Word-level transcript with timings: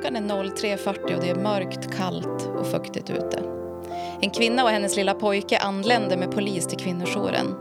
Klockan 0.00 0.30
är 0.30 0.44
03.40 0.44 1.14
och 1.14 1.20
det 1.20 1.30
är 1.30 1.34
mörkt, 1.34 1.96
kallt 1.96 2.50
och 2.58 2.66
fuktigt 2.66 3.10
ute. 3.10 3.42
En 4.20 4.30
kvinna 4.30 4.64
och 4.64 4.70
hennes 4.70 4.96
lilla 4.96 5.14
pojke 5.14 5.58
anländer 5.58 6.16
med 6.16 6.30
polis 6.30 6.66
till 6.66 6.78
kvinnojouren. 6.78 7.54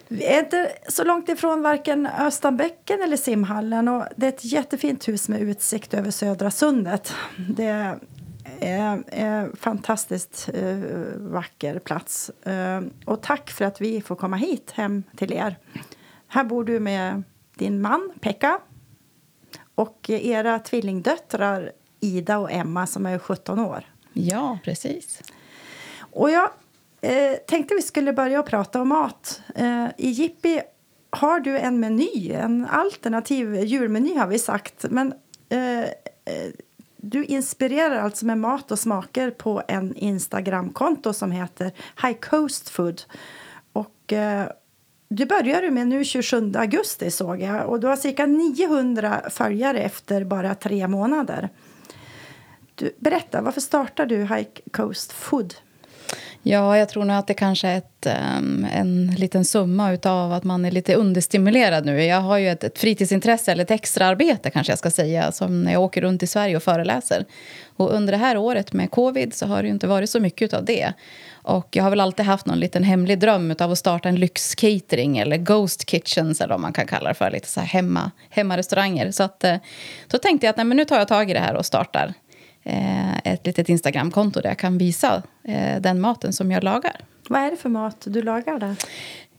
Vi 0.09 0.25
är 0.25 0.39
inte 0.39 0.73
så 0.89 1.05
långt 1.05 1.29
ifrån 1.29 1.63
varken 1.63 2.07
Östanbäcken 2.07 3.03
eller 3.03 3.17
simhallen. 3.17 3.89
Och 3.89 4.05
det 4.17 4.27
är 4.27 4.29
ett 4.29 4.45
jättefint 4.45 5.09
hus 5.09 5.29
med 5.29 5.41
utsikt 5.41 5.95
över 5.95 6.11
Södra 6.11 6.51
sundet. 6.51 7.13
Det 7.49 7.99
är 8.61 9.05
en 9.07 9.57
fantastiskt 9.57 10.49
vacker 11.17 11.79
plats. 11.79 12.31
Uh, 12.47 12.81
och 13.05 13.23
tack 13.23 13.51
för 13.51 13.65
att 13.65 13.81
vi 13.81 14.01
får 14.01 14.17
komma 14.17 14.37
hit 14.37 14.71
hem 14.71 15.03
till 15.17 15.33
er. 15.33 15.59
Här 16.29 16.45
bor 16.45 16.65
du 16.65 16.81
med 16.81 17.23
din 17.55 17.81
man 17.81 18.13
Pekka 18.21 18.61
och 19.75 20.11
era 20.11 20.59
tvillingdöttrar 20.59 21.73
Ida 22.01 22.39
och 22.39 22.53
Emma 22.53 22.87
som 22.87 23.07
är 23.07 23.19
17 23.19 23.59
år. 23.59 23.85
Ja, 24.13 24.59
precis. 24.65 25.23
Och 25.99 26.31
jag 26.31 26.51
eh, 27.01 27.35
tänkte 27.49 27.75
vi 27.75 27.83
skulle 27.83 28.13
börja 28.13 28.43
prata 28.43 28.81
om 28.81 28.89
mat. 28.89 29.43
Eh, 29.55 29.87
I 29.97 30.09
Jippi 30.09 30.61
har 31.11 31.41
du 31.41 31.59
en 31.59 31.81
meny, 31.81 32.33
en 32.33 32.67
alternativ 32.67 33.55
julmeny 33.55 34.17
har 34.17 34.27
vi 34.27 34.39
sagt. 34.39 34.85
Men 34.91 35.15
eh, 35.49 35.83
eh, 35.83 35.89
du 37.03 37.25
inspirerar 37.25 38.01
alltså 38.01 38.27
med 38.27 38.39
mat 38.39 38.71
och 38.71 38.79
smaker 38.79 39.31
på 39.31 39.63
en 39.69 39.95
Instagramkonto 39.97 41.13
som 41.13 41.31
heter 41.31 41.73
High 42.03 42.19
Coast 42.21 42.69
Food. 42.69 43.03
Och 43.73 44.13
eh, 44.13 44.49
du 45.09 45.27
började 45.27 45.71
med 45.71 45.89
nu 45.89 46.05
27 46.05 46.53
augusti 46.57 47.11
såg 47.11 47.41
jag 47.41 47.69
och 47.69 47.81
du 47.81 47.87
har 47.87 47.97
cirka 47.97 48.27
900 48.27 49.23
följare 49.31 49.79
efter 49.79 50.25
bara 50.25 50.55
tre 50.55 50.89
månader. 50.89 51.49
Du, 52.75 52.93
berätta, 52.99 53.43
varför 53.43 53.61
startade 53.61 54.17
du 54.17 54.23
High 54.23 54.49
Coast 54.73 55.13
Food? 55.13 55.55
Ja, 56.43 56.79
jag 56.79 56.89
tror 56.89 57.05
nog 57.05 57.17
att 57.17 57.27
det 57.27 57.35
kanske 57.35 57.69
är 57.69 57.79
ett, 57.79 58.07
um, 58.39 58.67
en 58.73 59.15
liten 59.19 59.45
summa 59.45 59.99
av 60.03 60.33
att 60.33 60.45
man 60.45 60.65
är 60.65 60.71
lite 60.71 60.95
understimulerad 60.95 61.87
nu. 61.87 62.05
Jag 62.05 62.21
har 62.21 62.39
ju 62.39 62.49
ett, 62.49 62.65
ett 62.65 62.79
fritidsintresse, 62.79 63.53
eller 63.53 63.65
ett 63.65 63.71
extraarbete 63.71 64.51
kanske 64.51 64.71
jag 64.71 64.79
ska 64.79 64.91
säga, 64.91 65.33
som 65.33 65.65
när 65.65 65.73
jag 65.73 65.83
åker 65.83 66.01
runt 66.01 66.23
i 66.23 66.27
Sverige 66.27 66.57
och 66.57 66.63
föreläser. 66.63 67.25
Och 67.77 67.93
under 67.93 68.13
det 68.13 68.17
här 68.17 68.37
året 68.37 68.73
med 68.73 68.91
covid 68.91 69.35
så 69.35 69.47
har 69.47 69.63
det 69.63 69.69
inte 69.69 69.87
varit 69.87 70.11
så 70.11 70.21
mycket 70.21 70.55
av 70.55 70.65
det. 70.65 70.93
Och 71.33 71.69
jag 71.71 71.83
har 71.83 71.91
väl 71.91 72.01
alltid 72.01 72.27
haft 72.27 72.47
någon 72.47 72.61
liten 72.61 72.85
hemlig 72.85 73.19
dröm 73.19 73.55
av 73.59 73.73
att 73.73 73.79
starta 73.79 74.09
en 74.09 74.17
lyxcatering 74.17 75.19
eller 75.19 75.37
ghost 75.37 75.91
kitchens 75.91 76.41
eller 76.41 76.55
vad 76.55 76.61
man 76.61 76.73
kan 76.73 76.87
kalla 76.87 77.09
det 77.09 77.15
för, 77.15 77.31
lite 77.31 77.49
så 77.49 77.61
här 77.61 77.67
hemma, 77.67 78.11
hemmarestauranger. 78.31 79.11
Så 79.11 79.23
att, 79.23 79.45
eh, 79.45 79.57
då 80.09 80.19
tänkte 80.19 80.47
jag 80.47 80.51
att 80.51 80.57
nej, 80.57 80.67
men 80.67 80.77
nu 80.77 80.85
tar 80.85 80.99
jag 80.99 81.09
tag 81.09 81.31
i 81.31 81.35
det 81.35 81.41
här 81.41 81.55
och 81.55 81.67
startar 81.67 82.15
ett 83.25 83.47
litet 83.47 83.69
Instagramkonto 83.69 84.41
där 84.41 84.49
jag 84.49 84.59
kan 84.59 84.79
visa 84.79 85.23
eh, 85.45 85.81
den 85.81 86.01
maten 86.01 86.33
som 86.33 86.51
jag 86.51 86.65
lagar. 86.65 87.01
Vad 87.29 87.41
är 87.41 87.51
det 87.51 87.57
för 87.57 87.69
mat 87.69 88.07
du 88.07 88.23
lagar 88.23 88.59
där? 88.59 88.77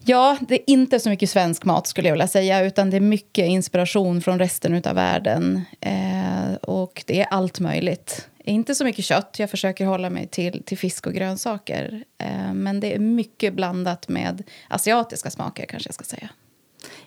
Ja, 0.05 0.37
det 0.41 0.55
är 0.55 0.69
inte 0.69 0.99
så 0.99 1.09
mycket 1.09 1.29
svensk 1.29 1.65
mat 1.65 1.87
skulle 1.87 2.07
jag 2.07 2.13
vilja 2.13 2.27
säga, 2.27 2.63
utan 2.63 2.89
det 2.89 2.97
är 2.97 3.01
mycket 3.01 3.47
inspiration 3.47 4.21
från 4.21 4.39
resten 4.39 4.81
av 4.85 4.95
världen. 4.95 5.61
Eh, 5.81 6.53
och 6.61 7.03
det 7.07 7.21
är 7.21 7.25
allt 7.25 7.59
möjligt. 7.59 8.29
Inte 8.43 8.75
så 8.75 8.83
mycket 8.83 9.05
kött, 9.05 9.35
jag 9.39 9.49
försöker 9.49 9.85
hålla 9.85 10.09
mig 10.09 10.27
till, 10.27 10.63
till 10.63 10.77
fisk 10.77 11.07
och 11.07 11.13
grönsaker. 11.13 12.03
Eh, 12.17 12.53
men 12.53 12.79
det 12.79 12.95
är 12.95 12.99
mycket 12.99 13.53
blandat 13.53 14.07
med 14.07 14.43
asiatiska 14.67 15.29
smaker 15.29 15.65
kanske 15.65 15.87
jag 15.87 15.93
ska 15.93 16.03
säga. 16.03 16.29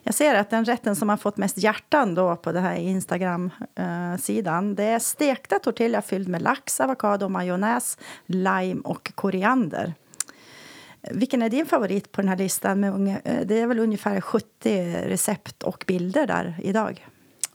Jag 0.03 0.15
ser 0.15 0.35
att 0.35 0.49
den 0.49 0.65
rätten 0.65 0.95
som 0.95 1.09
har 1.09 1.17
fått 1.17 1.37
mest 1.37 1.57
hjärtan 1.57 2.15
då 2.15 2.35
på 2.35 2.51
den 2.51 2.63
här 2.63 2.75
Instagram-sidan 2.75 4.75
det 4.75 4.83
är 4.83 4.99
stekta 4.99 5.59
tortilla 5.59 6.01
fylld 6.01 6.27
med 6.27 6.41
lax, 6.41 6.79
avokado, 6.79 7.29
majonnäs, 7.29 7.97
lime 8.25 8.81
och 8.83 9.11
koriander. 9.15 9.93
Vilken 11.11 11.41
är 11.41 11.49
din 11.49 11.65
favorit 11.65 12.11
på 12.11 12.21
den 12.21 12.29
här 12.29 12.37
listan? 12.37 12.79
Med 12.79 13.21
det 13.45 13.59
är 13.59 13.67
väl 13.67 13.79
ungefär 13.79 14.21
70 14.21 14.93
recept 14.93 15.63
och 15.63 15.83
bilder 15.87 16.27
där 16.27 16.59
idag. 16.63 17.07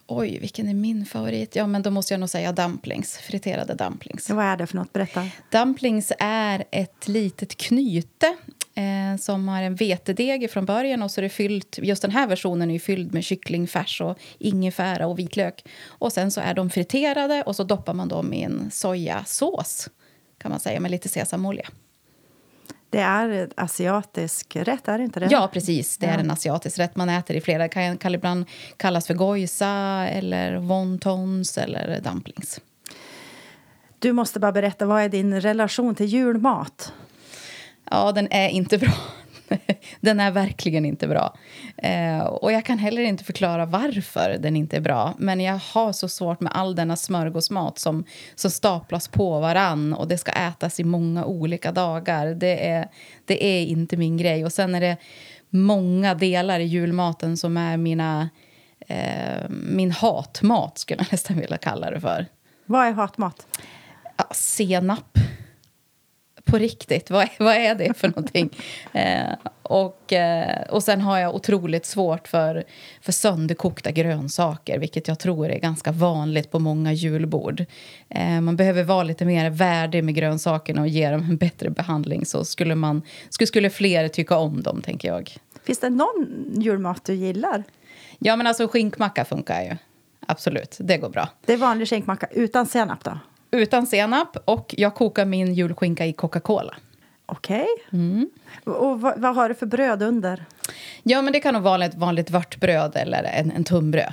Oj, 0.07 0.39
vilken 0.41 0.69
är 0.69 0.75
min 0.75 1.07
favorit? 1.07 1.57
Ja, 1.57 1.67
men 1.67 1.83
då 1.83 1.91
måste 1.91 2.15
jag 2.15 2.21
nog 2.21 2.29
säga 2.29 2.53
dumplings. 2.53 3.17
Friterade 3.17 3.75
dumplings. 3.75 4.31
Vad 4.31 4.45
är 4.45 4.57
det 4.57 4.67
för 4.67 4.77
något? 4.77 4.93
Berätta. 4.93 5.25
Dumplings 5.51 6.13
är 6.19 6.65
ett 6.71 7.09
litet 7.09 7.57
knyte 7.57 8.37
eh, 8.79 9.17
som 9.19 9.49
har 9.49 9.63
en 9.63 9.75
vetedeg 9.75 10.51
från 10.51 10.65
början 10.65 11.03
och 11.03 11.11
så 11.11 11.21
är 11.21 11.23
det 11.23 11.29
fyllt, 11.29 11.79
just 11.83 12.03
den 12.03 12.11
här 12.11 12.27
versionen 12.27 12.71
är 12.71 12.79
fylld 12.79 13.15
med 13.15 13.25
kycklingfärs 13.25 14.01
och 14.01 14.19
ingefära 14.39 15.07
och 15.07 15.19
vitlök. 15.19 15.65
Och 15.87 16.13
sen 16.13 16.31
så 16.31 16.41
är 16.41 16.55
de 16.55 16.71
friterade 16.71 17.43
och 17.43 17.57
så 17.57 17.65
doppar 17.65 17.95
man 17.95 18.09
dem 18.09 18.33
i 18.33 18.43
en 18.43 18.71
sojasås 18.71 19.89
kan 20.39 20.51
man 20.51 20.61
säga 20.61 20.81
med 20.81 20.91
lite 20.91 21.09
sesamolja. 21.09 21.69
Det 22.91 22.99
är 22.99 23.29
en 23.29 23.51
asiatisk 23.57 24.57
rätt, 24.57 24.89
är 24.89 24.99
det 24.99 25.05
inte 25.05 25.21
det? 25.21 25.29
Ja, 25.31 25.51
precis. 25.53 25.99
Det 25.99 26.07
är 26.07 26.19
en 26.19 26.31
asiatisk 26.31 26.79
rätt. 26.79 26.97
Man 26.97 27.09
äter 27.09 27.37
i 27.37 27.41
flera. 27.41 27.63
Det 27.63 27.69
kan, 27.69 27.99
kan 27.99 28.15
ibland 28.15 28.45
kallas 28.77 29.07
för 29.07 29.15
gojsa 29.15 29.69
eller 30.09 30.57
wontons 30.57 31.59
eller 31.59 32.01
dumplings. 32.01 32.61
Du 33.99 34.13
måste 34.13 34.41
bara 34.41 34.53
berätta, 34.53 34.87
vad 34.87 35.03
är 35.03 35.09
din 35.09 35.41
relation 35.41 35.95
till 35.95 36.07
julmat? 36.07 36.93
Ja, 37.91 38.13
den 38.13 38.29
är 38.31 38.49
inte 38.49 38.79
bra. 38.79 38.93
den 40.01 40.21
är 40.21 40.31
verkligen 40.31 40.85
inte 40.85 41.09
bra. 41.09 41.37
Eh, 41.77 42.21
och 42.21 42.53
jag 42.53 42.65
kan 42.65 42.79
heller 42.79 43.03
inte 43.03 43.25
förklara 43.25 43.67
varför 43.67 44.37
den 44.41 44.57
inte 44.57 44.77
är 44.77 44.81
bra. 44.81 45.15
Men 45.19 45.41
jag 45.41 45.61
har 45.73 45.93
så 45.93 46.09
svårt 46.09 46.41
med 46.41 46.53
all 46.55 46.75
denna 46.75 46.97
smörgåsmat 46.97 47.79
som, 47.79 48.05
som 48.35 48.51
staplas 48.51 49.09
på 49.09 49.41
varann 49.41 49.95
och 49.95 50.09
det 50.09 50.19
ska 50.19 50.33
ätas 50.33 50.81
i 50.81 50.85
många 50.85 51.25
olika 51.25 51.73
dagar. 51.73 52.27
Det 52.27 52.69
är, 52.69 52.89
det 53.25 53.45
är 53.45 53.67
inte 53.67 53.97
min 53.97 54.17
grej. 54.17 54.45
Och 54.45 54.53
sen 54.53 54.75
är 54.75 54.81
det 54.81 54.97
många 55.51 56.15
delar 56.15 56.61
i 56.61 56.65
julmaten 56.65 57.37
som 57.37 57.57
är 57.57 57.77
mina, 57.77 58.29
eh, 58.89 59.49
min 59.51 59.91
hatmat, 59.91 60.79
skulle 60.79 61.03
jag 61.03 61.13
nästan 61.13 61.41
vilja 61.41 61.57
kalla 61.57 61.91
det 61.91 62.01
för. 62.01 62.27
Vad 62.67 62.87
är 62.87 62.93
hatmat? 62.93 63.47
Ja, 64.17 64.25
senap 64.31 65.19
på 66.49 66.59
riktigt, 66.59 67.11
vad, 67.11 67.29
vad 67.39 67.55
är 67.55 67.75
det 67.75 67.95
för 67.95 68.09
någonting? 68.09 68.51
Eh, 68.93 69.35
och, 69.63 70.13
eh, 70.13 70.63
och 70.71 70.83
sen 70.83 71.01
har 71.01 71.19
jag 71.19 71.35
otroligt 71.35 71.87
svårt 71.87 72.29
för, 72.29 72.65
för 73.01 73.13
sönderkokta 73.13 73.91
grönsaker 73.91 74.79
vilket 74.79 75.09
jag 75.09 75.19
tror 75.19 75.49
är 75.49 75.59
ganska 75.59 75.93
vanligt 75.93 76.51
på 76.51 76.59
många 76.59 76.93
julbord. 76.93 77.65
Eh, 78.09 78.41
man 78.41 78.57
behöver 78.57 78.85
vara 78.85 79.03
lite 79.03 79.25
mer 79.25 79.51
värdig 79.51 80.05
med 80.05 80.15
grönsakerna 80.15 80.81
och 80.81 80.89
ge 80.89 81.11
dem 81.11 81.27
en 81.31 81.37
bättre 81.37 81.71
behandling 81.71 82.27
så 82.27 82.45
skulle, 82.45 82.75
man, 82.75 83.03
skulle, 83.31 83.47
skulle 83.47 83.71
fler 83.71 84.09
tycka 84.09 84.37
om 84.37 84.63
dem, 84.63 84.83
tänker 84.83 85.09
jag. 85.09 85.37
Finns 85.65 85.79
det 85.79 85.91
någon 85.91 86.53
julmat 86.57 87.05
du 87.05 87.15
gillar? 87.15 87.65
Ja, 88.19 88.37
men 88.37 88.47
alltså 88.47 88.69
skinkmacka 88.69 89.25
funkar 89.25 89.63
ju. 89.63 89.77
Absolut, 90.27 90.77
det 90.81 90.97
går 90.97 91.09
bra. 91.09 91.29
Det 91.47 91.53
är 91.53 91.57
vanlig 91.57 91.89
skinkmacka 91.89 92.27
utan 92.31 92.67
senap 92.67 93.05
då? 93.05 93.19
Utan 93.51 93.87
senap 93.87 94.37
och 94.45 94.75
jag 94.79 94.95
kokar 94.95 95.25
min 95.25 95.55
julskinka 95.55 96.07
i 96.07 96.13
Coca-Cola. 96.13 96.75
Okej. 97.27 97.67
Okay. 97.87 98.01
Mm. 98.01 98.31
Och 98.65 99.01
vad, 99.01 99.21
vad, 99.21 99.35
har 99.35 99.49
du 99.49 99.55
för 99.55 99.67
bröd 99.67 100.03
under? 100.03 100.45
Ja, 101.03 101.23
men 101.23 101.33
det 101.33 101.41
kan 101.41 101.55
nog 101.55 101.63
vara 101.63 101.85
ett 101.85 101.95
vanligt 101.95 102.31
vörtbröd 102.31 102.97
eller 102.97 103.25
en, 103.25 103.51
en 103.51 103.65
tunnbröd. 103.65 104.13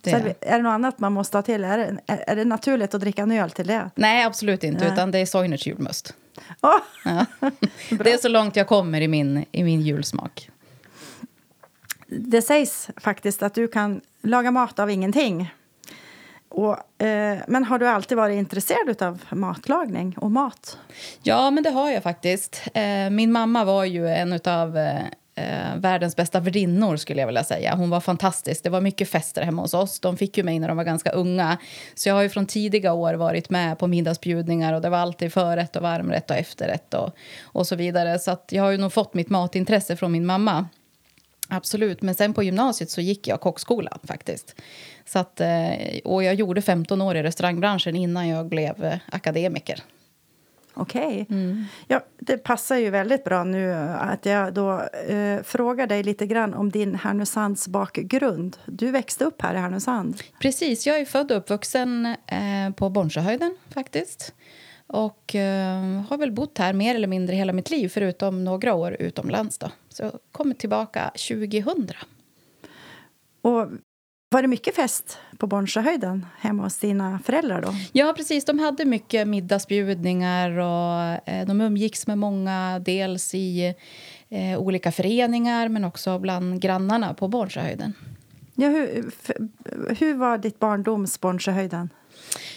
Det. 0.00 0.10
Så 0.10 0.16
är, 0.16 0.22
det, 0.22 0.34
är 0.40 0.56
det 0.56 0.62
något 0.62 0.70
annat 0.70 0.98
man 0.98 1.12
måste 1.12 1.36
ha 1.36 1.42
till? 1.42 1.64
Är 1.64 1.78
det, 1.78 1.98
är, 2.06 2.36
det 2.36 2.44
naturligt 2.44 2.94
att 2.94 3.00
dricka 3.00 3.22
en 3.22 3.30
öl 3.30 3.50
till 3.50 3.66
det? 3.66 3.90
Nej, 3.94 4.24
absolut 4.24 4.64
inte. 4.64 4.84
Nej. 4.84 4.92
Utan 4.92 5.10
det 5.10 5.18
är 5.18 5.26
Soinerts 5.26 5.66
julmust. 5.66 6.14
Oh. 6.60 6.70
Ja. 7.04 7.26
det 7.90 8.12
är 8.12 8.18
så 8.18 8.28
långt 8.28 8.56
jag 8.56 8.66
kommer 8.66 9.00
i 9.00 9.08
min, 9.08 9.44
i 9.52 9.64
min 9.64 9.80
julsmak. 9.80 10.50
Det 12.06 12.42
sägs 12.42 12.90
faktiskt 12.96 13.42
att 13.42 13.54
du 13.54 13.68
kan 13.68 14.00
laga 14.22 14.50
mat 14.50 14.78
av 14.78 14.90
ingenting. 14.90 15.50
Och, 16.52 17.04
eh, 17.04 17.38
men 17.46 17.64
har 17.64 17.78
du 17.78 17.88
alltid 17.88 18.16
varit 18.16 18.36
intresserad 18.36 19.02
av 19.02 19.22
matlagning 19.30 20.14
och 20.18 20.30
mat? 20.30 20.78
Ja, 21.22 21.50
men 21.50 21.62
det 21.62 21.70
har 21.70 21.90
jag 21.90 22.02
faktiskt. 22.02 22.62
Eh, 22.74 23.10
min 23.10 23.32
mamma 23.32 23.64
var 23.64 23.84
ju 23.84 24.08
en 24.08 24.40
av 24.44 24.78
eh, 24.78 25.04
eh, 25.34 25.76
världens 25.76 26.16
bästa 26.16 26.40
värdinnor 26.40 26.96
skulle 26.96 27.20
jag 27.20 27.26
vilja 27.26 27.44
säga. 27.44 27.74
Hon 27.74 27.90
var 27.90 28.00
fantastisk. 28.00 28.64
Det 28.64 28.70
var 28.70 28.80
mycket 28.80 29.08
fester 29.08 29.42
hemma 29.42 29.62
hos 29.62 29.74
oss. 29.74 30.00
De 30.00 30.16
fick 30.16 30.38
ju 30.38 30.44
mig 30.44 30.58
när 30.58 30.68
de 30.68 30.76
var 30.76 30.84
ganska 30.84 31.10
unga. 31.10 31.58
Så 31.94 32.08
jag 32.08 32.14
har 32.14 32.22
ju 32.22 32.28
från 32.28 32.46
tidiga 32.46 32.92
år 32.92 33.14
varit 33.14 33.50
med 33.50 33.78
på 33.78 33.86
middagsbjudningar 33.86 34.72
och 34.72 34.80
det 34.80 34.90
var 34.90 34.98
alltid 34.98 35.32
förrätt 35.32 35.76
och 35.76 35.82
varmrätt 35.82 36.30
och 36.30 36.36
efterrätt 36.36 36.94
och, 36.94 37.10
och 37.42 37.66
så 37.66 37.76
vidare. 37.76 38.18
Så 38.18 38.36
jag 38.50 38.62
har 38.62 38.70
ju 38.70 38.78
nog 38.78 38.92
fått 38.92 39.14
mitt 39.14 39.30
matintresse 39.30 39.96
från 39.96 40.12
min 40.12 40.26
mamma. 40.26 40.66
Absolut, 41.48 42.02
men 42.02 42.14
sen 42.14 42.34
på 42.34 42.42
gymnasiet 42.42 42.90
så 42.90 43.00
gick 43.00 43.28
jag 43.28 43.40
kockskola 43.40 43.98
faktiskt. 44.04 44.54
Så 45.04 45.18
att, 45.18 45.40
eh, 45.40 45.98
och 46.04 46.24
jag 46.24 46.34
gjorde 46.34 46.62
15 46.62 47.00
år 47.00 47.16
i 47.16 47.22
restaurangbranschen 47.22 47.96
innan 47.96 48.28
jag 48.28 48.48
blev 48.48 48.84
eh, 48.84 48.98
akademiker. 49.06 49.82
Okej. 50.74 51.22
Okay. 51.22 51.38
Mm. 51.38 51.64
Ja, 51.88 52.00
det 52.18 52.38
passar 52.38 52.76
ju 52.76 52.90
väldigt 52.90 53.24
bra 53.24 53.44
nu 53.44 53.72
att 53.72 54.26
jag 54.26 54.54
då 54.54 54.80
eh, 55.08 55.42
frågar 55.42 55.86
dig 55.86 56.02
lite 56.02 56.26
grann 56.26 56.54
om 56.54 56.70
din 56.70 56.94
Härnösands 56.94 57.68
bakgrund. 57.68 58.56
Du 58.66 58.90
växte 58.90 59.24
upp 59.24 59.42
här 59.42 59.54
i 59.54 59.58
Härnösand. 59.58 60.22
Precis, 60.40 60.86
jag 60.86 61.00
är 61.00 61.04
född 61.04 61.30
och 61.32 61.38
uppvuxen 61.38 62.06
eh, 62.06 62.74
på 62.76 62.90
Bornsjöhöjden 62.90 63.56
faktiskt. 63.74 64.34
Och 64.86 65.34
eh, 65.34 66.02
har 66.08 66.18
väl 66.18 66.32
bott 66.32 66.58
här 66.58 66.72
mer 66.72 66.94
eller 66.94 67.08
mindre 67.08 67.36
hela 67.36 67.52
mitt 67.52 67.70
liv 67.70 67.88
förutom 67.88 68.44
några 68.44 68.74
år 68.74 68.96
utomlands. 68.98 69.58
Då. 69.58 69.70
Så 69.96 70.18
kom 70.32 70.54
tillbaka 70.54 71.10
2000. 71.28 71.92
Och 73.42 73.68
var 74.32 74.42
det 74.42 74.48
mycket 74.48 74.74
fest 74.74 75.18
på 75.38 75.46
Bornsjöhöjden 75.46 76.26
hemma 76.38 76.62
hos 76.62 76.78
dina 76.78 77.18
föräldrar? 77.24 77.62
då? 77.62 77.74
Ja, 77.92 78.14
precis. 78.16 78.44
De 78.44 78.58
hade 78.58 78.84
mycket 78.84 79.28
middagsbjudningar 79.28 80.50
och 80.58 81.28
eh, 81.28 81.46
de 81.46 81.60
umgicks 81.60 82.06
med 82.06 82.18
många, 82.18 82.78
dels 82.78 83.34
i 83.34 83.74
eh, 84.28 84.58
olika 84.58 84.92
föreningar 84.92 85.68
men 85.68 85.84
också 85.84 86.18
bland 86.18 86.60
grannarna 86.60 87.14
på 87.14 87.28
Bornsjöhöjden. 87.28 87.92
Ja, 88.54 88.68
hur, 88.68 89.12
hur 89.98 90.14
var 90.14 90.38
ditt 90.38 90.58
barndoms 90.58 91.20
Bornsjöhöjden? 91.20 91.88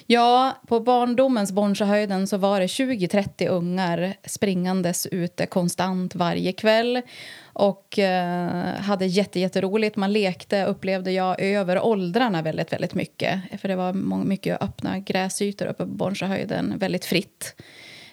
Ja, 0.07 0.57
på 0.67 0.79
barndomens 0.79 1.51
Bornsjöhöjden 1.51 2.27
så 2.27 2.37
var 2.37 2.59
det 2.59 2.65
20-30 2.65 3.47
ungar 3.47 4.13
springandes 4.23 5.05
ute 5.05 5.45
konstant 5.45 6.15
varje 6.15 6.51
kväll 6.51 7.01
och 7.43 7.99
eh, 7.99 8.75
hade 8.75 9.05
jätte, 9.05 9.39
jätteroligt. 9.39 9.95
Man 9.95 10.13
lekte, 10.13 10.65
upplevde 10.65 11.11
jag, 11.11 11.41
över 11.41 11.85
åldrarna 11.85 12.41
väldigt, 12.41 12.73
väldigt 12.73 12.93
mycket. 12.93 13.41
För 13.61 13.67
det 13.67 13.75
var 13.75 13.93
mycket 14.23 14.61
öppna 14.61 14.99
gräsytor 14.99 15.65
uppe 15.65 15.83
på 15.85 15.91
Bornsjöhöjden, 15.91 16.77
väldigt 16.77 17.05
fritt. 17.05 17.55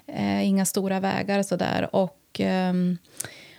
Eh, 0.06 0.48
inga 0.48 0.64
stora 0.64 1.00
vägar 1.00 1.42
sådär. 1.42 1.88
Och... 1.92 2.40
Eh, 2.40 2.72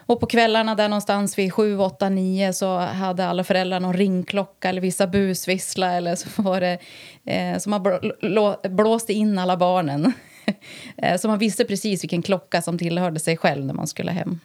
och 0.05 0.19
på 0.19 0.25
kvällarna 0.25 0.75
där 0.75 0.89
någonstans 0.89 1.37
vid 1.37 1.53
7, 1.53 1.77
8, 1.77 2.09
9 2.09 2.53
så 2.53 2.77
hade 2.77 3.25
alla 3.25 3.43
föräldrar 3.43 3.79
någon 3.79 3.93
ringklocka 3.93 4.69
eller 4.69 4.81
vissa 4.81 5.07
busvissla 5.07 5.91
eller 5.91 6.15
så 6.15 6.41
var 6.41 6.61
det 6.61 6.77
eh, 7.25 7.57
så 7.57 7.69
man 7.69 7.83
blåste 8.69 9.13
in 9.13 9.39
alla 9.39 9.57
barnen. 9.57 10.13
eh, 10.97 11.17
så 11.17 11.27
man 11.27 11.39
visste 11.39 11.65
precis 11.65 12.03
vilken 12.03 12.21
klocka 12.21 12.61
som 12.61 12.77
tillhörde 12.77 13.19
sig 13.19 13.37
själv 13.37 13.65
när 13.65 13.73
man 13.73 13.87
skulle 13.87 14.11
hem. 14.11 14.39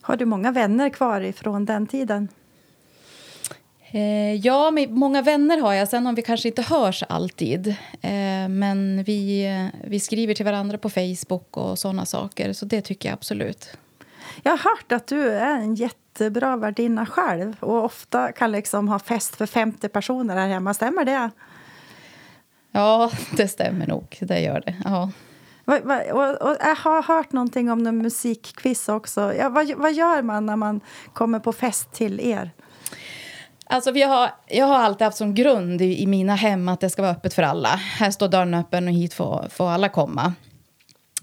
Har 0.00 0.16
du 0.16 0.24
många 0.24 0.52
vänner 0.52 0.88
kvar 0.88 1.20
ifrån 1.20 1.64
den 1.64 1.86
tiden? 1.86 2.28
Eh, 3.92 4.34
ja, 4.34 4.72
många 4.88 5.22
vänner 5.22 5.58
har 5.58 5.72
jag. 5.72 5.88
Sen 5.88 6.06
om 6.06 6.14
vi 6.14 6.22
kanske 6.22 6.48
inte 6.48 6.62
hörs 6.62 7.02
alltid. 7.08 7.68
Eh, 8.00 8.48
men 8.48 9.04
vi, 9.04 9.48
vi 9.84 10.00
skriver 10.00 10.34
till 10.34 10.44
varandra 10.44 10.78
på 10.78 10.90
Facebook 10.90 11.56
och 11.56 11.78
såna 11.78 12.06
saker. 12.06 12.52
Så 12.52 12.66
det 12.66 12.80
tycker 12.80 13.08
jag 13.08 13.14
absolut. 13.14 13.76
Jag 14.42 14.50
har 14.50 14.58
hört 14.58 14.92
att 14.92 15.06
du 15.06 15.30
är 15.30 15.56
en 15.56 15.74
jättebra 15.74 16.56
värdinna 16.56 17.06
själv 17.06 17.56
och 17.60 17.84
ofta 17.84 18.32
kan 18.32 18.52
liksom 18.52 18.88
ha 18.88 18.98
fest 18.98 19.36
för 19.36 19.46
50 19.46 19.88
personer 19.88 20.36
här 20.36 20.48
hemma. 20.48 20.74
Stämmer 20.74 21.04
det? 21.04 21.30
Ja, 22.72 23.10
det 23.36 23.48
stämmer 23.48 23.86
nog. 23.86 24.18
Det 24.20 24.40
gör 24.40 24.62
det. 24.66 24.76
Ja. 24.84 25.10
Och, 25.64 26.50
och, 26.50 26.56
jag 26.60 26.76
har 26.76 27.02
hört 27.02 27.32
någonting 27.32 27.70
om 27.70 27.86
en 27.86 27.98
musikquiz 27.98 28.88
också. 28.88 29.34
Ja, 29.34 29.48
vad, 29.48 29.72
vad 29.76 29.92
gör 29.92 30.22
man 30.22 30.46
när 30.46 30.56
man 30.56 30.80
kommer 31.12 31.38
på 31.38 31.52
fest 31.52 31.92
till 31.92 32.20
er? 32.20 32.50
Alltså, 33.66 33.92
vi 33.92 34.02
har, 34.02 34.30
jag 34.46 34.66
har 34.66 34.78
alltid 34.78 35.04
haft 35.04 35.16
som 35.16 35.34
grund 35.34 35.82
i, 35.82 36.02
i, 36.02 36.06
mina 36.06 36.34
hem 36.34 36.68
att 36.68 36.80
det 36.80 36.90
ska 36.90 37.02
vara 37.02 37.12
öppet 37.12 37.34
för 37.34 37.42
alla. 37.42 37.68
Här 37.68 38.10
står 38.10 38.28
dörren 38.28 38.54
öppen 38.54 38.88
och 38.88 38.94
hit 38.94 39.14
får, 39.14 39.48
får 39.50 39.68
alla 39.68 39.88
komma. 39.88 40.34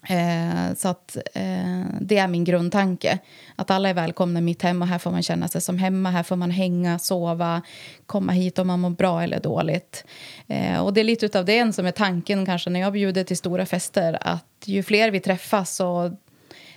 Eh, 0.08 0.74
så 0.76 0.88
att, 0.88 1.18
eh, 1.34 1.86
det 2.02 2.18
är 2.18 2.28
min 2.28 2.44
grundtanke. 2.44 3.20
Att 3.56 3.72
alla 3.72 3.90
är 3.90 3.94
välkomna 3.94 4.40
i 4.40 4.42
mitt 4.42 4.62
hem 4.62 4.82
och 4.82 4.88
här 4.88 5.00
får 5.00 5.12
man 5.12 5.24
känna 5.24 5.48
sig 5.48 5.62
som 5.62 5.78
hemma. 5.78 6.12
Här 6.12 6.24
får 6.24 6.36
man 6.36 6.52
hänga, 6.52 7.00
sova, 7.00 7.62
komma 8.06 8.32
hit 8.32 8.60
om 8.60 8.68
man 8.68 8.80
mår 8.80 8.90
bra 8.90 9.24
eller 9.24 9.40
dåligt. 9.40 10.06
Eh, 10.48 10.80
och 10.80 10.94
det 10.94 11.02
är 11.02 11.04
lite 11.04 11.40
av 11.40 11.46
det 11.46 11.74
som 11.76 11.86
är 11.86 11.92
tanken 11.92 12.46
kanske 12.46 12.70
när 12.70 12.80
jag 12.80 12.94
bjuder 12.94 13.24
till 13.24 13.38
stora 13.38 13.66
fester. 13.66 14.18
Att 14.22 14.46
ju 14.66 14.84
fler 14.84 15.12
vi 15.12 15.20
träffas 15.20 15.80
och 15.80 16.06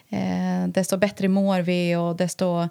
eh, 0.08 0.66
desto 0.68 0.96
bättre 0.96 1.28
mår 1.28 1.60
vi 1.60 1.96
och 1.96 2.16
desto 2.16 2.68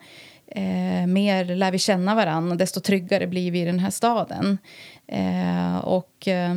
eh, 0.48 1.07
mer 1.07 1.55
lär 1.55 1.72
vi 1.72 1.79
känna 1.79 2.15
varandra 2.15 2.51
och 2.51 2.57
desto 2.57 2.79
tryggare 2.79 3.27
blir 3.27 3.51
vi 3.51 3.62
i 3.62 3.65
den 3.65 3.79
här 3.79 3.89
staden. 3.89 4.57
Eh, 5.07 5.77
och 5.77 6.27
eh, 6.27 6.55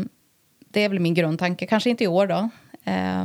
det 0.73 0.81
är 0.85 0.88
väl 0.88 1.00
min 1.00 1.15
grundtanke. 1.15 1.67
Kanske 1.67 1.91
inte 1.91 2.05
i 2.05 2.07
år 2.07 2.26
då, 2.26 2.49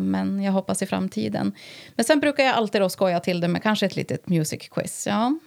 men 0.01 0.43
jag 0.43 0.51
hoppas 0.51 0.81
i 0.81 0.85
framtiden. 0.85 1.53
Men 1.95 2.05
sen 2.05 2.19
brukar 2.19 2.43
jag 2.43 2.55
alltid 2.55 2.81
då 2.81 2.89
skoja 2.89 3.19
till 3.19 3.39
det 3.39 3.47
med 3.47 3.63
kanske 3.63 3.85
ett 3.85 3.95
litet 3.95 4.29
music 4.29 4.69
quiz. 4.69 5.07
Ja. 5.07 5.39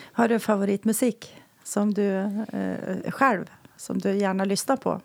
Har 0.00 0.28
du 0.28 0.38
favoritmusik 0.38 1.36
som 1.64 1.94
du 1.94 2.16
eh, 2.52 3.10
själv 3.10 3.50
som 3.76 3.98
du 3.98 4.16
gärna 4.16 4.44
lyssnar 4.44 4.76
på? 4.76 5.00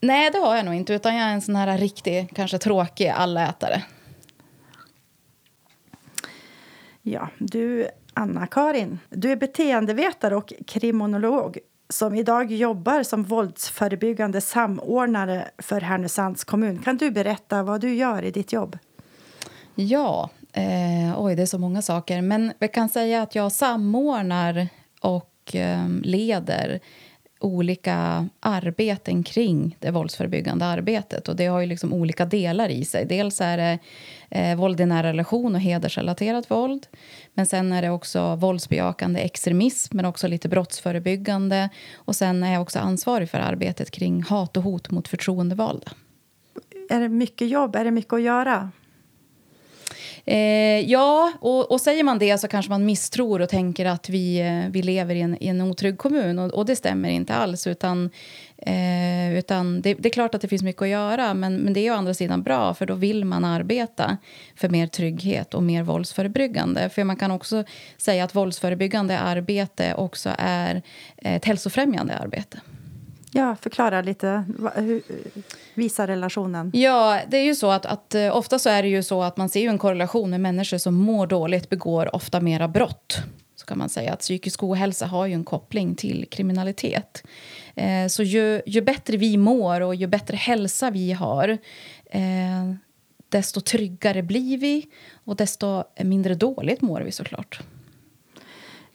Nej, 0.00 0.30
det 0.30 0.38
har 0.38 0.56
jag 0.56 0.64
nog 0.64 0.74
inte. 0.74 0.94
Utan 0.94 1.16
Jag 1.16 1.28
är 1.28 1.32
en 1.32 1.42
sån 1.42 1.56
här 1.56 1.78
riktig, 1.78 2.30
kanske 2.34 2.58
tråkig 2.58 3.08
allätare. 3.08 3.82
Ja, 7.02 7.28
du, 7.38 7.88
Anna-Karin, 8.14 8.98
du 9.10 9.32
är 9.32 9.36
beteendevetare 9.36 10.36
och 10.36 10.52
kriminolog 10.66 11.58
som 11.88 12.14
idag 12.14 12.52
jobbar 12.52 13.02
som 13.02 13.22
våldsförebyggande 13.22 14.40
samordnare 14.40 15.48
för 15.58 15.80
Härnösands 15.80 16.44
kommun. 16.44 16.78
Kan 16.78 16.96
du 16.96 17.10
berätta 17.10 17.62
vad 17.62 17.80
du 17.80 17.94
gör 17.94 18.22
i 18.22 18.30
ditt 18.30 18.52
jobb? 18.52 18.78
Ja, 19.74 20.30
eh, 20.52 21.20
oj, 21.20 21.36
det 21.36 21.42
är 21.42 21.46
så 21.46 21.58
många 21.58 21.82
saker. 21.82 22.22
Men 22.22 22.52
vi 22.58 22.68
kan 22.68 22.88
säga 22.88 23.22
att 23.22 23.34
jag 23.34 23.52
samordnar 23.52 24.68
och 25.00 25.54
eh, 25.54 25.88
leder 26.02 26.80
olika 27.46 28.28
arbeten 28.40 29.22
kring 29.22 29.76
det 29.80 29.90
våldsförebyggande 29.90 30.64
arbetet. 30.64 31.28
Och 31.28 31.36
Det 31.36 31.46
har 31.46 31.60
ju 31.60 31.66
liksom 31.66 31.92
olika 31.92 32.24
delar 32.24 32.68
i 32.68 32.84
sig. 32.84 33.06
Dels 33.06 33.40
är 33.40 33.56
det 33.56 33.78
eh, 34.30 34.56
våld 34.56 34.80
i 34.80 34.86
nära 34.86 35.08
relation 35.08 35.54
och 35.54 35.60
hedersrelaterat 35.60 36.50
våld. 36.50 36.86
Men 37.34 37.46
sen 37.46 37.72
är 37.72 37.82
det 37.82 37.90
också 37.90 38.36
våldsbejakande 38.36 39.20
extremism, 39.20 39.96
men 39.96 40.04
också 40.04 40.28
lite 40.28 40.48
brottsförebyggande. 40.48 41.68
Och 41.94 42.16
sen 42.16 42.42
är 42.42 42.52
jag 42.52 42.62
också 42.62 42.78
ansvarig 42.78 43.30
för 43.30 43.38
arbetet 43.38 43.90
kring 43.90 44.22
hat 44.22 44.56
och 44.56 44.62
hot 44.62 44.90
mot 44.90 45.08
förtroendevalda. 45.08 45.92
Är 46.90 47.00
det 47.00 47.08
mycket 47.08 47.48
jobb? 47.48 47.76
Är 47.76 47.84
det 47.84 47.90
mycket 47.90 48.12
att 48.12 48.22
göra? 48.22 48.70
Eh, 50.28 50.90
ja, 50.90 51.32
och, 51.40 51.70
och, 51.70 51.80
säger 51.80 52.04
man 52.04 52.18
det 52.18 52.38
så 52.38 52.48
kanske 52.48 52.70
man 52.70 52.84
misstror 52.84 53.40
och 53.40 53.48
tänker 53.48 53.86
att 53.86 54.08
vi, 54.08 54.40
eh, 54.40 54.70
vi 54.70 54.82
lever 54.82 55.14
i 55.14 55.20
en, 55.20 55.42
i 55.42 55.48
en 55.48 55.60
otrygg 55.60 55.98
kommun. 55.98 56.38
Och, 56.38 56.54
och 56.54 56.66
det 56.66 56.76
stämmer 56.76 57.08
inte 57.08 57.34
alls. 57.34 57.66
Utan, 57.66 58.10
eh, 58.56 59.38
utan 59.38 59.80
det, 59.80 59.94
det, 59.94 60.08
är 60.08 60.10
klart 60.10 60.34
att 60.34 60.40
det 60.40 60.48
finns 60.48 60.62
mycket 60.62 60.82
att 60.82 60.88
göra 60.88 61.34
men, 61.34 61.56
men 61.56 61.72
det 61.72 61.86
är 61.86 61.92
å 61.92 61.94
andra 61.94 62.14
sidan 62.14 62.42
bra 62.42 62.74
för 62.74 62.86
då 62.86 62.94
vill 62.94 63.24
man 63.24 63.44
arbeta 63.44 64.16
för 64.56 64.68
mer 64.68 64.86
trygghet 64.86 65.54
och 65.54 65.62
mer 65.62 65.82
våldsförebyggande. 65.82 66.88
För 66.88 67.04
man 67.04 67.16
kan 67.16 67.30
också 67.30 67.64
säga 67.96 68.24
att 68.24 68.34
våldsförebyggande 68.34 69.18
arbete 69.18 69.94
också 69.94 70.30
är 70.38 70.82
ett 71.16 71.44
hälsofrämjande 71.44 72.16
arbete. 72.16 72.60
Ja, 73.36 73.56
förklara 73.60 74.02
lite. 74.02 74.44
Visa 75.74 76.06
relationen. 76.06 76.70
Ja, 76.74 77.20
det 77.28 77.36
är 77.36 77.44
ju 77.44 77.54
så 77.54 77.70
att, 77.70 77.86
att 77.86 78.14
eh, 78.14 78.36
ofta 78.36 78.58
så 78.58 78.68
är 78.68 78.82
det 78.82 78.88
ju 78.88 79.02
så 79.02 79.22
att 79.22 79.36
man 79.36 79.48
ser 79.48 79.68
en 79.68 79.78
korrelation 79.78 80.30
med 80.30 80.40
människor 80.40 80.78
som 80.78 80.94
mår 80.94 81.26
dåligt 81.26 81.68
begår 81.68 82.14
ofta 82.14 82.40
mera 82.40 82.68
brott. 82.68 83.18
Så 83.56 83.66
kan 83.66 83.78
man 83.78 83.88
säga 83.88 84.12
att 84.12 84.20
psykisk 84.20 84.62
ohälsa 84.62 85.06
har 85.06 85.26
ju 85.26 85.34
en 85.34 85.44
koppling 85.44 85.94
till 85.94 86.26
kriminalitet. 86.30 87.22
Eh, 87.74 88.06
så 88.08 88.22
ju, 88.22 88.62
ju 88.66 88.80
bättre 88.80 89.16
vi 89.16 89.36
mår 89.36 89.80
och 89.80 89.94
ju 89.94 90.06
bättre 90.06 90.36
hälsa 90.36 90.90
vi 90.90 91.12
har 91.12 91.58
eh, 92.10 92.72
desto 93.28 93.60
tryggare 93.60 94.22
blir 94.22 94.58
vi 94.58 94.86
och 95.24 95.36
desto 95.36 95.84
mindre 96.04 96.34
dåligt 96.34 96.82
mår 96.82 97.00
vi 97.00 97.12
såklart. 97.12 97.60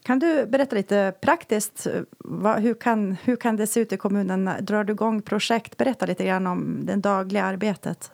Kan 0.03 0.19
du 0.19 0.45
berätta 0.45 0.75
lite 0.75 1.13
praktiskt, 1.21 1.87
eh, 1.87 1.93
vad, 2.17 2.61
hur, 2.61 2.73
kan, 2.73 3.17
hur 3.23 3.35
kan 3.35 3.55
det 3.55 3.67
se 3.67 3.79
ut 3.79 3.93
i 3.93 3.97
kommunen? 3.97 4.49
Drar 4.61 4.83
du 4.83 4.93
igång 4.93 5.21
projekt? 5.21 5.77
Berätta 5.77 6.05
lite 6.05 6.25
grann 6.25 6.47
om 6.47 6.85
det 6.85 6.95
dagliga 6.95 7.43
arbetet. 7.43 8.11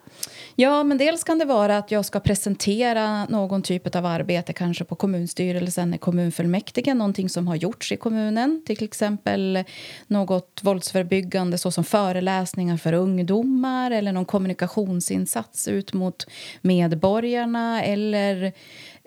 Ja, 0.55 0.83
men 0.83 0.97
dels 0.97 1.23
kan 1.23 1.39
det 1.39 1.45
vara 1.45 1.77
att 1.77 1.91
jag 1.91 2.05
ska 2.05 2.19
presentera 2.19 3.25
någon 3.25 3.61
typ 3.61 3.95
av 3.95 4.05
arbete, 4.05 4.53
kanske 4.53 4.83
på 4.83 4.95
kommunstyrelsen 4.95 5.87
eller 5.89 5.97
kommunfullmäktige, 5.97 6.93
någonting 6.93 7.29
som 7.29 7.47
har 7.47 7.55
gjorts 7.55 7.91
i 7.91 7.97
kommunen. 7.97 8.63
Till 8.65 8.83
exempel 8.83 9.63
något 10.07 10.59
våldsförebyggande 10.63 11.57
såsom 11.57 11.83
föreläsningar 11.83 12.77
för 12.77 12.93
ungdomar 12.93 13.91
eller 13.91 14.11
någon 14.11 14.25
kommunikationsinsats 14.25 15.67
ut 15.67 15.93
mot 15.93 16.27
medborgarna 16.61 17.83
eller 17.83 18.53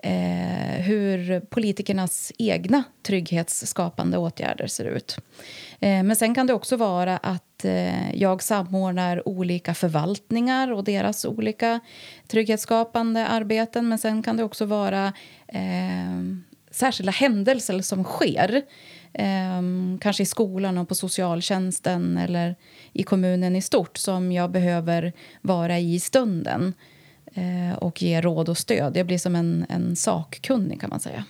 eh, 0.03 0.81
hur 0.81 1.39
politikernas 1.39 2.31
egna 2.37 2.83
trygghetsskapande 3.03 4.17
åtgärder 4.17 4.67
ser 4.67 4.85
ut. 4.85 5.17
Eh, 5.79 6.03
men 6.03 6.15
sen 6.15 6.35
kan 6.35 6.47
det 6.47 6.53
också 6.53 6.77
vara 6.77 7.17
att 7.17 7.65
eh, 7.65 8.15
jag 8.15 8.43
samordnar 8.43 9.27
olika 9.27 9.73
förvaltningar 9.73 10.71
och 10.71 10.83
deras 10.83 11.25
olika 11.25 11.79
trygghetsskapande 12.27 13.27
arbeten. 13.27 13.89
Men 13.89 13.97
sen 13.97 14.23
kan 14.23 14.37
det 14.37 14.43
också 14.43 14.65
vara 14.65 15.13
eh, 15.47 16.21
särskilda 16.71 17.11
händelser 17.11 17.81
som 17.81 18.03
sker. 18.03 18.61
Eh, 19.13 19.61
kanske 20.01 20.23
i 20.23 20.25
skolan 20.25 20.77
och 20.77 20.87
på 20.87 20.95
socialtjänsten 20.95 22.17
eller 22.17 22.55
i 22.93 23.03
kommunen 23.03 23.55
i 23.55 23.61
stort 23.61 23.97
som 23.97 24.31
jag 24.31 24.51
behöver 24.51 25.13
vara 25.41 25.79
i 25.79 25.99
stunden 25.99 26.73
och 27.77 28.01
ge 28.01 28.21
råd 28.21 28.49
och 28.49 28.57
stöd. 28.57 28.97
Jag 28.97 29.05
blir 29.05 29.17
som 29.17 29.35
en, 29.35 29.65
en 29.69 29.95
sakkunnig 29.95 30.81
kan 30.81 30.89
man 30.89 30.99
säga. 30.99 31.25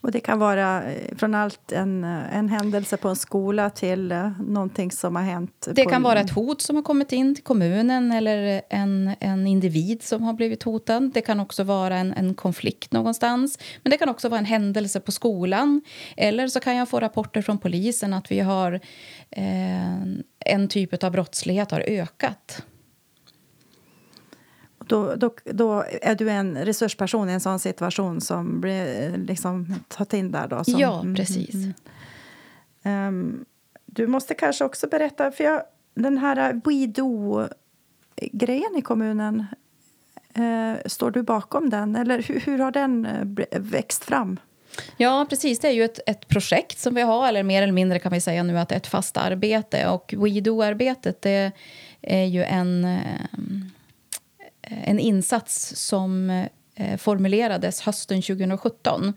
Och 0.00 0.10
det 0.10 0.20
kan 0.20 0.38
vara 0.38 0.92
eh, 0.92 1.16
från 1.16 1.34
allt 1.34 1.72
en, 1.72 2.04
eh, 2.04 2.36
en 2.36 2.48
händelse 2.48 2.96
på 2.96 3.08
en 3.08 3.16
skola 3.16 3.70
till 3.70 4.14
någonting 4.46 4.90
som 4.90 5.16
har 5.16 5.22
hänt. 5.22 5.68
Det 5.72 5.84
kan 5.84 6.02
vara 6.02 6.20
ett 6.20 6.30
hot 6.30 6.60
som 6.60 6.76
har 6.76 6.82
kommit 6.82 7.12
in 7.12 7.34
till 7.34 7.44
kommunen 7.44 8.12
eller 8.12 8.62
en, 8.70 9.14
en 9.20 9.46
individ 9.46 10.02
som 10.02 10.22
har 10.22 10.32
blivit 10.32 10.62
hotad. 10.62 11.10
Det 11.14 11.20
kan 11.20 11.40
också 11.40 11.64
vara 11.64 11.96
en, 11.96 12.12
en 12.12 12.34
konflikt 12.34 12.92
någonstans. 12.92 13.58
Men 13.82 13.90
det 13.90 13.96
kan 13.96 14.08
också 14.08 14.28
vara 14.28 14.38
en 14.38 14.44
händelse 14.44 15.00
på 15.00 15.12
skolan. 15.12 15.82
Eller 16.16 16.48
så 16.48 16.60
kan 16.60 16.76
jag 16.76 16.88
få 16.88 17.00
rapporter 17.00 17.42
från 17.42 17.58
polisen 17.58 18.12
att 18.12 18.30
vi 18.30 18.40
har 18.40 18.80
eh, 19.30 20.02
en 20.46 20.68
typ 20.68 21.04
av 21.04 21.12
brottslighet 21.12 21.70
har 21.70 21.84
ökat 21.86 22.62
då, 24.90 25.14
då, 25.14 25.34
då 25.44 25.84
är 26.02 26.14
du 26.14 26.30
en 26.30 26.64
resursperson 26.64 27.30
i 27.30 27.32
en 27.32 27.40
sån 27.40 27.58
situation 27.58 28.20
som 28.20 28.60
blir 28.60 29.16
liksom 29.16 29.74
tagit 29.88 30.12
in 30.12 30.32
där. 30.32 30.48
Då, 30.48 30.64
som, 30.64 30.80
ja, 30.80 31.00
mm, 31.00 31.14
precis. 31.14 31.54
Mm, 32.82 33.08
um, 33.08 33.44
du 33.86 34.06
måste 34.06 34.34
kanske 34.34 34.64
också 34.64 34.88
berätta, 34.88 35.30
för 35.30 35.44
jag, 35.44 35.62
den 35.94 36.18
här 36.18 36.60
WeDo-grejen 36.64 37.76
i 38.76 38.82
kommunen, 38.82 39.46
uh, 40.38 40.74
står 40.86 41.10
du 41.10 41.22
bakom 41.22 41.70
den? 41.70 41.96
Eller 41.96 42.22
hur, 42.22 42.40
hur 42.40 42.58
har 42.58 42.70
den 42.70 43.06
uh, 43.06 43.46
växt 43.60 44.04
fram? 44.04 44.40
Ja, 44.96 45.26
precis. 45.30 45.58
Det 45.58 45.68
är 45.68 45.72
ju 45.72 45.84
ett, 45.84 46.00
ett 46.06 46.28
projekt 46.28 46.78
som 46.78 46.94
vi 46.94 47.02
har, 47.02 47.28
eller 47.28 47.42
mer 47.42 47.62
eller 47.62 47.72
mindre 47.72 47.98
kan 47.98 48.12
vi 48.12 48.20
säga 48.20 48.42
nu 48.42 48.58
att 48.58 48.68
det 48.68 48.74
är 48.74 48.76
ett 48.76 48.86
fast 48.86 49.16
arbete. 49.16 49.88
Och 49.88 50.14
WeDo-arbetet 50.16 51.22
det 51.22 51.52
är 52.02 52.24
ju 52.24 52.44
en 52.44 52.86
en 54.84 54.98
insats 54.98 55.76
som 55.76 56.30
eh, 56.74 56.96
formulerades 56.96 57.80
hösten 57.80 58.22
2017 58.22 59.12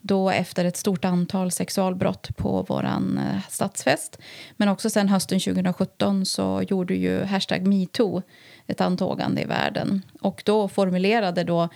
då 0.00 0.30
efter 0.30 0.64
ett 0.64 0.76
stort 0.76 1.04
antal 1.04 1.50
sexualbrott 1.50 2.36
på 2.36 2.66
vår 2.68 2.84
eh, 2.84 3.40
stadsfest. 3.48 4.18
Men 4.56 4.68
också 4.68 4.90
sen 4.90 5.08
hösten 5.08 5.40
2017 5.40 6.26
så 6.26 6.62
gjorde 6.68 6.94
ju 6.94 7.24
hashtag 7.24 7.66
metoo 7.66 8.22
ett 8.66 8.80
antågande 8.80 9.42
i 9.42 9.44
världen. 9.44 10.02
Och 10.20 10.42
då 10.44 10.68
formulerade 10.68 11.44
då 11.44 11.68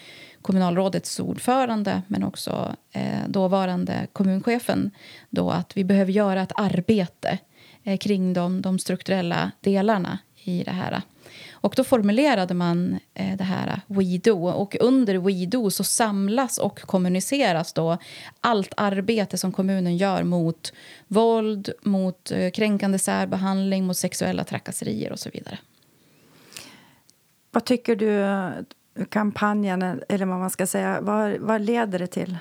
kommunalrådets 0.43 1.21
ordförande 1.21 2.03
men 2.07 2.25
också 2.25 2.77
eh, 2.93 3.29
dåvarande 3.29 4.07
kommunchefen 4.13 4.91
då 5.31 5.51
att 5.51 5.77
vi 5.77 5.85
behöver 5.85 6.13
göra 6.13 6.43
ett 6.43 6.53
arbete 6.55 7.39
eh, 7.85 7.99
kring 7.99 8.33
de, 8.33 8.63
de 8.63 8.79
strukturella 8.79 9.51
delarna 9.61 10.19
i 10.45 10.63
det 10.63 10.71
här. 10.71 11.03
Och 11.53 11.75
då 11.77 11.85
formulerade 11.85 12.55
man 12.55 12.99
eh, 13.15 13.37
det 13.37 13.45
här 13.45 13.81
WeDo. 13.87 14.49
Och 14.49 14.77
under 14.81 15.15
WeDo 15.19 15.71
så 15.71 15.85
samlas 15.85 16.59
och 16.59 16.81
kommuniceras 16.81 17.73
då 17.73 17.99
allt 18.41 18.73
arbete 18.77 19.39
som 19.39 19.53
kommunen 19.53 19.97
gör 19.97 20.23
mot 20.23 20.73
våld, 21.09 21.73
mot 21.83 22.31
eh, 22.31 22.51
kränkande 22.51 22.99
särbehandling, 22.99 23.85
mot 23.85 23.97
sexuella 23.97 24.45
trakasserier 24.45 25.13
och 25.13 25.19
så 25.19 25.31
vidare. 25.33 25.59
Vad 27.51 27.65
tycker 27.65 27.97
du 27.97 28.27
kampanjen, 29.09 30.03
eller 30.09 30.27
vad 30.27 30.39
man 30.39 30.51
ska 30.51 30.67
säga, 30.67 31.01
vad, 31.01 31.39
vad 31.39 31.61
leder 31.61 31.99
det 31.99 32.07
till? 32.07 32.37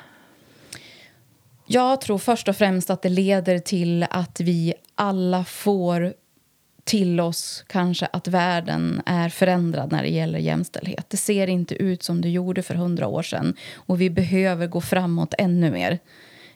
Jag 1.66 2.02
tror 2.02 2.18
först 2.18 2.48
och 2.48 2.56
främst 2.56 2.90
att 2.90 3.02
det 3.02 3.10
leder 3.10 3.60
till 3.60 4.06
att 4.10 4.40
vi 4.40 4.74
alla 4.96 5.44
får 5.44 6.14
till 6.92 7.20
oss 7.20 7.64
kanske 7.68 8.06
att 8.06 8.28
världen 8.28 9.02
är 9.06 9.30
förändrad 9.30 9.92
när 9.92 10.04
det 10.04 10.10
gäller 10.10 10.40
jämställdhet. 10.40 11.06
Det 11.10 11.18
ser 11.18 11.48
inte 11.48 11.76
ut 11.76 12.04
som 12.04 12.22
det 12.22 12.30
gjorde 12.30 12.64
för 12.64 12.76
hundra 12.76 13.08
år 13.08 13.24
sedan 13.24 13.56
och 13.76 14.02
vi 14.02 14.10
behöver 14.10 14.68
gå 14.68 14.82
framåt 14.82 15.34
ännu 15.38 15.72
mer. 15.72 16.00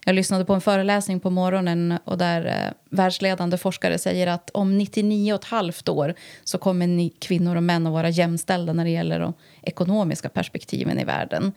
Jag 0.05 0.15
lyssnade 0.15 0.45
på 0.45 0.53
en 0.53 0.61
föreläsning 0.61 1.19
på 1.19 1.29
morgonen 1.29 1.97
och 2.03 2.17
där 2.17 2.45
eh, 2.45 2.97
världsledande 2.97 3.57
forskare 3.57 3.97
säger 3.97 4.27
att 4.27 4.49
om 4.49 4.77
99 4.77 5.33
och 5.33 5.39
ett 5.39 5.45
halvt 5.45 5.89
år 5.89 6.13
så 6.43 6.57
kommer 6.57 6.87
ni 6.87 7.09
kvinnor 7.09 7.55
och 7.55 7.63
män 7.63 7.87
att 7.87 7.93
vara 7.93 8.09
jämställda 8.09 8.73
när 8.73 8.83
det 8.83 8.91
gäller 8.91 9.19
de 9.19 9.33
ekonomiska 9.61 10.29
perspektiven 10.29 10.99
i 10.99 11.03
världen. 11.03 11.51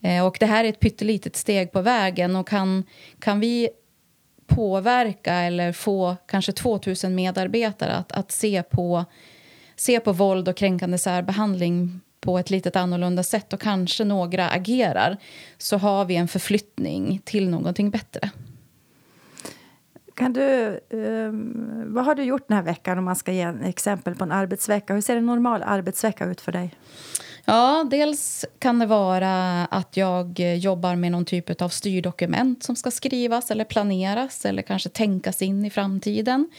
Eh, 0.00 0.26
och 0.26 0.36
det 0.40 0.46
här 0.46 0.64
är 0.64 0.68
ett 0.68 0.80
pyttelitet 0.80 1.36
steg 1.36 1.72
på 1.72 1.80
vägen 1.80 2.36
och 2.36 2.48
kan, 2.48 2.84
kan 3.18 3.40
vi 3.40 3.68
påverka 4.54 5.34
eller 5.34 5.72
få 5.72 6.16
kanske 6.26 6.52
2000 6.52 7.14
medarbetare 7.14 7.92
att, 7.92 8.12
att 8.12 8.32
se, 8.32 8.62
på, 8.62 9.04
se 9.76 10.00
på 10.00 10.12
våld 10.12 10.48
och 10.48 10.56
kränkande 10.56 10.98
särbehandling 10.98 12.00
på 12.20 12.38
ett 12.38 12.50
lite 12.50 12.80
annorlunda 12.80 13.22
sätt 13.22 13.52
och 13.52 13.60
kanske 13.60 14.04
några 14.04 14.48
agerar 14.48 15.16
så 15.58 15.76
har 15.76 16.04
vi 16.04 16.16
en 16.16 16.28
förflyttning 16.28 17.20
till 17.24 17.48
någonting 17.48 17.90
bättre. 17.90 18.30
Kan 20.14 20.32
du, 20.32 20.80
um, 20.90 21.84
vad 21.94 22.04
har 22.04 22.14
du 22.14 22.22
gjort 22.22 22.48
den 22.48 22.56
här 22.56 22.64
veckan 22.64 22.98
om 22.98 23.04
man 23.04 23.16
ska 23.16 23.32
ge 23.32 23.40
en 23.40 23.62
exempel 23.62 24.14
på 24.14 24.24
en 24.24 24.32
arbetsvecka? 24.32 24.94
Hur 24.94 25.00
ser 25.00 25.16
en 25.16 25.26
normal 25.26 25.62
arbetsvecka 25.62 26.24
ut 26.24 26.40
för 26.40 26.52
dig? 26.52 26.74
Ja, 27.44 27.86
dels 27.90 28.44
kan 28.58 28.78
det 28.78 28.86
vara 28.86 29.64
att 29.64 29.96
jag 29.96 30.40
jobbar 30.40 30.96
med 30.96 31.12
någon 31.12 31.24
typ 31.24 31.62
av 31.62 31.68
styrdokument 31.68 32.62
som 32.62 32.76
ska 32.76 32.90
skrivas 32.90 33.50
eller 33.50 33.64
planeras 33.64 34.44
eller 34.44 34.62
kanske 34.62 34.88
tänkas 34.88 35.42
in 35.42 35.64
i 35.64 35.70
framtiden. 35.70 36.50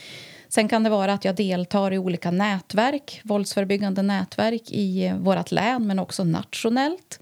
Sen 0.48 0.68
kan 0.68 0.82
det 0.82 0.90
vara 0.90 1.12
att 1.12 1.24
jag 1.24 1.34
deltar 1.34 1.92
i 1.92 1.98
olika 1.98 2.30
nätverk, 2.30 3.20
våldsförebyggande 3.24 4.02
nätverk 4.02 4.62
i 4.70 5.12
vårt 5.18 5.52
län 5.52 5.86
men 5.86 5.98
också 5.98 6.24
nationellt. 6.24 7.20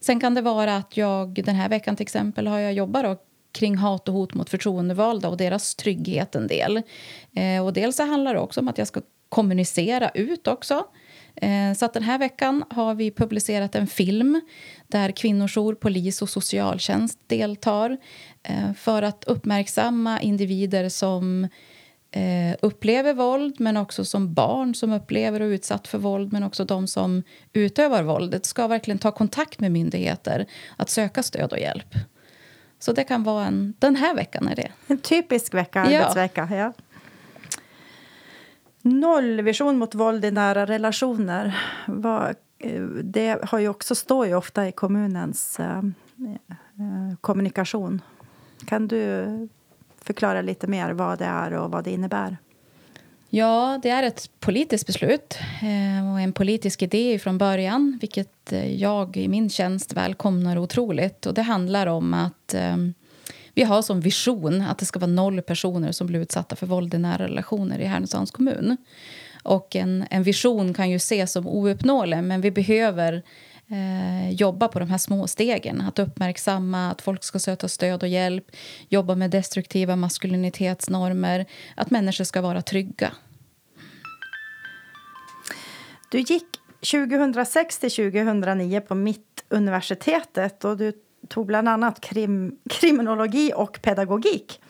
Sen 0.00 0.20
kan 0.20 0.34
det 0.34 0.42
vara 0.42 0.76
att 0.76 0.96
jag 0.96 1.44
den 1.44 1.54
här 1.54 1.68
veckan 1.68 1.96
till 1.96 2.04
exempel 2.04 2.46
har 2.46 2.58
jag 2.58 2.72
jobbat 2.72 3.20
kring 3.52 3.76
hat 3.76 4.08
och 4.08 4.14
hot 4.14 4.34
mot 4.34 4.50
förtroendevalda 4.50 5.28
och 5.28 5.36
deras 5.36 5.74
trygghet 5.74 6.34
en 6.34 6.46
del. 6.46 6.82
Eh, 7.34 7.64
och 7.64 7.72
dels 7.72 7.96
så 7.96 8.02
handlar 8.02 8.34
det 8.34 8.40
också 8.40 8.60
om 8.60 8.68
att 8.68 8.78
jag 8.78 8.88
ska 8.88 9.00
kommunicera 9.28 10.08
ut 10.08 10.46
också 10.46 10.74
Eh, 10.74 11.03
så 11.76 11.84
att 11.84 11.92
den 11.92 12.02
här 12.02 12.18
veckan 12.18 12.64
har 12.70 12.94
vi 12.94 13.10
publicerat 13.10 13.74
en 13.74 13.86
film 13.86 14.40
där 14.86 15.10
kvinnojour, 15.10 15.74
polis 15.74 16.22
och 16.22 16.28
socialtjänst 16.28 17.18
deltar 17.26 17.96
eh, 18.42 18.72
för 18.72 19.02
att 19.02 19.24
uppmärksamma 19.24 20.20
individer 20.20 20.88
som 20.88 21.48
eh, 22.10 22.56
upplever 22.62 23.14
våld 23.14 23.60
men 23.60 23.76
också 23.76 24.04
som 24.04 24.34
barn 24.34 24.74
som 24.74 24.92
upplever 24.92 25.40
och 25.40 25.46
är 25.46 25.50
utsatt 25.50 25.88
för 25.88 25.98
våld 25.98 26.32
men 26.32 26.42
också 26.42 26.64
de 26.64 26.86
som 26.86 27.22
utövar 27.52 28.02
våldet 28.02 28.46
ska 28.46 28.66
verkligen 28.66 28.98
ta 28.98 29.10
kontakt 29.10 29.60
med 29.60 29.72
myndigheter 29.72 30.46
att 30.76 30.90
söka 30.90 31.22
stöd 31.22 31.52
och 31.52 31.58
hjälp. 31.58 31.94
Så 32.78 32.92
det 32.92 33.04
kan 33.04 33.22
vara 33.22 33.46
en... 33.46 33.74
Den 33.78 33.96
här 33.96 34.14
veckan 34.14 34.48
är 34.48 34.56
det. 34.56 34.70
En 34.86 34.98
typisk 34.98 35.54
vecka, 35.54 35.80
arbetsvecka. 35.80 36.48
Ja. 36.50 36.72
Nollvision 38.84 39.78
mot 39.78 39.94
våld 39.94 40.24
i 40.24 40.30
nära 40.30 40.66
relationer. 40.66 41.56
Eh, 42.58 42.82
det 43.02 43.44
har 43.44 43.58
ju 43.58 43.68
också, 43.68 43.94
står 43.94 44.26
ju 44.26 44.34
ofta 44.34 44.68
i 44.68 44.72
kommunens 44.72 45.60
eh, 45.60 45.78
eh, 45.78 47.16
kommunikation. 47.20 48.00
Kan 48.66 48.88
du 48.88 49.26
förklara 50.00 50.42
lite 50.42 50.66
mer 50.66 50.92
vad 50.92 51.18
det 51.18 51.24
är 51.24 51.52
och 51.52 51.70
vad 51.70 51.84
det 51.84 51.90
innebär? 51.90 52.36
Ja, 53.28 53.80
det 53.82 53.90
är 53.90 54.02
ett 54.02 54.30
politiskt 54.40 54.86
beslut 54.86 55.38
och 56.12 56.20
en 56.20 56.32
politisk 56.32 56.82
idé 56.82 57.18
från 57.18 57.38
början 57.38 57.98
vilket 58.00 58.52
jag 58.76 59.16
i 59.16 59.28
min 59.28 59.50
tjänst 59.50 59.92
välkomnar 59.92 60.58
otroligt. 60.58 61.26
Och 61.26 61.34
det 61.34 61.42
handlar 61.42 61.86
om 61.86 62.14
att 62.14 62.54
eh, 62.54 62.76
vi 63.54 63.62
har 63.62 63.82
som 63.82 64.00
vision 64.00 64.60
att 64.60 64.78
det 64.78 64.84
ska 64.84 64.98
vara 64.98 65.10
noll 65.10 65.42
personer 65.42 65.92
som 65.92 66.06
blir 66.06 66.20
utsatta 66.20 66.56
för 66.56 66.66
våld 66.66 66.94
i 66.94 66.98
nära 66.98 67.24
relationer 67.24 67.78
i 67.78 67.84
Härnösands 67.84 68.30
kommun. 68.30 68.76
Och 69.42 69.76
en, 69.76 70.06
en 70.10 70.22
vision 70.22 70.74
kan 70.74 70.90
ju 70.90 70.96
ses 70.96 71.32
som 71.32 71.46
ouppnåelig, 71.46 72.24
men 72.24 72.40
vi 72.40 72.50
behöver 72.50 73.22
eh, 73.68 74.30
jobba 74.30 74.68
på 74.68 74.78
de 74.78 74.90
här 74.90 74.98
små 74.98 75.26
stegen. 75.26 75.80
Att 75.80 75.98
uppmärksamma 75.98 76.90
att 76.90 77.02
folk 77.02 77.24
ska 77.24 77.38
söka 77.38 77.68
stöd 77.68 78.02
och 78.02 78.08
hjälp, 78.08 78.46
jobba 78.88 79.14
med 79.14 79.30
destruktiva 79.30 79.96
maskulinitetsnormer, 79.96 81.46
att 81.76 81.90
människor 81.90 82.24
ska 82.24 82.40
vara 82.40 82.62
trygga. 82.62 83.12
Du 86.10 86.18
gick 86.20 86.46
2006 86.92 87.78
till 87.78 87.90
2009 87.90 88.80
på 88.80 88.94
Mittuniversitetet 88.94 90.64
och 90.64 90.76
du 90.76 90.92
tog 91.28 91.46
bland 91.46 91.68
annat 91.68 92.00
krim, 92.00 92.58
kriminologi 92.70 93.52
och 93.56 93.78
pedagogik. 93.82 94.60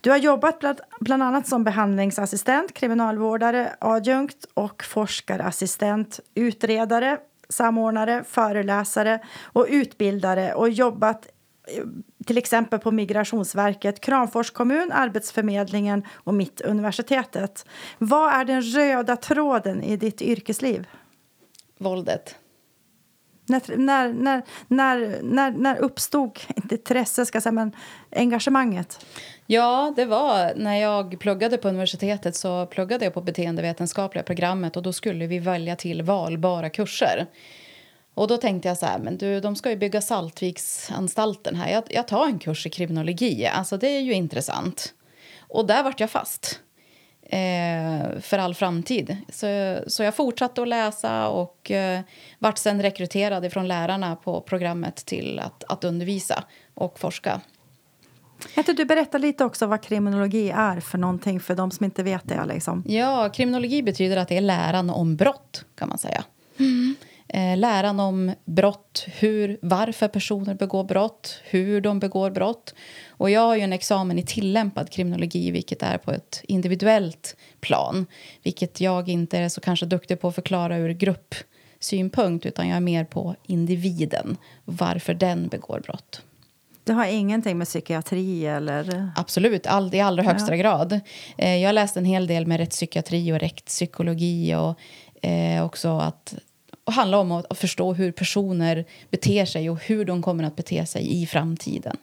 Du 0.00 0.10
har 0.10 0.16
jobbat 0.18 0.58
bland, 0.58 0.80
bland 1.00 1.22
annat 1.22 1.46
som 1.46 1.64
behandlingsassistent, 1.64 2.74
kriminalvårdare, 2.74 3.76
adjunkt 3.80 4.44
och 4.54 4.84
forskarassistent, 4.84 6.20
utredare, 6.34 7.18
samordnare, 7.48 8.24
föreläsare 8.28 9.20
och 9.42 9.66
utbildare 9.68 10.54
och 10.54 10.70
jobbat 10.70 11.28
eh, 11.76 11.84
till 12.26 12.38
exempel 12.38 12.78
på 12.78 12.90
Migrationsverket, 12.90 14.00
Kramfors 14.00 14.50
kommun, 14.50 14.92
Arbetsförmedlingen 14.92 16.04
och 16.14 16.34
Mittuniversitetet. 16.34 17.66
Vad 17.98 18.34
är 18.34 18.44
den 18.44 18.62
röda 18.62 19.16
tråden 19.16 19.82
i 19.82 19.96
ditt 19.96 20.22
yrkesliv? 20.22 20.86
Våldet. 21.78 22.36
När, 23.52 23.76
när, 23.76 24.12
när, 24.12 24.42
när, 24.68 25.22
när, 25.22 25.50
när 25.50 25.76
uppstod, 25.76 26.38
inte 26.56 26.74
intresse 26.74 27.26
ska 27.26 27.40
säga, 27.40 27.52
men 27.52 27.72
engagemanget? 28.16 29.06
Ja, 29.46 29.92
det 29.96 30.04
var 30.04 30.52
när 30.56 30.76
jag 30.76 31.20
pluggade 31.20 31.56
på 31.56 31.68
universitetet 31.68 32.36
så 32.36 32.66
pluggade 32.66 33.04
jag 33.04 33.14
på 33.14 33.20
beteendevetenskapliga 33.20 34.22
programmet 34.22 34.76
och 34.76 34.82
då 34.82 34.92
skulle 34.92 35.26
vi 35.26 35.38
välja 35.38 35.76
till 35.76 36.02
valbara 36.02 36.70
kurser. 36.70 37.26
Och 38.14 38.28
då 38.28 38.36
tänkte 38.36 38.68
jag 38.68 38.78
så 38.78 38.86
här, 38.86 38.98
men 38.98 39.18
du, 39.18 39.40
de 39.40 39.56
ska 39.56 39.70
ju 39.70 39.76
bygga 39.76 40.00
Saltviksanstalten 40.00 41.54
här. 41.56 41.72
Jag, 41.72 41.84
jag 41.88 42.08
tar 42.08 42.26
en 42.26 42.38
kurs 42.38 42.66
i 42.66 42.70
kriminologi, 42.70 43.46
alltså 43.46 43.76
det 43.76 43.88
är 43.88 44.00
ju 44.00 44.12
intressant. 44.12 44.94
Och 45.48 45.66
där 45.66 45.82
vart 45.82 46.00
jag 46.00 46.10
fast 46.10 46.60
eh, 47.32 48.20
för 48.20 48.38
all 48.38 48.54
framtid. 48.54 49.16
Så, 49.28 49.78
så 49.86 50.02
jag 50.02 50.16
fortsatte 50.16 50.62
att 50.62 50.68
läsa 50.68 51.28
och 51.28 51.70
eh, 51.70 52.00
vart 52.38 52.58
sen 52.58 52.82
rekryterad 52.82 53.52
från 53.52 53.68
lärarna 53.68 54.16
på 54.16 54.40
programmet 54.40 54.96
till 54.96 55.38
att, 55.38 55.64
att 55.68 55.84
undervisa 55.84 56.44
och 56.74 56.98
forska. 56.98 57.40
Kan 58.54 58.64
du 58.76 58.84
berätta 58.84 59.18
lite 59.18 59.44
också 59.44 59.66
vad 59.66 59.82
kriminologi 59.82 60.50
är 60.50 60.80
för 60.80 60.98
någonting 60.98 61.40
för 61.40 61.54
de 61.54 61.70
som 61.70 61.84
inte 61.84 62.02
vet 62.02 62.28
det? 62.28 62.44
Liksom? 62.44 62.84
Ja, 62.86 63.28
kriminologi 63.28 63.82
betyder 63.82 64.16
att 64.16 64.28
det 64.28 64.36
är 64.36 64.40
läran 64.40 64.90
om 64.90 65.16
brott 65.16 65.64
kan 65.74 65.88
man 65.88 65.98
säga. 65.98 66.24
Mm. 66.58 66.94
Eh, 67.34 67.56
läran 67.56 68.00
om 68.00 68.32
brott, 68.44 69.06
hur, 69.06 69.58
varför 69.62 70.08
personer 70.08 70.54
begår 70.54 70.84
brott, 70.84 71.40
hur 71.44 71.80
de 71.80 71.98
begår 71.98 72.30
brott. 72.30 72.74
Och 73.08 73.30
jag 73.30 73.40
har 73.40 73.56
ju 73.56 73.62
en 73.62 73.72
examen 73.72 74.18
i 74.18 74.22
tillämpad 74.22 74.90
kriminologi, 74.90 75.50
vilket 75.50 75.82
är 75.82 75.98
på 75.98 76.10
ett 76.10 76.40
individuellt 76.48 77.36
plan. 77.60 78.06
Vilket 78.42 78.80
jag 78.80 79.08
inte 79.08 79.38
är 79.38 79.48
så 79.48 79.60
kanske 79.60 79.86
duktig 79.86 80.20
på 80.20 80.28
att 80.28 80.34
förklara 80.34 80.76
ur 80.76 80.90
gruppsynpunkt, 80.90 82.46
utan 82.46 82.68
jag 82.68 82.76
är 82.76 82.80
mer 82.80 83.04
på 83.04 83.34
individen, 83.46 84.36
varför 84.64 85.14
den 85.14 85.48
begår 85.48 85.80
brott. 85.80 86.22
Det 86.84 86.92
har 86.92 87.06
ingenting 87.06 87.58
med 87.58 87.66
psykiatri 87.66 88.46
eller? 88.46 89.10
Absolut, 89.16 89.66
all, 89.66 89.94
i 89.94 90.00
allra 90.00 90.22
högsta 90.22 90.56
ja. 90.56 90.62
grad. 90.62 91.00
Eh, 91.38 91.56
jag 91.56 91.74
läste 91.74 92.00
en 92.00 92.04
hel 92.04 92.26
del 92.26 92.46
med 92.46 92.56
rättspsykiatri 92.56 93.32
och 93.32 93.38
rättspsykologi 93.38 94.54
och 94.54 94.78
eh, 95.28 95.64
också 95.64 95.98
att 95.98 96.34
och 96.84 96.92
handlar 96.92 97.18
om 97.18 97.32
att 97.32 97.58
förstå 97.58 97.92
hur 97.92 98.12
personer 98.12 98.84
beter 99.10 99.44
sig 99.44 99.70
och 99.70 99.82
hur 99.82 100.04
de 100.04 100.22
kommer 100.22 100.44
att 100.44 100.56
bete 100.56 100.86
sig 100.86 101.22
i 101.22 101.26
framtiden. 101.26 101.96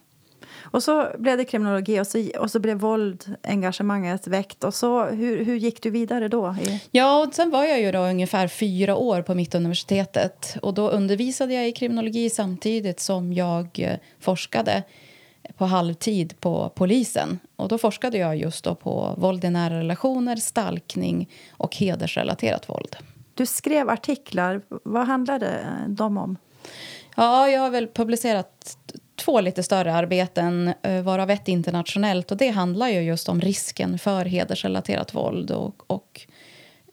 Och 0.72 0.84
så 0.84 1.08
blev 1.18 1.38
det 1.38 1.46
kriminologi 1.46 2.00
och 2.00 2.08
så, 2.08 2.30
och 2.40 2.52
så 2.52 2.60
blev 2.60 2.78
våld, 2.78 3.36
engagemanget 3.44 4.28
väckt. 4.28 4.64
Och 4.64 4.74
så, 4.74 5.06
hur, 5.06 5.46
hur 5.46 5.56
gick 5.56 5.84
du 5.84 5.90
vidare 5.90 6.28
då? 6.28 6.56
Ja, 6.92 7.26
och 7.26 7.34
sen 7.34 7.50
var 7.50 7.66
jag 7.66 7.82
ju 7.82 7.92
då 7.92 8.00
ungefär 8.00 8.48
fyra 8.48 8.96
år 8.96 9.22
på 9.22 9.36
Mittuniversitetet. 9.36 10.58
Och 10.62 10.74
då 10.74 10.90
undervisade 10.90 11.54
jag 11.54 11.68
i 11.68 11.72
kriminologi 11.72 12.30
samtidigt 12.30 13.00
som 13.00 13.34
jag 13.34 13.80
eh, 13.80 13.98
forskade 14.20 14.84
på 15.58 15.66
halvtid 15.66 16.40
på 16.40 16.72
polisen. 16.76 17.40
Och 17.56 17.68
då 17.68 17.78
forskade 17.78 18.18
jag 18.18 18.38
just 18.38 18.64
då 18.64 18.76
på 18.76 19.16
våld 19.18 19.46
i 19.46 19.50
nära 19.50 19.80
relationer, 19.80 20.36
stalkning 20.36 21.30
och 21.52 21.76
hedersrelaterat 21.76 22.70
våld. 22.70 22.96
Du 23.40 23.46
skrev 23.46 23.90
artiklar. 23.90 24.62
Vad 24.68 25.08
handlade 25.08 25.66
de 25.88 26.18
om? 26.18 26.38
Ja, 27.16 27.50
jag 27.50 27.62
har 27.62 27.70
väl 27.70 27.88
publicerat 27.88 28.78
två 29.16 29.42
lite 29.42 29.64
större 29.64 29.94
arbeten, 29.94 30.74
eh, 30.82 31.02
varav 31.02 31.30
ett 31.30 31.48
internationellt. 31.48 32.32
Och 32.32 32.38
Det 32.38 32.50
handlar 32.50 32.90
ju 32.90 33.02
just 33.02 33.30
om 33.30 33.42
risken 33.42 34.00
för 34.00 34.26
hedersrelaterat 34.26 35.16
våld 35.16 35.52
och, 35.52 35.92
och 35.92 36.22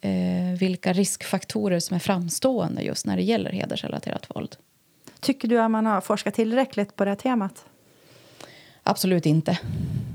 eh, 0.01 0.59
vilka 0.59 0.93
riskfaktorer 0.93 1.81
som 1.81 1.95
är 1.95 1.99
framstående 1.99 2.83
just 2.83 3.07
när 3.07 3.17
det 3.17 3.23
gäller 3.23 3.51
hedersrelaterat 3.51 4.37
våld. 4.37 4.57
Tycker 5.21 5.49
du 5.49 5.61
att 5.61 5.71
man 5.71 5.87
har 5.87 6.01
forskat 6.01 6.35
tillräckligt 6.35 6.97
på 6.97 7.05
det 7.05 7.11
här 7.11 7.17
temat? 7.17 7.65
Absolut 8.83 9.27
inte. 9.27 9.59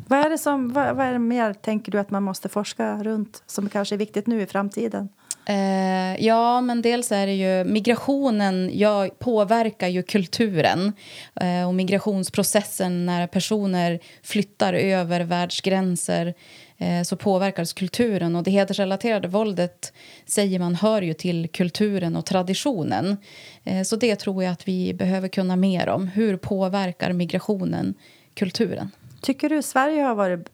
Vad 0.08 0.20
är 0.20 0.30
det 0.30 0.38
som, 0.38 0.74
vad, 0.74 0.96
vad 0.96 1.06
är 1.06 1.18
mer 1.18 1.54
tänker 1.54 1.92
du 1.92 2.00
att 2.00 2.12
man 2.12 2.24
måste 2.24 2.50
forska 2.50 3.04
runt 3.04 3.44
som 3.46 3.70
kanske 3.70 3.96
är 3.96 4.00
viktigt 4.00 4.28
nu 4.28 4.42
i 4.42 4.46
framtiden? 4.46 5.10
Eh, 5.46 6.26
ja, 6.26 6.62
men 6.62 6.82
dels 6.82 7.12
är 7.12 7.28
det 7.28 7.34
ju 7.34 7.64
migrationen 7.64 8.72
ja, 8.74 9.10
påverkar 9.20 9.88
ju 9.88 10.04
kulturen 10.04 10.94
eh, 11.42 11.68
och 11.68 11.74
migrationsprocessen 11.74 13.06
när 13.06 13.28
personer 13.28 14.00
flyttar 14.24 14.74
över 14.74 15.22
världsgränser 15.22 16.34
eh, 16.78 17.04
så 17.04 17.16
påverkas 17.16 17.74
kulturen 17.74 18.36
och 18.36 18.44
det 18.44 18.52
hedersrelaterade 18.52 19.28
våldet 19.28 19.94
säger 20.26 20.60
man 20.60 20.76
hör 20.76 21.02
ju 21.02 21.14
till 21.14 21.50
kulturen 21.50 22.16
och 22.16 22.26
traditionen. 22.26 23.18
Eh, 23.64 23.84
så 23.84 23.96
det 23.96 24.16
tror 24.16 24.44
jag 24.44 24.52
att 24.52 24.68
vi 24.68 24.94
behöver 24.94 25.28
kunna 25.28 25.56
mer 25.56 25.90
om. 25.90 26.08
Hur 26.08 26.38
påverkar 26.38 27.14
migrationen 27.14 27.94
kulturen? 28.34 28.92
Tycker 29.22 29.50
du 29.50 29.62
Sverige 29.62 30.02
har 30.02 30.16
varit 30.16 30.50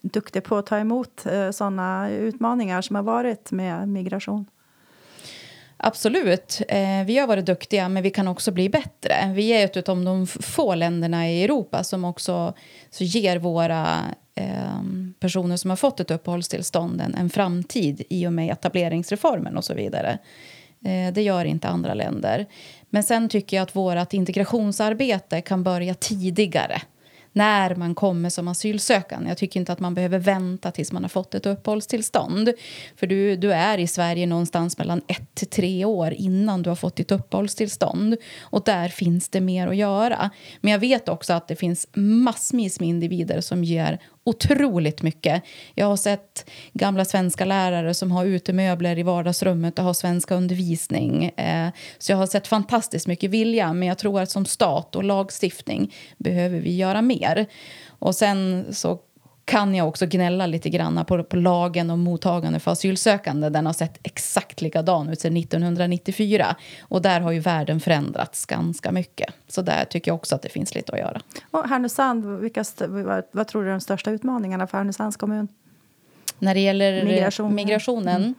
duktig 0.00 0.44
på 0.44 0.56
att 0.56 0.66
ta 0.66 0.78
emot 0.78 1.26
eh, 1.26 1.50
såna 1.50 2.10
utmaningar 2.10 2.82
som 2.82 2.96
har 2.96 3.02
varit 3.02 3.50
med 3.50 3.88
migration? 3.88 4.46
Absolut. 5.84 6.62
Eh, 6.68 7.04
vi 7.06 7.18
har 7.18 7.26
varit 7.26 7.46
duktiga, 7.46 7.88
men 7.88 8.02
vi 8.02 8.10
kan 8.10 8.28
också 8.28 8.50
bli 8.50 8.68
bättre. 8.68 9.32
Vi 9.34 9.48
är 9.48 9.64
ett 9.64 9.88
av 9.88 10.04
de 10.04 10.26
få 10.26 10.74
länderna 10.74 11.30
i 11.30 11.44
Europa 11.44 11.84
som 11.84 12.04
också 12.04 12.54
så 12.90 13.04
ger 13.04 13.38
våra 13.38 13.98
eh, 14.34 14.82
personer 15.20 15.56
som 15.56 15.70
har 15.70 15.76
fått 15.76 16.00
ett 16.00 16.10
uppehållstillstånd 16.10 17.00
en, 17.00 17.14
en 17.14 17.30
framtid 17.30 18.02
i 18.10 18.26
och 18.26 18.32
med 18.32 18.52
etableringsreformen 18.52 19.56
och 19.56 19.64
så 19.64 19.74
vidare. 19.74 20.18
Eh, 20.84 21.12
det 21.12 21.22
gör 21.22 21.44
inte 21.44 21.68
andra 21.68 21.94
länder. 21.94 22.46
Men 22.90 23.02
sen 23.02 23.28
tycker 23.28 23.56
jag 23.56 23.62
att 23.64 23.76
vårt 23.76 24.12
integrationsarbete 24.12 25.40
kan 25.40 25.62
börja 25.62 25.94
tidigare 25.94 26.82
när 27.32 27.74
man 27.74 27.94
kommer 27.94 28.30
som 28.30 28.48
asylsökande. 28.48 29.28
Jag 29.28 29.38
tycker 29.38 29.60
inte 29.60 29.72
att 29.72 29.80
man 29.80 29.94
behöver 29.94 30.18
vänta 30.18 30.70
tills 30.70 30.92
man 30.92 31.04
har 31.04 31.08
fått 31.08 31.34
ett 31.34 31.46
uppehållstillstånd. 31.46 32.52
För 32.96 33.06
du, 33.06 33.36
du 33.36 33.52
är 33.52 33.78
i 33.78 33.86
Sverige 33.86 34.26
någonstans 34.26 34.78
mellan 34.78 35.02
ett 35.06 35.34
till 35.34 35.48
tre 35.48 35.84
år 35.84 36.12
innan 36.12 36.62
du 36.62 36.70
har 36.70 36.76
fått 36.76 36.96
ditt 36.96 37.12
uppehållstillstånd. 37.12 38.16
Och 38.40 38.62
där 38.64 38.88
finns 38.88 39.28
det 39.28 39.40
mer 39.40 39.68
att 39.68 39.76
göra. 39.76 40.30
Men 40.60 40.72
jag 40.72 40.78
vet 40.78 41.08
också 41.08 41.32
att 41.32 41.48
det 41.48 41.56
finns 41.56 41.88
massvis 41.94 42.80
med 42.80 42.88
individer 42.88 43.40
som 43.40 43.64
ger 43.64 43.98
otroligt 44.24 45.02
mycket. 45.02 45.42
Jag 45.74 45.86
har 45.86 45.96
sett 45.96 46.50
gamla 46.72 47.04
svenska 47.04 47.44
lärare 47.44 47.94
som 47.94 48.12
har 48.12 48.24
utemöbler 48.24 48.98
i 48.98 49.02
vardagsrummet 49.02 49.78
och 49.78 49.84
har 49.84 49.94
svenska 49.94 50.34
undervisning. 50.34 51.24
Eh, 51.24 51.68
så 51.98 52.12
jag 52.12 52.16
har 52.16 52.26
sett 52.26 52.46
fantastiskt 52.46 53.06
mycket 53.06 53.30
vilja, 53.30 53.72
men 53.72 53.88
jag 53.88 53.98
tror 53.98 54.20
att 54.20 54.30
som 54.30 54.46
stat 54.46 54.96
och 54.96 55.04
lagstiftning 55.04 55.94
behöver 56.18 56.58
vi 56.58 56.76
göra 56.76 57.02
mer. 57.02 57.46
Och 57.88 58.14
sen 58.14 58.66
så 58.70 58.98
kan 59.52 59.74
jag 59.74 59.88
också 59.88 60.06
gnälla 60.06 60.46
lite 60.46 60.70
grann 60.70 61.04
på, 61.04 61.24
på 61.24 61.36
lagen 61.36 61.90
om 61.90 62.00
mottagande 62.00 62.60
för 62.60 62.70
asylsökande. 62.70 63.48
Den 63.48 63.66
har 63.66 63.72
sett 63.72 63.98
exakt 64.02 64.60
likadan 64.60 65.08
ut 65.08 65.20
sedan 65.20 65.36
1994. 65.36 66.56
Och 66.82 67.02
där 67.02 67.20
har 67.20 67.30
ju 67.32 67.40
världen 67.40 67.80
förändrats 67.80 68.46
ganska 68.46 68.92
mycket. 68.92 69.34
Så 69.48 69.62
där 69.62 69.84
tycker 69.84 70.10
jag 70.10 70.14
också 70.14 70.34
att 70.34 70.42
det 70.42 70.48
finns 70.48 70.74
lite 70.74 70.92
att 70.92 70.98
göra. 70.98 71.20
Och 71.50 71.68
Härnösand, 71.68 72.40
vilka, 72.40 72.64
vad, 72.88 73.24
vad 73.32 73.48
tror 73.48 73.62
du 73.62 73.68
är 73.68 73.72
de 73.72 73.80
största 73.80 74.10
utmaningarna 74.10 74.66
för 74.66 74.78
Härnösands 74.78 75.16
kommun? 75.16 75.48
När 76.38 76.54
det 76.54 76.60
gäller 76.60 77.04
Migration. 77.04 77.54
migrationen? 77.54 78.22
Mm. 78.22 78.34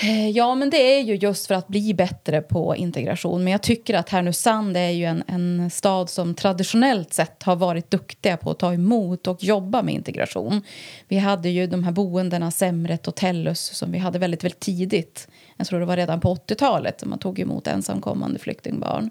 Eh, 0.00 0.30
ja, 0.30 0.54
men 0.54 0.70
det 0.70 0.76
är 0.76 1.00
ju 1.00 1.14
just 1.14 1.46
för 1.46 1.54
att 1.54 1.68
bli 1.68 1.94
bättre 1.94 2.40
på 2.40 2.76
integration. 2.76 3.44
Men 3.44 3.52
jag 3.52 3.62
tycker 3.62 3.94
att 3.94 4.08
Härnösand 4.08 4.76
är 4.76 4.90
ju 4.90 5.04
en, 5.04 5.22
en 5.26 5.70
stad 5.70 6.10
som 6.10 6.34
traditionellt 6.34 7.12
sett 7.12 7.42
har 7.42 7.56
varit 7.56 7.90
duktiga 7.90 8.36
på 8.36 8.50
att 8.50 8.58
ta 8.58 8.74
emot 8.74 9.26
och 9.26 9.44
jobba 9.44 9.82
med 9.82 9.94
integration. 9.94 10.62
Vi 11.08 11.18
hade 11.18 11.48
ju 11.48 11.66
de 11.66 11.84
här 11.84 11.92
boendena 11.92 12.50
Semret 12.50 13.08
och 13.08 13.14
Tellus 13.14 13.60
som 13.60 13.92
vi 13.92 13.98
hade 13.98 14.18
väldigt, 14.18 14.44
väldigt 14.44 14.60
tidigt. 14.60 15.28
Jag 15.56 15.66
tror 15.66 15.80
det 15.80 15.86
var 15.86 15.96
redan 15.96 16.20
på 16.20 16.34
80-talet 16.34 17.00
som 17.00 17.10
man 17.10 17.18
tog 17.18 17.38
emot 17.38 17.66
ensamkommande 17.66 18.38
flyktingbarn. 18.38 19.10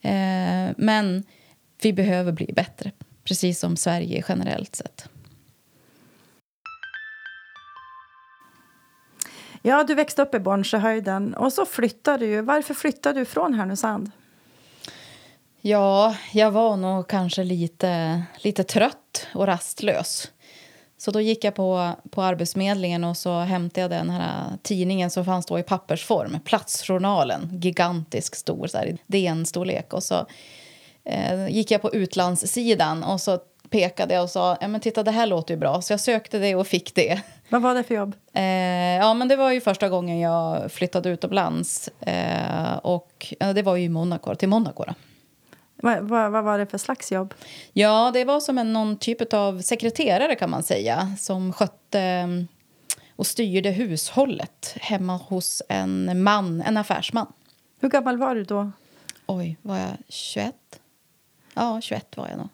Eh, 0.00 0.74
men 0.76 1.24
vi 1.82 1.92
behöver 1.92 2.32
bli 2.32 2.52
bättre, 2.52 2.90
precis 3.24 3.60
som 3.60 3.76
Sverige 3.76 4.24
generellt 4.28 4.76
sett. 4.76 5.08
Ja, 9.62 9.84
du 9.84 9.94
växte 9.94 10.22
upp 10.22 10.34
i 10.34 10.38
Bornsjöhöjden 10.38 11.34
och 11.34 11.52
så 11.52 11.66
flyttade 11.66 12.26
du. 12.26 12.40
Varför 12.40 12.74
flyttade 12.74 13.20
du 13.20 13.24
från 13.24 13.54
Härnösand? 13.54 14.10
Ja, 15.60 16.16
jag 16.32 16.50
var 16.50 16.76
nog 16.76 17.08
kanske 17.08 17.44
lite, 17.44 18.22
lite 18.36 18.64
trött 18.64 19.26
och 19.34 19.46
rastlös. 19.46 20.30
Så 20.98 21.10
då 21.10 21.20
gick 21.20 21.44
jag 21.44 21.54
på, 21.54 21.92
på 22.10 22.22
Arbetsförmedlingen 22.22 23.04
och 23.04 23.16
så 23.16 23.38
hämtade 23.40 23.80
jag 23.80 23.90
den 23.90 24.10
här 24.10 24.58
tidningen 24.62 25.10
som 25.10 25.24
fanns 25.24 25.46
då 25.46 25.58
i 25.58 25.62
pappersform, 25.62 26.38
Platsjournalen, 26.44 27.60
gigantisk 27.62 28.34
stor, 28.34 28.66
så 28.66 28.78
här, 28.78 28.96
DN-storlek. 29.06 29.92
Och 29.92 30.02
så 30.02 30.26
eh, 31.04 31.48
gick 31.48 31.70
jag 31.70 31.82
på 31.82 31.94
utlandssidan 31.94 33.04
och 33.04 33.20
så 33.20 33.38
pekade 33.70 34.14
jag 34.14 34.22
och 34.22 34.30
sa 34.30 34.56
ja, 34.60 34.68
men 34.68 34.80
titta 34.80 35.02
det 35.02 35.10
här 35.10 35.26
låter 35.26 35.54
ju 35.54 35.60
bra. 35.60 35.82
Så 35.82 35.92
jag 35.92 36.00
sökte 36.00 36.38
det 36.38 36.54
och 36.54 36.66
fick 36.66 36.94
det. 36.94 37.22
Vad 37.48 37.62
var 37.62 37.74
det 37.74 37.82
för 37.82 37.94
jobb? 37.94 38.14
Eh, 38.32 38.42
ja, 38.96 39.14
men 39.14 39.28
det 39.28 39.36
var 39.36 39.52
ju 39.52 39.60
första 39.60 39.88
gången 39.88 40.20
jag 40.20 40.72
flyttade 40.72 41.10
utomlands. 41.10 41.88
Eh, 42.00 42.76
och 42.76 43.34
ja, 43.40 43.52
det 43.52 43.62
var 43.62 43.76
ju 43.76 43.88
Monaco, 43.88 44.34
till 44.34 44.48
Monaco. 44.48 44.84
Då. 44.84 44.94
Vad, 45.76 46.02
vad, 46.02 46.30
vad, 46.30 46.44
var 46.44 46.58
det 46.58 46.66
för 46.66 46.78
slags 46.78 47.12
jobb? 47.12 47.34
Ja, 47.72 48.10
det 48.14 48.24
var 48.24 48.40
som 48.40 48.58
en, 48.58 48.72
någon 48.72 48.96
typ 48.96 49.34
av 49.34 49.60
sekreterare 49.60 50.34
kan 50.34 50.50
man 50.50 50.62
säga 50.62 51.16
som 51.18 51.52
skötte 51.52 52.00
mm, 52.00 52.48
och 53.16 53.26
styrde 53.26 53.70
hushållet 53.70 54.76
hemma 54.80 55.16
hos 55.16 55.62
en 55.68 56.22
man, 56.22 56.62
en 56.62 56.76
affärsman. 56.76 57.32
Hur 57.80 57.88
gammal 57.88 58.16
var 58.16 58.34
du 58.34 58.44
då? 58.44 58.70
Oj, 59.26 59.56
var 59.62 59.78
jag 59.78 59.96
21? 60.08 60.54
Ja, 61.54 61.80
21 61.80 62.16
var 62.16 62.28
jag 62.28 62.38
nog. 62.38 62.48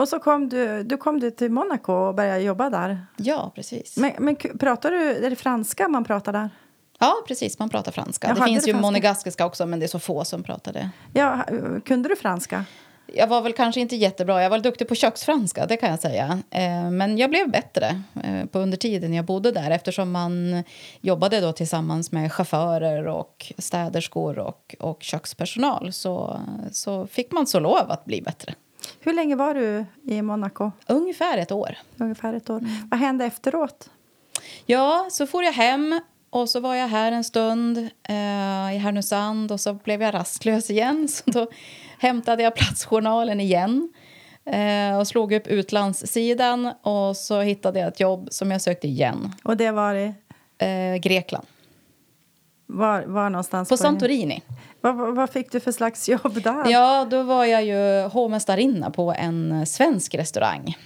Och 0.00 0.08
så 0.08 0.18
kom 0.18 0.48
du, 0.48 0.82
du 0.82 0.96
kom 0.96 1.20
du 1.20 1.30
till 1.30 1.50
Monaco 1.50 1.92
och 1.92 2.14
började 2.14 2.40
jobba 2.40 2.70
där. 2.70 3.06
Ja, 3.16 3.52
precis. 3.54 3.96
Men, 3.96 4.12
men 4.18 4.36
pratar 4.36 4.90
du, 4.90 5.26
är 5.26 5.30
det 5.30 5.36
franska 5.36 5.88
man 5.88 6.04
pratar 6.04 6.32
där? 6.32 6.50
Ja, 6.98 7.14
precis. 7.26 7.58
Man 7.58 7.68
pratar 7.68 7.92
franska. 7.92 8.28
Jaha, 8.28 8.38
det 8.38 8.44
finns 8.44 8.68
ju 8.68 8.74
monegaskiska 8.74 9.46
också, 9.46 9.66
men 9.66 9.78
det 9.78 9.86
är 9.86 9.88
så 9.88 9.98
få 9.98 10.24
som 10.24 10.42
pratar 10.42 10.72
det. 10.72 10.90
Ja, 11.12 11.44
kunde 11.84 12.08
du 12.08 12.16
franska? 12.16 12.64
Jag 13.14 13.26
var 13.26 13.42
väl 13.42 13.52
kanske 13.52 13.80
inte 13.80 13.96
jättebra. 13.96 14.42
Jag 14.42 14.50
var 14.50 14.58
duktig 14.58 14.88
på 14.88 14.94
köksfranska, 14.94 15.66
det 15.66 15.76
kan 15.76 15.90
jag 15.90 16.00
säga. 16.00 16.38
Eh, 16.50 16.90
men 16.90 17.18
jag 17.18 17.30
blev 17.30 17.50
bättre 17.50 18.02
eh, 18.24 18.46
på 18.46 18.58
under 18.58 18.76
tiden 18.76 19.14
jag 19.14 19.24
bodde 19.24 19.52
där 19.52 19.70
eftersom 19.70 20.10
man 20.10 20.64
jobbade 21.00 21.40
då 21.40 21.52
tillsammans 21.52 22.12
med 22.12 22.32
chaufförer 22.32 23.06
och 23.06 23.52
städerskor 23.58 24.38
och, 24.38 24.76
och 24.78 25.02
kökspersonal 25.02 25.92
så, 25.92 26.40
så 26.72 27.06
fick 27.06 27.32
man 27.32 27.46
så 27.46 27.60
lov 27.60 27.90
att 27.90 28.04
bli 28.04 28.22
bättre. 28.22 28.54
Hur 29.00 29.12
länge 29.12 29.36
var 29.36 29.54
du 29.54 29.84
i 30.04 30.22
Monaco? 30.22 30.72
Ungefär 30.86 31.38
ett 31.38 31.52
år. 31.52 31.76
Ungefär 31.96 32.34
ett 32.34 32.50
år. 32.50 32.58
Mm. 32.58 32.70
Vad 32.90 33.00
hände 33.00 33.24
efteråt? 33.24 33.90
Ja, 34.66 35.08
så 35.10 35.26
får 35.26 35.44
jag 35.44 35.52
hem 35.52 36.00
och 36.30 36.48
så 36.48 36.60
var 36.60 36.74
jag 36.74 36.88
här 36.88 37.12
en 37.12 37.24
stund 37.24 37.78
eh, 38.08 38.74
i 38.74 38.78
Härnösand 38.78 39.52
och 39.52 39.60
så 39.60 39.74
blev 39.74 40.02
jag 40.02 40.14
rastlös 40.14 40.70
igen. 40.70 41.08
Så 41.08 41.30
då 41.30 41.50
hämtade 41.98 42.42
jag 42.42 42.54
Platsjournalen 42.54 43.40
igen 43.40 43.92
eh, 44.44 44.98
och 44.98 45.08
slog 45.08 45.32
upp 45.32 45.46
utlandssidan 45.46 46.72
och 46.82 47.16
så 47.16 47.40
hittade 47.40 47.78
jag 47.78 47.88
ett 47.88 48.00
jobb 48.00 48.28
som 48.30 48.50
jag 48.50 48.60
sökte 48.60 48.88
igen. 48.88 49.32
Och 49.44 49.56
det 49.56 49.70
var 49.70 49.94
i? 49.94 50.14
Eh, 50.58 50.96
Grekland. 51.00 51.46
Var, 52.72 53.02
var 53.02 53.30
någonstans? 53.30 53.68
På, 53.68 53.72
på 53.72 53.76
Santorini. 53.76 54.42
Vad, 54.80 55.14
vad 55.16 55.30
fick 55.30 55.52
du 55.52 55.60
för 55.60 55.72
slags 55.72 56.08
jobb 56.08 56.42
där? 56.42 56.70
Ja, 56.70 57.06
då 57.10 57.22
var 57.22 57.44
jag 57.44 57.64
ju 57.64 58.08
hovmästarinna 58.08 58.90
på 58.90 59.14
en 59.18 59.66
svensk 59.66 60.14
restaurang 60.14 60.78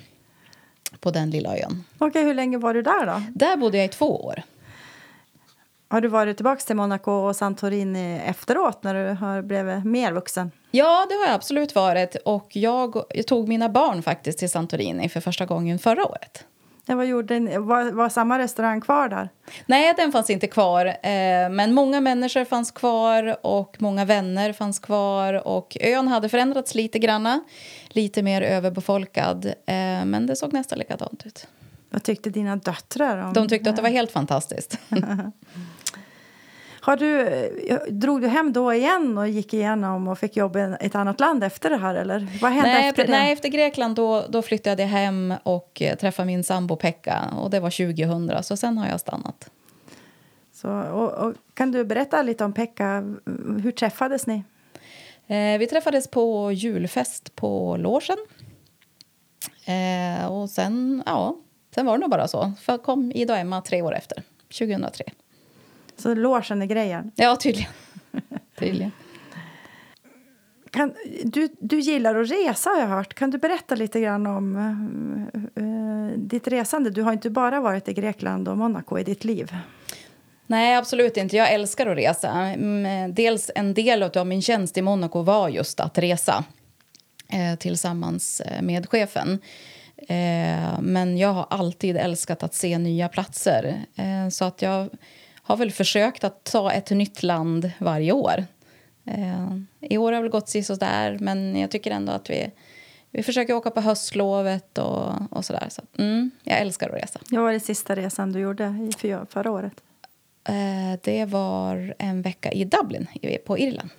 på 1.00 1.10
den 1.10 1.30
lilla 1.30 1.58
ön. 1.58 1.84
Okej, 1.98 2.24
hur 2.24 2.34
länge 2.34 2.58
var 2.58 2.74
du 2.74 2.82
där 2.82 3.06
då? 3.06 3.22
Där 3.34 3.56
bodde 3.56 3.76
jag 3.76 3.84
i 3.84 3.88
två 3.88 4.24
år. 4.24 4.42
Har 5.88 6.00
du 6.00 6.08
varit 6.08 6.36
tillbaka 6.36 6.60
till 6.60 6.76
Monaco 6.76 7.10
och 7.10 7.36
Santorini 7.36 8.20
efteråt 8.26 8.82
när 8.82 8.94
du 8.94 9.14
har 9.14 9.42
blivit 9.42 9.84
mer 9.84 10.12
vuxen? 10.12 10.50
Ja, 10.70 11.06
det 11.08 11.14
har 11.14 11.26
jag 11.26 11.34
absolut 11.34 11.74
varit. 11.74 12.16
Och 12.24 12.56
jag, 12.56 13.04
jag 13.08 13.26
tog 13.26 13.48
mina 13.48 13.68
barn 13.68 14.02
faktiskt 14.02 14.38
till 14.38 14.50
Santorini 14.50 15.08
för 15.08 15.20
första 15.20 15.46
gången 15.46 15.78
förra 15.78 16.06
året. 16.06 16.44
Ja, 16.86 16.94
vad 16.94 17.06
gjorde 17.06 17.40
ni? 17.40 17.58
Var, 17.58 17.90
var 17.92 18.08
samma 18.08 18.38
restaurang 18.38 18.80
kvar 18.80 19.08
där? 19.08 19.28
Nej, 19.66 19.94
den 19.96 20.12
fanns 20.12 20.30
inte 20.30 20.46
kvar. 20.46 20.86
Eh, 20.86 21.50
men 21.50 21.72
många 21.74 22.00
människor 22.00 22.44
fanns 22.44 22.70
kvar 22.70 23.46
och 23.46 23.76
många 23.78 24.04
vänner 24.04 24.52
fanns 24.52 24.78
kvar. 24.78 25.46
Och 25.48 25.76
ön 25.80 26.08
hade 26.08 26.28
förändrats 26.28 26.74
lite 26.74 26.98
granna. 26.98 27.40
Lite 27.88 28.22
mer 28.22 28.42
överbefolkad. 28.42 29.46
Eh, 29.46 30.04
men 30.04 30.26
det 30.26 30.36
såg 30.36 30.52
nästan 30.52 30.78
likadant 30.78 31.26
ut. 31.26 31.46
Vad 31.90 32.02
tyckte 32.02 32.30
dina 32.30 32.56
döttrar 32.56 33.18
om 33.26 33.32
De 33.32 33.48
tyckte 33.48 33.70
att 33.70 33.76
det 33.76 33.82
var 33.82 33.88
helt 33.88 34.10
fantastiskt. 34.10 34.78
Har 36.84 36.96
du, 36.96 37.20
eh, 37.20 37.78
drog 37.88 38.20
du 38.20 38.28
hem 38.28 38.52
då 38.52 38.74
igen 38.74 39.18
och 39.18 39.28
gick 39.28 39.54
igenom 39.54 40.08
och 40.08 40.18
fick 40.18 40.36
jobb 40.36 40.56
i 40.56 40.76
ett 40.80 40.94
annat 40.94 41.20
land 41.20 41.44
efter 41.44 41.70
det 41.70 41.76
här? 41.76 41.94
Eller? 41.94 42.38
Vad 42.42 42.52
hände 42.52 42.72
nej, 42.72 42.88
efter 42.88 43.04
det? 43.04 43.10
Nej, 43.10 43.32
efter 43.32 43.48
Grekland 43.48 43.96
då, 43.96 44.24
då 44.28 44.42
flyttade 44.42 44.82
jag 44.82 44.88
hem 44.88 45.34
och 45.42 45.82
eh, 45.82 45.96
träffade 45.96 46.26
min 46.26 46.44
sambo 46.44 46.76
Pekka. 46.76 47.30
Och 47.38 47.50
det 47.50 47.60
var 47.60 47.70
2000, 47.70 48.42
så 48.42 48.56
sen 48.56 48.78
har 48.78 48.88
jag 48.88 49.00
stannat. 49.00 49.50
Så, 50.52 50.70
och, 50.70 51.12
och, 51.12 51.34
kan 51.54 51.72
du 51.72 51.84
berätta 51.84 52.22
lite 52.22 52.44
om 52.44 52.52
Pekka? 52.52 53.16
Hur 53.62 53.70
träffades 53.70 54.26
ni? 54.26 54.44
Eh, 55.26 55.58
vi 55.58 55.66
träffades 55.66 56.08
på 56.08 56.52
julfest 56.52 57.36
på 57.36 57.76
Låsen. 57.76 58.18
Eh, 59.64 60.26
och 60.26 60.50
sen, 60.50 61.02
ja, 61.06 61.36
sen 61.74 61.86
var 61.86 61.92
det 61.92 62.00
nog 62.00 62.10
bara 62.10 62.28
så. 62.28 62.52
För 62.60 62.78
kom 62.78 63.12
Ida 63.14 63.32
och 63.34 63.40
Emma 63.40 63.60
tre 63.60 63.82
år 63.82 63.94
efter, 63.94 64.22
2003. 64.58 65.04
Så 65.96 66.14
logen 66.14 66.62
är 66.62 66.66
grejen? 66.66 67.12
Ja, 67.14 67.36
tydligen. 67.36 67.72
tydligen. 68.58 68.92
Kan, 70.70 70.94
du, 71.24 71.48
du 71.60 71.80
gillar 71.80 72.14
att 72.14 72.30
resa, 72.30 72.70
har 72.70 72.80
jag 72.80 72.88
hört. 72.88 73.14
Kan 73.14 73.30
du 73.30 73.38
berätta 73.38 73.74
lite 73.74 74.00
grann 74.00 74.26
om 74.26 74.56
uh, 75.56 76.18
ditt 76.18 76.48
resande? 76.48 76.90
Du 76.90 77.02
har 77.02 77.12
inte 77.12 77.30
bara 77.30 77.60
varit 77.60 77.88
i 77.88 77.92
Grekland 77.92 78.48
och 78.48 78.56
Monaco 78.56 78.98
i 78.98 79.04
ditt 79.04 79.24
liv. 79.24 79.56
Nej, 80.46 80.76
absolut 80.76 81.16
inte. 81.16 81.36
Jag 81.36 81.52
älskar 81.52 81.86
att 81.86 81.96
resa. 81.96 82.30
Mm, 82.30 83.14
dels 83.14 83.50
en 83.54 83.74
del 83.74 84.02
av 84.02 84.26
min 84.26 84.42
tjänst 84.42 84.78
i 84.78 84.82
Monaco 84.82 85.22
var 85.22 85.48
just 85.48 85.80
att 85.80 85.98
resa 85.98 86.44
eh, 87.28 87.58
tillsammans 87.58 88.40
eh, 88.40 88.62
med 88.62 88.88
chefen. 88.88 89.38
Eh, 89.96 90.80
men 90.80 91.18
jag 91.18 91.32
har 91.32 91.46
alltid 91.50 91.96
älskat 91.96 92.42
att 92.42 92.54
se 92.54 92.78
nya 92.78 93.08
platser. 93.08 93.84
Eh, 93.96 94.28
så 94.30 94.44
att 94.44 94.62
jag 94.62 94.88
har 95.44 95.56
väl 95.56 95.70
försökt 95.70 96.24
att 96.24 96.44
ta 96.44 96.72
ett 96.72 96.90
nytt 96.90 97.22
land 97.22 97.70
varje 97.78 98.12
år. 98.12 98.44
Eh, 99.04 99.58
I 99.80 99.98
år 99.98 100.12
har 100.12 100.22
det 100.22 100.28
gått 100.28 100.48
så 100.48 100.74
där, 100.74 101.18
men 101.20 101.56
jag 101.56 101.70
tycker 101.70 101.90
ändå 101.90 102.12
att 102.12 102.30
vi... 102.30 102.50
vi 103.10 103.22
försöker 103.22 103.54
åka 103.54 103.70
på 103.70 103.80
höstlovet 103.80 104.78
och, 104.78 105.12
och 105.30 105.44
sådär. 105.44 105.66
Så, 105.68 105.82
mm, 105.98 106.30
jag 106.44 106.58
älskar 106.58 106.88
att 106.88 107.02
resa. 107.02 107.20
Vad 107.30 107.42
var 107.42 107.52
det 107.52 107.60
sista 107.60 107.96
resan 107.96 108.32
du 108.32 108.38
gjorde 108.38 108.88
i 109.02 109.16
förra 109.28 109.50
året? 109.50 109.74
Eh, 110.48 110.98
det 111.02 111.24
var 111.24 111.94
en 111.98 112.22
vecka 112.22 112.52
i 112.52 112.64
Dublin 112.64 113.06
på 113.46 113.58
Irland. 113.58 113.90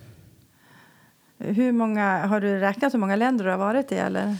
Hur 1.38 1.72
många, 1.72 2.26
har 2.26 2.40
du 2.40 2.60
räknat 2.60 2.94
hur 2.94 2.98
många 2.98 3.16
länder 3.16 3.44
du 3.44 3.50
har 3.50 3.58
varit 3.58 3.92
i? 3.92 3.94
Eller? 3.94 4.36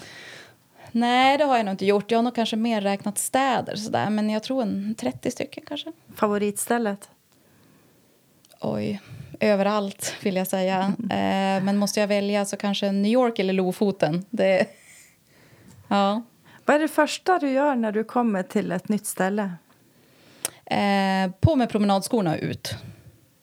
Nej, 0.96 1.38
det 1.38 1.44
har 1.44 1.56
jag 1.56 1.66
nog 1.66 1.72
inte 1.72 1.86
gjort. 1.86 2.10
Jag 2.10 2.18
har 2.18 2.22
nog 2.22 2.34
kanske 2.34 2.56
mer 2.56 2.80
räknat 2.80 3.18
städer, 3.18 3.76
sådär. 3.76 4.10
men 4.10 4.30
jag 4.30 4.42
tror 4.42 4.62
en 4.62 4.94
30 4.94 5.30
stycken 5.30 5.64
kanske. 5.66 5.92
Favoritstället? 6.14 7.08
Oj, 8.60 9.00
överallt 9.40 10.14
vill 10.22 10.36
jag 10.36 10.46
säga. 10.46 10.92
Eh, 11.02 11.62
men 11.62 11.76
måste 11.76 12.00
jag 12.00 12.08
välja 12.08 12.44
så 12.44 12.56
kanske 12.56 12.92
New 12.92 13.12
York 13.12 13.38
eller 13.38 13.52
Lofoten. 13.52 14.24
Det... 14.30 14.66
Ja. 15.88 16.22
Vad 16.64 16.76
är 16.76 16.80
det 16.80 16.88
första 16.88 17.38
du 17.38 17.50
gör 17.50 17.76
när 17.76 17.92
du 17.92 18.04
kommer 18.04 18.42
till 18.42 18.72
ett 18.72 18.88
nytt 18.88 19.06
ställe? 19.06 19.50
Eh, 20.64 21.30
på 21.40 21.56
med 21.56 21.68
promenadskorna 21.68 22.38
ut. 22.38 22.74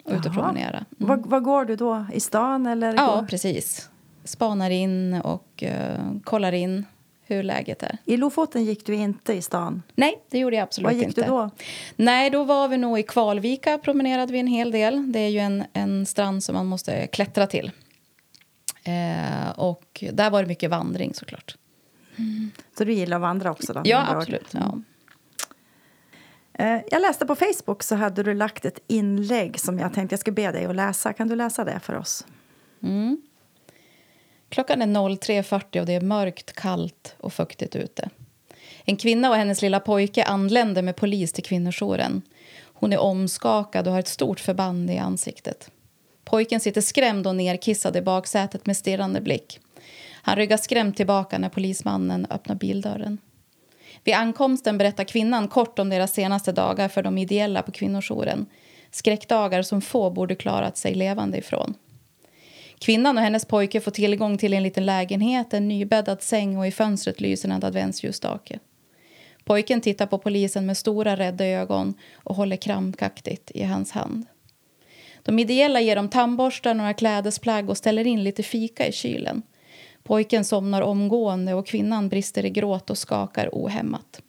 Ut 0.05 0.25
och 0.25 0.33
promenera. 0.33 0.85
Mm. 0.99 1.21
Var, 1.25 1.39
går 1.39 1.65
du 1.65 1.75
då? 1.75 2.05
I 2.13 2.19
stan? 2.19 2.65
Eller 2.65 2.93
ja, 2.93 3.15
går... 3.15 3.27
precis. 3.27 3.89
Spanar 4.23 4.69
in 4.69 5.13
och 5.13 5.63
uh, 5.63 6.19
kollar 6.23 6.51
in 6.51 6.85
hur 7.25 7.43
läget 7.43 7.83
är. 7.83 7.97
I 8.05 8.17
Lofoten 8.17 8.65
gick 8.65 8.85
du 8.85 8.93
inte 8.93 9.33
i 9.33 9.41
stan? 9.41 9.83
Nej, 9.95 10.23
det 10.29 10.39
gjorde 10.39 10.55
jag 10.55 10.63
absolut 10.63 10.91
inte. 10.91 10.95
Var 10.95 10.99
gick 10.99 11.17
inte. 11.17 11.21
du 11.21 11.27
då? 11.27 11.49
Nej, 11.95 12.29
då 12.29 12.43
var 12.43 12.67
vi 12.67 12.77
nog 12.77 12.99
i 12.99 13.03
Kvalvika, 13.03 13.77
promenerade 13.77 14.33
vi 14.33 14.39
en 14.39 14.47
hel 14.47 14.71
del. 14.71 15.11
Det 15.11 15.19
är 15.19 15.29
ju 15.29 15.39
en, 15.39 15.63
en 15.73 16.05
strand 16.05 16.43
som 16.43 16.55
man 16.55 16.65
måste 16.65 17.07
klättra 17.07 17.47
till. 17.47 17.71
Eh, 18.83 19.49
och 19.55 20.03
där 20.11 20.29
var 20.29 20.41
det 20.41 20.47
mycket 20.47 20.69
vandring 20.69 21.13
såklart. 21.13 21.55
Mm. 22.15 22.51
Så 22.77 22.83
du 22.83 22.93
gillar 22.93 23.17
att 23.17 23.21
vandra 23.21 23.51
också? 23.51 23.73
Då, 23.73 23.81
ja, 23.83 24.05
absolut. 24.09 24.47
Ja. 24.51 24.81
Eh, 26.53 26.81
jag 26.91 27.01
läste 27.01 27.25
på 27.25 27.35
Facebook 27.35 27.83
så 27.83 27.95
hade 27.95 28.23
du 28.23 28.33
lagt 28.33 28.65
ett 28.65 28.79
inlägg 28.87 29.59
som 29.59 29.79
jag 29.79 29.93
tänkte 29.93 30.13
jag 30.13 30.19
skulle 30.19 30.35
be 30.35 30.51
dig 30.51 30.65
att 30.65 30.75
läsa. 30.75 31.13
Kan 31.13 31.27
du 31.27 31.35
läsa 31.35 31.63
det 31.63 31.79
för 31.79 31.95
oss? 31.95 32.25
Mm. 32.83 33.21
Klockan 34.53 34.81
är 34.81 34.87
03.40 34.87 35.79
och 35.79 35.85
det 35.85 35.93
är 35.93 36.01
mörkt, 36.01 36.53
kallt 36.53 37.15
och 37.19 37.33
fuktigt 37.33 37.75
ute. 37.75 38.09
En 38.85 38.97
kvinna 38.97 39.29
och 39.29 39.35
hennes 39.35 39.61
lilla 39.61 39.79
pojke 39.79 40.23
anländer 40.23 40.81
med 40.81 40.95
polis 40.95 41.33
till 41.33 41.43
kvinnojouren. 41.43 42.21
Hon 42.63 42.93
är 42.93 42.97
omskakad 42.97 43.87
och 43.87 43.93
har 43.93 43.99
ett 43.99 44.07
stort 44.07 44.39
förband 44.39 44.91
i 44.91 44.97
ansiktet. 44.97 45.71
Pojken 46.23 46.59
sitter 46.59 46.81
skrämd 46.81 47.27
och 47.27 47.35
nerkissad 47.35 47.97
i 47.97 48.01
baksätet 48.01 48.65
med 48.65 48.77
stirrande 48.77 49.21
blick. 49.21 49.59
Han 50.11 50.35
ryggar 50.35 50.57
skrämt 50.57 50.97
tillbaka 50.97 51.37
när 51.37 51.49
polismannen 51.49 52.27
öppnar 52.29 52.55
bildörren. 52.55 53.17
Vid 54.03 54.15
ankomsten 54.15 54.77
berättar 54.77 55.03
kvinnan 55.03 55.47
kort 55.47 55.79
om 55.79 55.89
deras 55.89 56.13
senaste 56.13 56.51
dagar 56.51 56.87
för 56.87 57.03
de 57.03 57.17
ideella 57.17 57.61
på 57.61 57.71
kvinnojouren. 57.71 58.45
Skräckdagar 58.91 59.61
som 59.61 59.81
få 59.81 60.09
borde 60.09 60.35
klarat 60.35 60.77
sig 60.77 60.95
levande 60.95 61.37
ifrån. 61.37 61.73
Kvinnan 62.83 63.17
och 63.17 63.23
hennes 63.23 63.45
pojke 63.45 63.81
får 63.81 63.91
tillgång 63.91 64.37
till 64.37 64.53
en 64.53 64.63
liten 64.63 64.85
lägenhet, 64.85 65.53
en 65.53 65.67
nybäddad 65.67 66.21
säng 66.21 66.57
och 66.57 66.67
i 66.67 66.71
fönstret 66.71 67.21
lyser 67.21 67.49
en 67.49 67.63
adventsljusstake. 67.63 68.59
Pojken 69.43 69.81
tittar 69.81 70.05
på 70.05 70.17
polisen 70.17 70.65
med 70.65 70.77
stora 70.77 71.17
rädda 71.17 71.45
ögon 71.45 71.93
och 72.15 72.35
håller 72.35 72.55
krampaktigt 72.55 73.51
i 73.53 73.63
hans 73.63 73.91
hand. 73.91 74.25
De 75.21 75.39
ideella 75.39 75.81
ger 75.81 75.95
dem 75.95 76.09
tandborstar, 76.09 76.73
några 76.73 76.93
klädesplagg 76.93 77.69
och 77.69 77.77
ställer 77.77 78.07
in 78.07 78.23
lite 78.23 78.43
fika 78.43 78.87
i 78.87 78.91
kylen. 78.91 79.41
Pojken 80.03 80.45
somnar 80.45 80.81
omgående 80.81 81.53
och 81.53 81.67
kvinnan 81.67 82.09
brister 82.09 82.45
i 82.45 82.49
gråt 82.49 82.89
och 82.89 82.97
skakar 82.97 83.49
ohämmat. 83.51 84.21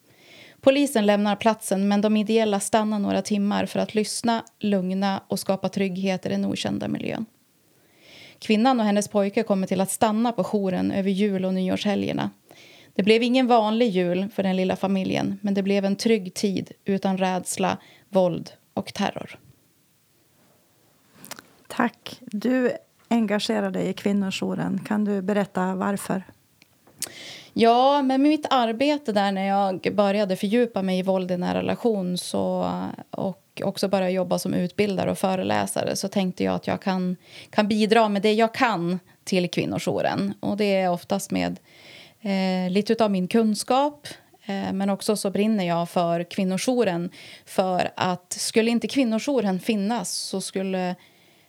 Polisen 0.61 1.07
lämnar 1.07 1.37
platsen 1.37 1.89
men 1.89 2.01
de 2.01 2.17
ideella 2.17 2.61
stannar 2.61 2.99
några 2.99 3.23
timmar 3.23 3.67
för 3.67 3.81
att 3.81 3.95
lyssna, 3.95 4.45
lugna 4.61 5.23
och 5.29 5.41
skapa 5.41 5.69
trygghet 5.69 6.27
i 6.27 6.29
den 6.29 6.45
okända 6.45 6.89
miljön. 6.89 7.27
Kvinnan 8.45 8.81
och 8.81 8.87
hennes 8.87 9.09
pojke 9.09 9.43
kommer 9.43 9.67
till 9.67 9.81
att 9.81 9.91
stanna 9.91 10.33
på 10.33 10.45
jouren 10.45 10.93
över 10.93 11.11
jul 11.11 11.45
och 11.45 11.55
nyårshelgerna. 11.55 12.31
Det 12.95 13.03
blev 13.03 13.23
ingen 13.23 13.47
vanlig 13.47 13.91
jul 13.91 14.29
för 14.35 14.43
den 14.43 14.57
lilla 14.57 14.77
familjen 14.77 15.39
men 15.43 15.55
det 15.55 15.63
blev 15.63 15.85
en 15.85 15.97
trygg 15.97 16.35
tid 16.35 16.73
utan 16.85 17.19
rädsla, 17.19 17.79
våld 18.09 18.51
och 18.75 18.95
terror. 18.95 19.39
Tack. 21.69 22.21
Du 22.21 22.73
engagerar 23.09 23.71
dig 23.71 23.89
i 23.89 23.93
kvinnojouren. 23.93 24.81
Kan 24.87 25.05
du 25.05 25.23
berätta 25.23 25.75
varför? 25.75 26.23
Ja, 27.53 28.03
med 28.03 28.21
mitt 28.21 28.47
arbete 28.51 29.13
där 29.13 29.33
när 29.33 29.47
jag 29.47 29.95
började 29.95 30.37
fördjupa 30.37 30.83
mig 30.83 30.99
i 30.99 31.03
våld 31.03 31.31
i 31.31 31.37
nära 31.37 31.59
relation 31.59 32.19
så, 32.19 32.73
och 33.11 33.44
också 33.63 33.89
började 33.89 34.13
jobba 34.13 34.39
som 34.39 34.55
utbildare 34.55 35.11
och 35.11 35.19
föreläsare 35.19 35.97
så 35.97 36.09
tänkte 36.09 36.45
jag 36.45 36.55
att 36.55 36.67
jag 36.67 36.83
kan, 36.83 37.17
kan 37.51 37.69
bidra 37.69 38.09
med 38.09 38.23
det 38.23 38.33
jag 38.33 38.55
kan 38.55 38.99
till 39.25 39.51
kvinnojouren. 39.51 40.35
Och 40.41 40.57
det 40.57 40.77
är 40.77 40.91
oftast 40.91 41.31
med 41.31 41.61
eh, 42.21 42.71
lite 42.71 43.05
av 43.05 43.11
min 43.11 43.29
kunskap 43.29 44.09
eh, 44.47 44.73
men 44.73 44.91
också 44.91 45.17
så 45.17 45.31
brinner 45.31 45.65
jag 45.65 45.89
för 45.89 46.25
kvinnojouren 46.25 47.11
för 47.45 47.91
att 47.97 48.33
skulle 48.33 48.71
inte 48.71 48.89
kvinnojouren 48.89 49.61
finnas 49.61 50.11
så 50.11 50.41
skulle 50.41 50.95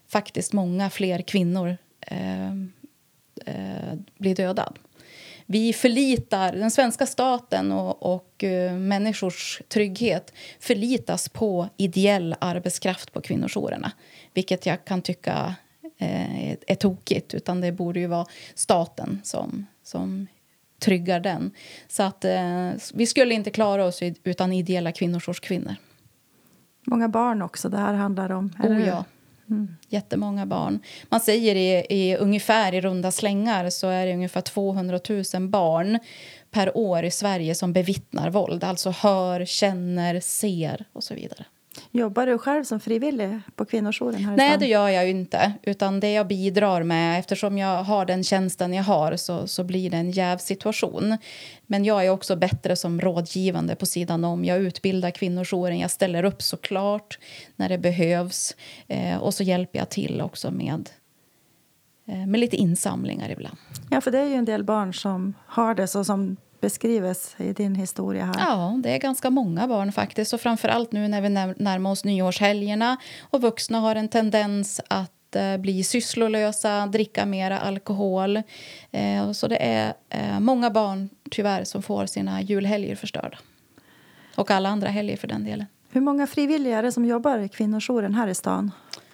faktiskt 0.08 0.54
många 0.54 0.90
fler 0.90 1.22
kvinnor 1.22 1.78
eh, 2.02 2.52
eh, 3.46 3.94
dödad. 4.36 4.80
Vi 5.46 5.74
förlitar, 5.74 6.52
den 6.52 6.72
svenska 6.72 7.06
staten 7.06 7.72
och, 7.72 8.16
och 8.16 8.44
uh, 8.44 8.74
människors 8.74 9.62
trygghet 9.68 10.34
förlitas 10.60 11.30
på 11.30 11.70
ideell 11.78 12.36
arbetskraft 12.40 13.14
på 13.14 13.22
kvinnojourerna. 13.22 13.92
Vilket 14.34 14.66
jag 14.66 14.86
kan 14.86 15.02
tycka 15.02 15.56
uh, 16.02 16.52
är 16.68 16.76
tokigt. 16.76 17.34
Utan 17.34 17.62
det 17.62 17.72
borde 17.72 18.00
ju 18.00 18.08
vara 18.08 18.26
staten 18.56 19.22
som, 19.24 19.66
som 19.84 20.28
tryggar 20.80 21.20
den. 21.20 21.52
Så 21.88 22.04
att 22.04 22.26
uh, 22.26 22.72
vi 22.94 23.06
skulle 23.06 23.34
inte 23.34 23.52
klara 23.52 23.86
oss 23.86 24.00
utan 24.24 24.54
ideella 24.54 24.92
kvinnojoursკvinnor. 24.92 25.76
Många 26.88 27.10
barn 27.10 27.42
också 27.42 27.70
det 27.70 27.78
här 27.78 27.94
handlar 27.94 28.32
om. 28.32 28.54
Oh, 28.64 28.88
ja. 28.88 29.06
Mm. 29.50 29.76
Jättemånga 29.90 30.46
barn. 30.46 30.80
Man 31.10 31.20
säger 31.20 31.56
i, 31.56 31.86
i 31.90 32.16
ungefär 32.16 32.74
i 32.74 32.82
runda 32.82 33.12
slängar 33.12 33.70
så 33.70 33.88
är 33.88 34.06
det 34.06 34.14
ungefär 34.14 34.42
200 34.42 35.00
000 35.34 35.48
barn 35.50 36.00
per 36.52 36.78
år 36.78 37.04
i 37.04 37.12
Sverige 37.12 37.56
som 37.56 37.74
bevittnar 37.74 38.30
våld. 38.30 38.64
Alltså 38.64 38.90
hör, 38.90 39.46
känner, 39.46 40.20
ser 40.20 40.86
och 40.94 41.04
så 41.04 41.14
vidare. 41.14 41.46
Jobbar 41.92 42.26
du 42.26 42.38
själv 42.38 42.64
som 42.64 42.80
frivillig 42.80 43.40
på 43.56 43.66
kvinnojouren? 43.66 44.26
Här 44.26 44.38
Nej, 44.38 44.58
det 44.60 44.66
gör 44.66 44.90
jag 44.90 45.10
inte. 45.10 45.54
Utan 45.64 46.00
det 46.00 46.12
jag 46.12 46.28
bidrar 46.28 46.84
med, 46.84 47.20
eftersom 47.20 47.58
jag 47.58 47.84
har 47.84 48.06
den 48.06 48.24
tjänsten 48.24 48.74
jag 48.74 48.84
har 48.84 49.16
så, 49.16 49.48
så 49.48 49.64
blir 49.64 49.90
det 49.90 49.98
en 49.98 50.12
jävsituation. 50.12 51.18
Men 51.68 51.86
jag 51.86 52.06
är 52.06 52.10
också 52.10 52.36
bättre 52.36 52.76
som 52.76 53.02
rådgivande 53.02 53.76
på 53.76 53.86
sidan 53.86 54.24
om. 54.24 54.46
Jag 54.46 54.58
utbildar 54.58 55.12
kvinnojouren, 55.12 55.80
jag 55.80 55.92
ställer 55.92 56.24
upp 56.24 56.42
såklart 56.42 57.20
när 57.56 57.70
det 57.70 57.78
behövs. 57.78 58.56
Eh, 58.88 59.18
och 59.18 59.34
så 59.34 59.44
hjälper 59.44 59.80
jag 59.80 59.90
till 59.90 60.22
också 60.22 60.52
med 60.52 60.90
eh, 62.08 62.26
med 62.26 62.40
lite 62.40 62.56
insamlingar 62.56 63.30
ibland. 63.30 63.58
Ja, 63.90 64.02
för 64.02 64.12
det 64.12 64.20
är 64.20 64.26
ju 64.26 64.36
en 64.36 64.46
del 64.46 64.64
barn 64.64 64.94
som 64.94 65.34
har 65.46 65.76
det 65.76 65.88
så 65.88 66.04
som 66.04 66.38
beskrives 66.66 67.36
i 67.38 67.54
din 67.54 67.76
historia 67.76 68.26
här? 68.26 68.36
Ja, 68.40 68.80
det 68.84 68.90
är 68.90 68.98
ganska 68.98 69.30
många 69.30 69.68
barn 69.68 69.92
faktiskt. 69.92 70.34
Och 70.34 70.42
framförallt 70.42 70.92
nu 70.92 71.08
när 71.08 71.22
vi 71.22 71.30
närmar 71.64 71.92
oss 71.92 72.04
nyårshelgerna 72.04 72.98
och 73.22 73.42
vuxna 73.42 73.80
har 73.80 73.96
en 73.96 74.10
tendens 74.10 74.82
att 74.88 75.36
eh, 75.36 75.58
bli 75.58 75.84
sysslolösa, 75.84 76.88
dricka 76.88 77.26
mer 77.26 77.52
alkohol. 77.52 78.42
Eh, 78.92 79.32
så 79.32 79.48
det 79.48 79.58
är 79.58 79.94
eh, 80.10 80.40
många 80.40 80.70
barn 80.70 81.10
tyvärr 81.30 81.64
som 81.64 81.84
får 81.84 82.06
sina 82.06 82.42
julhelger 82.42 82.96
förstörda. 82.96 83.38
Och 84.36 84.52
alla 84.52 84.70
andra 84.70 84.90
helger 84.90 85.18
för 85.18 85.28
den 85.28 85.44
delen. 85.44 85.66
Hur 85.92 86.02
många 86.02 86.28
frivilliga 86.28 86.78
är 86.78 86.84
det 86.84 86.92
som 86.92 87.06
jobbar 87.06 87.40
i 87.40 87.50
kvinnojouren 87.50 88.14
här 88.14 88.28
i 88.28 88.36
stan? 88.36 88.72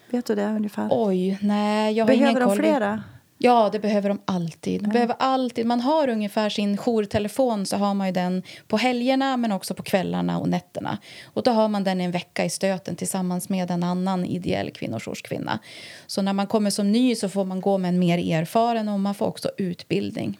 Vet 0.09 0.25
du 0.25 0.35
det 0.35 0.45
ungefär? 0.45 0.87
Oj, 0.91 1.37
nej, 1.41 1.93
jag 1.93 2.05
har 2.05 2.07
Behöver 2.07 2.29
ingen 2.31 2.47
de 2.47 2.55
flera? 2.55 3.03
Ja, 3.43 3.69
det 3.71 3.79
behöver 3.79 4.09
de 4.09 4.19
alltid. 4.25 4.83
De 4.83 4.89
behöver 4.89 5.15
alltid. 5.19 5.65
Man 5.65 5.81
har 5.81 6.07
ungefär 6.07 6.49
sin 6.49 6.77
jourtelefon 6.77 7.65
så 7.65 7.77
har 7.77 7.93
man 7.93 8.13
den 8.13 8.43
på 8.67 8.77
helgerna 8.77 9.37
men 9.37 9.51
också 9.51 9.73
på 9.73 9.83
kvällarna 9.83 10.39
och 10.39 10.49
nätterna. 10.49 10.97
Och 11.33 11.43
då 11.43 11.51
har 11.51 11.67
man 11.67 11.83
den 11.83 12.01
en 12.01 12.11
vecka 12.11 12.45
i 12.45 12.49
stöten 12.49 12.95
tillsammans 12.95 13.49
med 13.49 13.71
en 13.71 13.83
annan 13.83 14.25
ideell 14.25 14.71
kvinnojourskvinna. 14.71 15.59
Så 16.07 16.21
när 16.21 16.33
man 16.33 16.47
kommer 16.47 16.69
som 16.69 16.91
ny 16.91 17.15
så 17.15 17.29
får 17.29 17.45
man 17.45 17.61
gå 17.61 17.77
med 17.77 17.89
en 17.89 17.99
mer 17.99 18.37
erfaren 18.39 18.89
och 18.89 18.99
man 18.99 19.15
får 19.15 19.25
också 19.25 19.49
utbildning. 19.57 20.37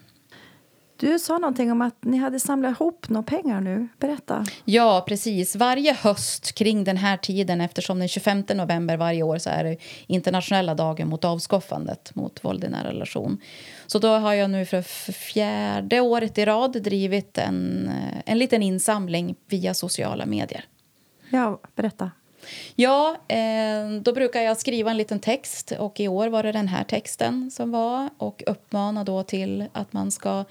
Du 1.02 1.18
sa 1.18 1.38
någonting 1.38 1.72
om 1.72 1.82
att 1.82 2.04
ni 2.04 2.16
hade 2.16 2.40
samlat 2.40 2.70
ihop 2.80 3.08
några 3.08 3.22
pengar 3.22 3.60
nu. 3.60 3.88
Berätta. 3.98 4.46
Ja, 4.64 5.04
precis. 5.08 5.56
Varje 5.56 5.92
höst 5.92 6.52
kring 6.52 6.84
den 6.84 6.96
här 6.96 7.16
tiden 7.16 7.60
eftersom 7.60 7.98
den 7.98 8.08
25 8.08 8.44
november 8.54 8.96
varje 8.96 9.22
år 9.22 9.38
så 9.38 9.50
är 9.50 9.64
det 9.64 9.76
internationella 10.06 10.74
dagen 10.74 11.08
mot 11.08 11.24
avskaffandet 11.24 12.14
mot 12.14 12.44
våld 12.44 12.64
i 12.64 12.68
nära 12.68 12.88
relation. 12.88 13.38
Så 13.86 13.98
då 13.98 14.08
har 14.08 14.34
jag 14.34 14.50
nu 14.50 14.66
för 14.66 14.82
fjärde 15.12 16.00
året 16.00 16.38
i 16.38 16.44
rad 16.44 16.82
drivit 16.82 17.38
en, 17.38 17.90
en 18.26 18.38
liten 18.38 18.62
insamling 18.62 19.36
via 19.48 19.74
sociala 19.74 20.26
medier. 20.26 20.64
Ja, 21.30 21.60
berätta. 21.74 22.10
Ja, 22.74 23.16
eh, 23.28 23.90
då 24.02 24.12
brukar 24.12 24.40
jag 24.40 24.56
skriva 24.56 24.90
en 24.90 24.96
liten 24.96 25.20
text 25.20 25.72
och 25.78 26.00
i 26.00 26.08
år 26.08 26.28
var 26.28 26.42
det 26.42 26.52
den 26.52 26.68
här 26.68 26.84
texten 26.84 27.50
som 27.50 27.70
var 27.70 28.10
och 28.18 28.42
uppmana 28.46 29.04
då 29.04 29.22
till 29.22 29.66
att 29.72 29.92
man 29.92 30.10
ska 30.10 30.44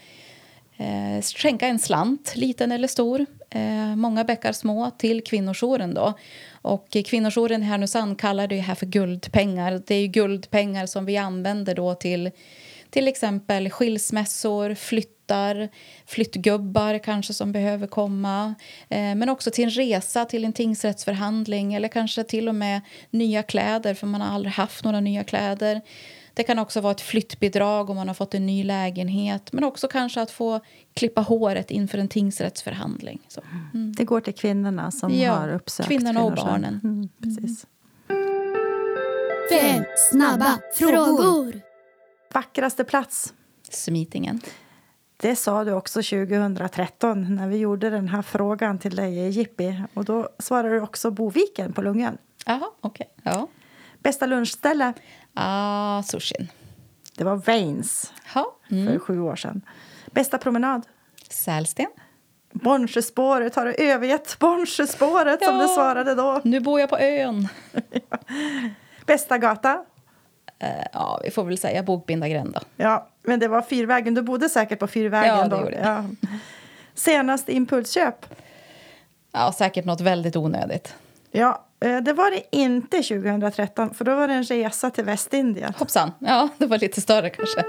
eh, 0.82 1.22
skänka 1.22 1.68
en 1.68 1.80
slant, 1.80 2.34
liten 2.36 2.72
eller 2.72 2.88
stor, 2.88 3.26
eh, 3.50 3.96
många 3.96 4.24
bäckar 4.24 4.52
små, 4.52 4.92
till 4.98 5.24
kvinnojouren. 5.24 5.94
Då. 5.94 6.14
Och 6.62 6.88
kvinnojouren 7.06 7.64
i 7.64 7.66
Härnösand 7.66 8.20
kallar 8.20 8.48
det 8.48 8.60
här 8.60 8.76
för 8.76 8.86
guldpengar. 8.86 9.82
Det 9.88 9.96
är 9.96 10.08
guldpengar 10.08 10.86
som 10.86 11.06
vi 11.06 11.18
använder 11.18 11.76
då 11.76 11.96
till 11.96 12.32
till 12.92 13.08
exempel 13.08 13.70
skilsmässor, 13.70 14.76
flyttar, 14.76 15.70
flyttgubbar 16.06 16.98
kanske 16.98 17.34
som 17.34 17.52
behöver 17.52 17.88
komma. 17.88 18.56
Eh, 18.90 19.16
men 19.16 19.30
också 19.30 19.52
till 19.52 19.64
en 19.64 19.70
resa 19.70 20.26
till 20.26 20.46
en 20.46 20.54
tingsrättsförhandling 20.54 21.74
eller 21.74 21.88
kanske 21.88 22.24
till 22.24 22.50
och 22.50 22.56
med 22.56 22.82
nya 23.10 23.44
kläder 23.44 23.94
för 23.94 24.08
man 24.08 24.22
har 24.22 24.36
aldrig 24.36 24.54
haft 24.54 24.84
några 24.84 25.00
nya 25.00 25.24
kläder. 25.24 25.82
Det 26.42 26.46
kan 26.46 26.60
också 26.60 26.82
vara 26.82 26.92
ett 26.92 27.02
flyttbidrag 27.02 27.90
om 27.90 27.96
man 27.96 28.08
har 28.08 28.16
fått 28.16 28.34
en 28.34 28.46
ny 28.46 28.64
lägenhet 28.64 29.54
men 29.54 29.64
också 29.64 29.88
kanske 29.88 30.22
att 30.22 30.32
få 30.32 30.60
klippa 30.94 31.22
håret 31.22 31.72
inför 31.72 31.98
en 31.98 32.08
tingsrättsförhandling. 32.08 33.22
Så, 33.28 33.42
mm. 33.74 33.94
Det 33.94 34.04
går 34.04 34.22
till 34.22 34.34
kvinnorna 34.34 34.92
som 34.92 35.14
ja, 35.14 35.34
har 35.34 35.54
uppsökt 35.54 35.90
kvinnorna 35.90 36.24
och 36.24 36.34
barnen. 36.34 36.80
Mm, 36.84 37.10
precis. 37.22 37.66
Fem 39.52 39.84
snabba 40.12 40.60
frågor. 40.76 41.62
Vackraste 42.34 42.84
plats? 42.84 43.34
Smitingen. 43.70 44.42
Det 45.18 45.36
sa 45.36 45.64
du 45.64 45.74
också 45.74 46.02
2013 46.02 47.36
när 47.36 47.48
vi 47.48 47.58
gjorde 47.58 47.90
den 47.90 48.08
här 48.08 48.22
frågan 48.22 48.80
till 48.80 48.96
dig 48.96 49.18
i 49.18 49.30
Jippi. 49.30 49.84
Och 49.94 50.06
då 50.06 50.30
svarade 50.40 50.76
du 50.76 50.82
också 50.82 51.12
Boviken 51.12 51.74
på 51.74 51.82
Lungön. 51.82 52.18
Jaha, 52.46 52.70
okej. 52.82 53.10
Okay. 53.18 53.34
Ja. 53.34 53.48
Bästa 54.04 54.26
lunchställe? 54.26 54.94
Ah, 55.34 56.04
sushin. 56.04 56.48
Det 57.18 57.24
var 57.24 57.36
Veins 57.36 58.14
mm. 58.72 58.88
för 58.88 59.00
sju 59.00 59.20
år 59.22 59.36
sedan. 59.36 59.62
Bästa 60.12 60.38
promenad? 60.38 60.88
Sälsten. 61.30 61.88
Bornsjöspåret, 62.54 63.56
har 63.56 63.66
du 63.66 63.74
övergett 63.74 64.40
Bornsjöspåret 64.40 65.38
ja. 65.42 65.48
som 65.48 65.60
du 65.60 65.68
svarade 65.68 66.16
då? 66.16 66.42
Nu 66.44 66.60
bor 66.60 66.80
jag 66.80 66.90
på 66.90 66.98
ön. 66.98 67.48
Bästa 69.06 69.38
gata? 69.38 69.74
Uh, 70.64 70.70
ja, 70.94 71.22
vi 71.24 71.32
får 71.32 71.44
väl 71.44 71.58
säga 71.58 71.84
Bokbindargränd 71.84 72.54
då. 72.54 72.60
Ja, 72.76 73.08
men 73.24 73.40
det 73.40 73.48
var 73.48 73.62
Fyrvägen. 73.62 74.14
Du 74.14 74.22
bodde 74.22 74.50
säkert 74.50 74.80
på 74.80 74.88
Fyrvägen 74.88 75.38
ja, 75.38 75.44
det 75.44 75.50
då. 75.50 75.62
Gjorde. 75.62 75.80
Ja. 75.84 76.04
Senast 76.94 77.50
impulsköp? 77.50 78.26
Ja, 79.32 79.54
säkert 79.58 79.86
något 79.86 80.02
väldigt 80.02 80.36
onödigt. 80.36 80.96
Ja, 81.32 81.66
det 81.82 82.14
var 82.14 82.32
det 82.32 82.44
inte 82.52 83.04
2013, 83.04 83.94
för 83.94 84.06
då 84.06 84.16
var 84.16 84.28
det 84.28 84.34
en 84.34 84.44
resa 84.44 84.90
till 84.90 85.04
Västindien. 85.04 85.74
Hoppsan, 85.78 86.12
ja, 86.20 86.50
det 86.58 86.66
var 86.66 86.78
lite 86.78 87.02
större 87.02 87.30
kanske. 87.30 87.64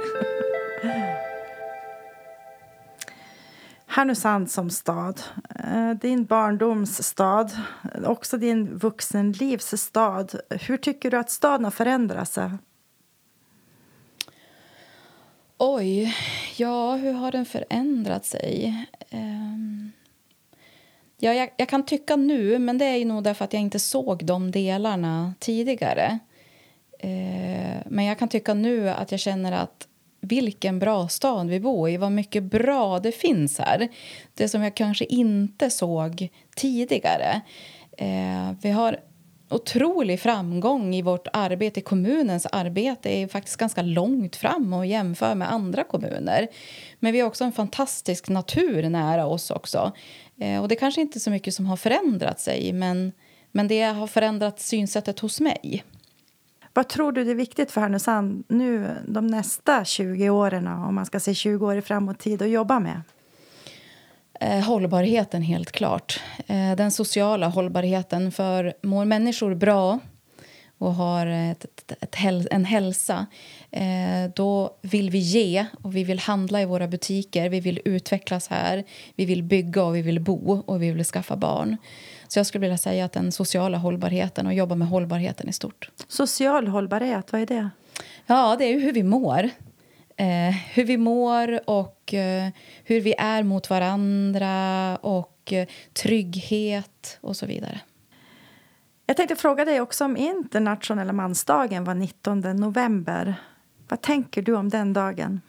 Härnösand 3.86 4.50
som 4.50 4.70
stad, 4.70 5.22
eh, 5.64 5.90
din 5.90 6.24
barndomsstad, 6.24 7.50
också 8.04 8.38
din 8.38 8.78
vuxenlivsstad. 8.78 10.26
Hur 10.50 10.76
tycker 10.76 11.10
du 11.10 11.16
att 11.16 11.30
staden 11.30 11.64
har 11.64 11.70
förändrat 11.70 12.28
sig? 12.28 12.50
Oj, 15.58 16.16
ja, 16.56 16.96
hur 16.96 17.12
har 17.12 17.32
den 17.32 17.46
förändrat 17.46 18.24
sig? 18.24 18.86
Um, 19.10 19.92
ja, 21.24 21.34
jag, 21.34 21.50
jag, 21.56 21.68
kan 21.68 21.86
tycka 21.86 22.16
nu, 22.16 22.58
men 22.58 22.78
det 22.78 22.84
är 22.84 23.04
nog 23.04 23.24
därför 23.24 23.44
att 23.44 23.52
jag 23.52 23.62
inte 23.62 23.78
såg 23.78 24.24
de 24.24 24.50
delarna 24.50 25.34
tidigare. 25.38 26.18
Eh, 26.98 27.76
men 27.86 28.04
jag 28.04 28.18
kan 28.18 28.28
tycka 28.28 28.54
nu 28.54 28.88
att 28.88 29.10
jag 29.10 29.20
känner 29.20 29.52
att 29.52 29.88
vilken 30.20 30.78
bra 30.78 31.08
stad 31.08 31.48
vi 31.48 31.60
bor 31.60 31.88
i, 31.88 31.96
vad 31.96 32.12
mycket 32.12 32.42
bra 32.42 32.98
det 32.98 33.12
finns 33.12 33.58
här. 33.58 33.88
Det 34.34 34.48
som 34.48 34.62
jag 34.62 34.74
kanske 34.74 35.04
inte 35.04 35.70
såg 35.70 36.28
tidigare. 36.56 37.40
Eh, 37.98 38.52
vi 38.62 38.70
har 38.70 39.00
otrolig 39.52 40.20
framgång 40.20 40.94
i 40.94 41.02
vårt 41.02 41.28
arbete. 41.32 41.80
Kommunens 41.80 42.46
arbete 42.46 43.08
är 43.08 43.28
faktiskt 43.28 43.56
ganska 43.56 43.82
långt 43.82 44.36
fram 44.36 44.72
och 44.72 44.86
jämför 44.86 45.34
med 45.34 45.52
andra 45.52 45.84
kommuner. 45.84 46.48
Men 47.00 47.12
vi 47.12 47.20
har 47.20 47.28
också 47.28 47.44
en 47.44 47.52
fantastisk 47.52 48.28
natur 48.28 48.88
nära 48.88 49.26
oss 49.26 49.50
också. 49.50 49.92
Eh, 50.40 50.62
och 50.62 50.68
det 50.68 50.76
kanske 50.76 51.00
inte 51.00 51.18
är 51.18 51.20
så 51.20 51.30
mycket 51.30 51.54
som 51.54 51.66
har 51.66 51.76
förändrat 51.76 52.40
sig, 52.40 52.72
men, 52.72 53.12
men 53.52 53.68
det 53.68 53.82
har 53.82 54.06
förändrat 54.06 54.60
synsättet 54.60 55.20
hos 55.20 55.40
mig. 55.40 55.84
Vad 56.74 56.88
tror 56.88 57.12
du 57.12 57.30
är 57.30 57.34
viktigt 57.34 57.70
för 57.70 57.80
Härnösand 57.80 58.44
nu 58.48 58.96
de 59.08 59.26
nästa 59.26 59.84
20 59.84 60.30
åren, 60.30 60.66
om 60.66 60.94
man 60.94 61.06
ska 61.06 61.20
se 61.20 61.34
20 61.34 61.66
år 61.66 61.80
framåt 61.80 62.18
tid, 62.18 62.42
att 62.42 62.48
jobba 62.48 62.80
med? 62.80 63.02
Eh, 64.42 64.60
hållbarheten, 64.60 65.42
helt 65.42 65.72
klart. 65.72 66.20
Eh, 66.46 66.76
den 66.76 66.90
sociala 66.90 67.48
hållbarheten. 67.48 68.32
För 68.32 68.74
mår 68.82 69.04
människor 69.04 69.54
bra 69.54 69.98
och 70.78 70.94
har 70.94 71.26
ett, 71.26 71.64
ett, 71.64 71.92
ett 72.02 72.48
en 72.50 72.64
hälsa 72.64 73.26
eh, 73.70 74.30
då 74.36 74.76
vill 74.82 75.10
vi 75.10 75.18
ge 75.18 75.66
och 75.82 75.96
vi 75.96 76.04
vill 76.04 76.18
handla 76.18 76.62
i 76.62 76.64
våra 76.64 76.88
butiker. 76.88 77.48
Vi 77.48 77.60
vill 77.60 77.80
utvecklas 77.84 78.48
här, 78.48 78.84
vi 79.16 79.24
vill 79.24 79.42
bygga 79.42 79.84
och 79.84 79.96
vi 79.96 80.02
vill 80.02 80.20
bo 80.20 80.62
och 80.66 80.82
vi 80.82 80.90
vill 80.90 81.04
skaffa 81.04 81.36
barn. 81.36 81.76
Så 82.28 82.38
jag 82.38 82.46
skulle 82.46 82.62
vilja 82.62 82.78
säga 82.78 83.04
att 83.04 83.12
den 83.12 83.32
sociala 83.32 83.78
hållbarheten 83.78 84.46
och 84.46 84.54
jobba 84.54 84.74
med 84.74 84.88
hållbarheten 84.88 85.48
i 85.48 85.52
stort. 85.52 85.90
Social 86.08 86.68
hållbarhet, 86.68 87.32
vad 87.32 87.40
är 87.40 87.46
det? 87.46 87.70
Ja, 88.26 88.56
det 88.58 88.64
är 88.64 88.80
hur 88.80 88.92
vi 88.92 89.02
mår 89.02 89.50
eh, 90.16 90.54
hur 90.72 90.84
vi 90.84 90.96
mår 90.96 91.70
och 91.70 92.14
eh, 92.14 92.48
hur 92.84 93.00
vi 93.00 93.14
är 93.18 93.42
mot 93.42 93.70
varandra 93.70 94.96
och 94.96 95.52
eh, 95.52 95.68
trygghet 95.92 97.18
och 97.20 97.36
så 97.36 97.46
vidare. 97.46 97.80
Jag 99.06 99.16
tänkte 99.16 99.36
fråga 99.36 99.64
dig 99.64 99.80
också 99.80 100.04
om 100.04 100.16
internationella 100.16 101.12
mansdagen 101.12 101.84
var 101.84 101.94
19 101.94 102.40
november. 102.40 103.34
Vad 103.88 104.00
tänker 104.00 104.42
du 104.42 104.56
om 104.56 104.68
den 104.68 104.92
dagen? 104.92 105.40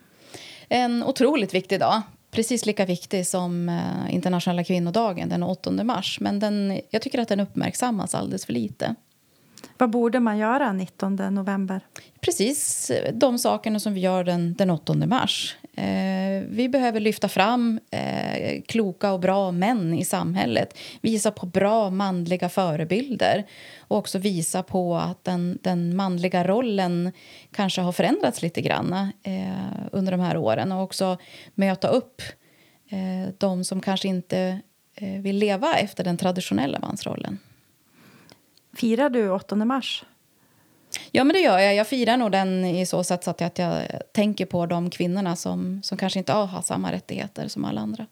En 0.70 1.04
otroligt 1.04 1.54
viktig 1.54 1.80
dag. 1.80 2.02
Precis 2.32 2.66
lika 2.66 2.86
viktig 2.86 3.28
som 3.28 3.70
eh, 3.70 4.16
internationella 4.16 4.64
kvinnodagen 4.64 5.30
den 5.30 5.44
8 5.44 5.72
mars. 5.72 6.18
Men 6.22 6.40
den, 6.40 6.80
jag 6.90 7.02
tycker 7.02 7.20
att 7.20 7.28
den 7.28 7.40
uppmärksammas 7.40 8.16
alldeles 8.16 8.46
för 8.46 8.54
lite. 8.54 8.96
Vad 9.78 9.90
borde 9.90 10.20
man 10.20 10.38
göra 10.38 10.74
19 10.74 11.16
november? 11.16 11.82
Precis 12.22 12.92
de 13.14 13.40
sakerna 13.40 13.80
som 13.80 13.94
vi 13.94 14.00
gör 14.02 14.24
den, 14.24 14.54
den 14.54 14.70
8 14.70 14.94
mars. 14.94 15.58
Eh, 15.76 16.44
vi 16.50 16.70
behöver 16.70 17.00
lyfta 17.00 17.30
fram 17.30 17.80
eh, 17.92 18.62
kloka 18.68 19.12
och 19.12 19.20
bra 19.20 19.52
män 19.52 19.94
i 19.94 20.06
samhället. 20.06 20.78
Visa 21.02 21.32
på 21.32 21.46
bra 21.46 21.90
manliga 21.90 22.50
förebilder 22.50 23.44
och 23.80 23.98
också 23.98 24.20
visa 24.20 24.64
på 24.64 24.96
att 24.96 25.24
den, 25.24 25.60
den 25.62 25.96
manliga 25.96 26.48
rollen 26.48 27.12
kanske 27.52 27.82
har 27.82 27.92
förändrats 27.92 28.42
lite 28.42 28.62
grann 28.62 28.94
eh, 29.24 29.88
under 29.92 30.12
de 30.12 30.22
här 30.22 30.38
åren 30.38 30.72
och 30.72 30.84
också 30.84 31.18
möta 31.56 31.88
upp 31.88 32.22
eh, 32.90 33.34
de 33.38 33.64
som 33.64 33.82
kanske 33.82 34.08
inte 34.08 34.60
eh, 34.96 35.22
vill 35.22 35.38
leva 35.38 35.76
efter 35.76 36.04
den 36.04 36.18
traditionella 36.18 36.80
mansrollen. 36.80 37.40
Firar 38.74 39.10
du 39.10 39.30
8 39.30 39.56
mars? 39.56 40.06
Ja, 41.12 41.24
men 41.24 41.34
det 41.34 41.40
gör 41.40 41.60
jag. 41.60 41.76
Jag 41.76 41.88
firar 41.88 42.18
nog 42.18 42.32
den 42.32 42.66
i 42.66 42.86
så 42.86 43.04
sätt 43.04 43.28
att 43.28 43.42
jag, 43.42 43.52
jag 43.56 44.02
tänker 44.14 44.46
på 44.46 44.66
de 44.66 44.90
kvinnorna 44.90 45.36
som, 45.36 45.84
som 45.84 45.98
kanske 45.98 46.20
inte 46.20 46.34
har 46.34 46.62
samma 46.62 46.92
rättigheter 46.92 47.48
som 47.48 47.66
alla 47.66 47.82
andra. 47.82 48.06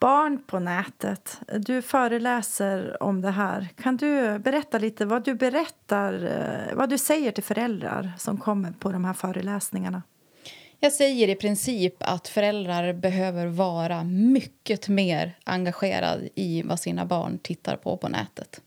Barn 0.00 0.42
på 0.46 0.58
nätet. 0.58 1.40
Du 1.58 1.82
föreläser 1.82 3.02
om 3.02 3.20
det 3.20 3.30
här. 3.30 3.68
Kan 3.82 3.96
du 3.96 4.38
berätta 4.38 4.78
lite 4.78 5.04
vad 5.04 5.24
du 5.24 5.34
berättar, 5.34 6.24
eh, 6.24 6.76
vad 6.76 6.90
du 6.90 6.98
säger 6.98 7.32
till 7.32 7.44
föräldrar 7.44 8.12
som 8.18 8.38
kommer 8.38 8.72
på 8.72 8.92
de 8.92 9.04
här 9.04 9.12
föreläsningarna? 9.12 10.02
Jag 10.82 10.92
säger 10.92 11.28
i 11.28 11.34
princip 11.34 11.94
att 11.98 12.28
föräldrar 12.28 12.92
behöver 12.92 13.46
vara 13.46 14.04
mycket 14.04 14.88
mer 14.88 15.36
engagerade 15.44 16.28
i 16.34 16.62
vad 16.62 16.80
sina 16.80 17.04
barn 17.04 17.38
tittar 17.38 17.76
på 17.76 17.96
på 17.96 18.08
nätet. 18.08 18.60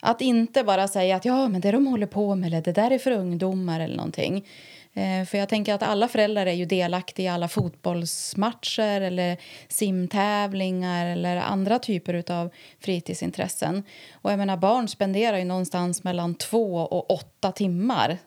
Att 0.00 0.20
inte 0.20 0.64
bara 0.64 0.88
säga 0.88 1.16
att 1.16 1.24
ja, 1.24 1.48
men 1.48 1.60
det 1.60 1.72
de 1.72 1.86
håller 1.86 2.06
på 2.06 2.34
med 2.34 2.46
eller 2.46 2.62
det 2.62 2.72
där 2.72 2.90
är 2.90 2.98
för 2.98 3.10
ungdomar 3.10 3.80
eller 3.80 3.96
någonting. 3.96 4.46
Eh, 4.92 5.24
för 5.24 5.38
jag 5.38 5.48
tänker 5.48 5.74
att 5.74 5.82
alla 5.82 6.08
föräldrar 6.08 6.46
är 6.46 6.52
ju 6.52 6.64
delaktiga 6.64 7.26
i 7.26 7.28
alla 7.34 7.48
fotbollsmatcher 7.48 9.00
eller 9.00 9.36
simtävlingar 9.68 11.06
eller 11.06 11.36
andra 11.36 11.78
typer 11.78 12.32
av 12.32 12.50
fritidsintressen. 12.80 13.82
Och 14.12 14.32
jag 14.32 14.38
menar, 14.38 14.56
barn 14.56 14.88
spenderar 14.88 15.38
ju 15.38 15.44
någonstans 15.44 16.04
mellan 16.04 16.34
två 16.34 16.74
och 16.74 17.10
åtta 17.10 17.52
timmar 17.52 18.18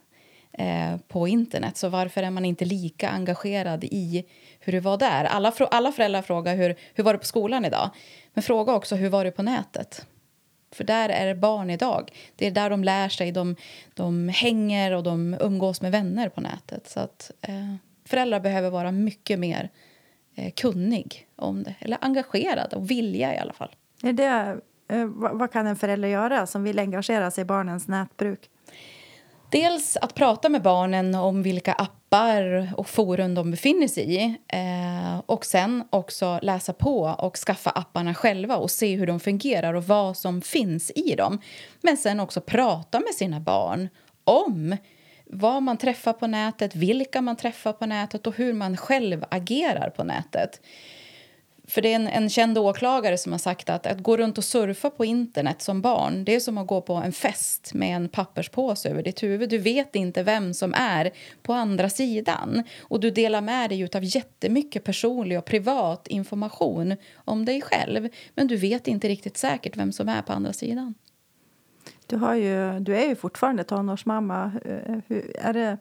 eh, 0.53 0.97
på 1.07 1.27
internet. 1.27 1.77
Så 1.77 1.89
varför 1.89 2.23
är 2.23 2.29
man 2.29 2.45
inte 2.45 2.65
lika 2.65 3.09
engagerad 3.09 3.83
i 3.83 4.25
hur 4.59 4.73
det 4.73 4.79
var 4.79 4.97
där? 4.97 5.25
Alla, 5.25 5.53
alla 5.71 5.91
föräldrar 5.91 6.21
frågar 6.21 6.55
hur, 6.55 6.75
hur 6.93 7.03
var 7.03 7.13
det 7.13 7.19
på 7.19 7.25
skolan 7.25 7.65
idag. 7.65 7.89
Men 8.33 8.43
fråga 8.43 8.73
också 8.73 8.95
hur 8.95 9.09
var 9.09 9.25
det 9.25 9.31
på 9.31 9.43
nätet. 9.43 10.05
För 10.71 10.83
där 10.83 11.09
är 11.09 11.27
det 11.27 11.35
barn 11.35 11.69
idag. 11.69 12.11
Det 12.35 12.47
är 12.47 12.51
där 12.51 12.69
de 12.69 12.83
lär 12.83 13.09
sig. 13.09 13.31
De, 13.31 13.55
de 13.93 14.29
hänger 14.29 14.91
och 14.91 15.03
de 15.03 15.37
umgås 15.39 15.81
med 15.81 15.91
vänner 15.91 16.29
på 16.29 16.41
nätet. 16.41 16.89
Så 16.89 16.99
att 16.99 17.31
eh, 17.41 17.75
föräldrar 18.05 18.39
behöver 18.39 18.69
vara 18.69 18.91
mycket 18.91 19.39
mer 19.39 19.69
eh, 20.35 20.51
kunnig 20.51 21.27
om 21.35 21.63
det. 21.63 21.75
Eller 21.79 21.97
engagerad 22.01 22.73
och 22.73 22.91
vilja 22.91 23.35
i 23.35 23.37
alla 23.37 23.53
fall. 23.53 23.75
Är 24.03 24.13
det, 24.13 24.57
eh, 24.87 25.05
vad 25.15 25.51
kan 25.51 25.67
en 25.67 25.75
förälder 25.75 26.07
göra 26.07 26.47
som 26.47 26.63
vill 26.63 26.79
engagera 26.79 27.31
sig 27.31 27.41
i 27.41 27.45
barnens 27.45 27.87
nätbruk? 27.87 28.49
Dels 29.53 29.97
att 29.97 30.15
prata 30.15 30.49
med 30.49 30.61
barnen 30.61 31.15
om 31.15 31.43
vilka 31.43 31.73
appar 31.73 32.73
och 32.77 32.89
forum 32.89 33.35
de 33.35 33.51
befinner 33.51 33.87
sig 33.87 34.15
i. 34.15 34.35
Eh, 34.47 35.21
och 35.25 35.45
sen 35.45 35.83
också 35.89 36.39
läsa 36.41 36.73
på 36.73 37.01
och 37.01 37.37
skaffa 37.37 37.69
apparna 37.69 38.13
själva 38.13 38.55
och 38.57 38.71
se 38.71 38.95
hur 38.95 39.07
de 39.07 39.19
fungerar 39.19 39.73
och 39.73 39.83
vad 39.83 40.17
som 40.17 40.41
finns 40.41 40.91
i 40.95 41.15
dem. 41.15 41.41
Men 41.81 41.97
sen 41.97 42.19
också 42.19 42.41
prata 42.41 42.99
med 42.99 43.13
sina 43.15 43.39
barn 43.39 43.89
om 44.23 44.77
vad 45.25 45.63
man 45.63 45.77
träffar 45.77 46.13
på 46.13 46.27
nätet, 46.27 46.75
vilka 46.75 47.21
man 47.21 47.35
träffar 47.35 47.73
på 47.73 47.85
nätet 47.85 48.27
och 48.27 48.37
hur 48.37 48.53
man 48.53 48.77
själv 48.77 49.25
agerar 49.29 49.89
på 49.89 50.03
nätet. 50.03 50.61
För 51.73 51.81
det 51.81 51.91
är 51.91 51.95
en, 51.95 52.07
en 52.07 52.29
känd 52.29 52.57
åklagare 52.57 53.17
som 53.17 53.31
har 53.31 53.39
sagt 53.39 53.69
att 53.69 53.85
att 53.85 53.99
gå 53.99 54.17
runt 54.17 54.37
och 54.37 54.43
surfa 54.43 54.89
på 54.89 55.05
internet 55.05 55.61
som 55.61 55.81
barn 55.81 56.25
det 56.25 56.35
är 56.35 56.39
som 56.39 56.57
att 56.57 56.67
gå 56.67 56.81
på 56.81 56.93
en 56.93 57.11
fest 57.11 57.73
med 57.73 57.95
en 57.95 58.09
papperspåse 58.09 58.89
över 58.89 59.03
ditt 59.03 59.23
huvud. 59.23 59.49
Du 59.49 59.57
vet 59.57 59.95
inte 59.95 60.23
vem 60.23 60.53
som 60.53 60.73
är 60.73 61.11
på 61.41 61.53
andra 61.53 61.89
sidan. 61.89 62.63
Och 62.81 62.99
du 62.99 63.11
delar 63.11 63.41
med 63.41 63.69
dig 63.69 63.89
av 63.95 64.03
jättemycket 64.03 64.83
personlig 64.83 65.37
och 65.37 65.45
privat 65.45 66.07
information 66.07 66.95
om 67.15 67.45
dig 67.45 67.61
själv. 67.61 68.09
Men 68.35 68.47
du 68.47 68.55
vet 68.55 68.87
inte 68.87 69.07
riktigt 69.07 69.37
säkert 69.37 69.77
vem 69.77 69.91
som 69.91 70.09
är 70.09 70.21
på 70.21 70.33
andra 70.33 70.53
sidan. 70.53 70.93
Du, 72.07 72.15
har 72.15 72.35
ju, 72.35 72.79
du 72.79 72.95
är 72.95 73.07
ju 73.07 73.15
fortfarande 73.15 73.63
tonårsmamma. 73.63 74.51
Eh, 74.65 74.93
eh, 74.93 74.99
hur, 75.07 75.37
är 75.37 75.53
det, 75.53 75.77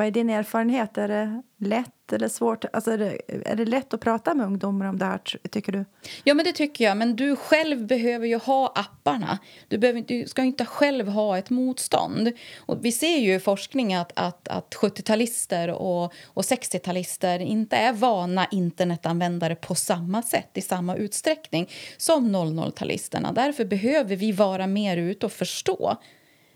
vad 0.00 0.06
är 0.06 0.10
din 0.10 0.30
erfarenhet? 0.30 0.98
Är 0.98 1.08
det 1.08 1.42
lätt 1.58 2.12
eller 2.12 2.28
svårt? 2.28 2.64
Alltså 2.72 2.90
är, 2.90 2.98
det, 2.98 3.18
är 3.44 3.56
det 3.56 3.64
lätt 3.64 3.94
att 3.94 4.00
prata 4.00 4.34
med 4.34 4.46
ungdomar 4.46 4.86
om 4.86 4.98
det 4.98 5.04
här, 5.04 5.20
tycker 5.50 5.72
du? 5.72 5.84
Ja, 6.24 6.34
men 6.34 6.44
det 6.44 6.52
tycker 6.52 6.84
jag. 6.84 6.96
Men 6.96 7.16
du 7.16 7.36
själv 7.36 7.86
behöver 7.86 8.26
ju 8.26 8.36
ha 8.36 8.72
apparna. 8.74 9.38
Du, 9.68 9.78
behöver, 9.78 10.00
du 10.00 10.26
ska 10.26 10.42
inte 10.42 10.64
själv 10.64 11.08
ha 11.08 11.38
ett 11.38 11.50
motstånd. 11.50 12.32
Och 12.58 12.84
vi 12.84 12.92
ser 12.92 13.18
ju 13.18 13.34
i 13.34 13.40
forskning 13.40 13.94
att, 13.94 14.12
att, 14.16 14.48
att 14.48 14.74
70-talister 14.74 15.68
och, 15.68 16.12
och 16.26 16.42
60-talister 16.42 17.38
inte 17.38 17.76
är 17.76 17.92
vana 17.92 18.46
internetanvändare 18.50 19.54
på 19.54 19.74
samma 19.74 20.22
sätt, 20.22 20.50
i 20.54 20.60
samma 20.60 20.96
utsträckning 20.96 21.70
som 21.96 22.36
00-talisterna. 22.36 23.32
Därför 23.34 23.64
behöver 23.64 24.16
vi 24.16 24.32
vara 24.32 24.66
mer 24.66 24.96
ute 24.96 25.26
och 25.26 25.32
förstå 25.32 25.98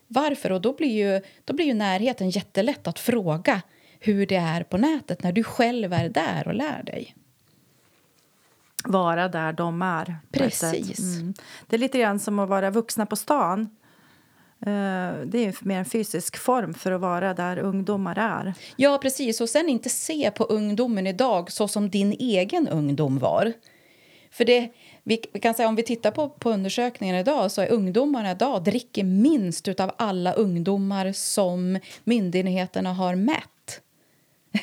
varför? 0.08 0.52
Och 0.52 0.60
då 0.60 0.72
blir 0.72 0.92
ju, 0.92 1.20
då 1.44 1.54
blir 1.54 1.66
ju 1.66 1.74
närheten 1.74 2.30
jättelätt 2.30 2.86
att 2.86 2.98
fråga 2.98 3.62
hur 4.00 4.26
det 4.26 4.36
är 4.36 4.62
på 4.62 4.76
nätet 4.76 5.22
när 5.22 5.32
du 5.32 5.44
själv 5.44 5.92
är 5.92 6.08
där 6.08 6.48
och 6.48 6.54
lär 6.54 6.82
dig. 6.82 7.14
Vara 8.84 9.28
där 9.28 9.52
de 9.52 9.82
är. 9.82 10.16
Precis. 10.32 10.98
Mm. 10.98 11.34
Det 11.66 11.76
är 11.76 11.80
lite 11.80 11.98
grann 11.98 12.18
som 12.18 12.38
att 12.38 12.48
vara 12.48 12.70
vuxna 12.70 13.06
på 13.06 13.16
stan. 13.16 13.60
Eh, 14.60 15.12
det 15.24 15.38
är 15.38 15.64
mer 15.64 15.78
en 15.78 15.84
fysisk 15.84 16.36
form 16.36 16.74
för 16.74 16.92
att 16.92 17.00
vara 17.00 17.34
där 17.34 17.58
ungdomar 17.58 18.18
är. 18.18 18.54
Ja, 18.76 18.98
precis. 19.02 19.40
Och 19.40 19.48
sen 19.48 19.68
inte 19.68 19.88
se 19.88 20.30
på 20.30 20.44
ungdomen 20.44 21.06
idag 21.06 21.52
så 21.52 21.68
som 21.68 21.90
din 21.90 22.12
egen 22.12 22.68
ungdom 22.68 23.18
var. 23.18 23.52
För 24.34 24.44
det, 24.44 24.68
vi, 25.02 25.20
vi, 25.32 25.40
kan 25.40 25.54
säga 25.54 25.68
om 25.68 25.76
vi 25.76 25.82
tittar 25.82 26.10
på, 26.10 26.28
på 26.28 26.50
undersökningen 26.50 27.16
idag 27.16 27.50
så 27.50 27.62
är 27.62 27.72
ungdomarna 27.72 28.30
idag 28.30 28.64
dricker 28.64 29.04
minst 29.04 29.68
av 29.68 29.92
alla 29.96 30.32
ungdomar 30.32 31.12
som 31.12 31.78
myndigheterna 32.04 32.92
har 32.92 33.14
mätt. 33.14 33.80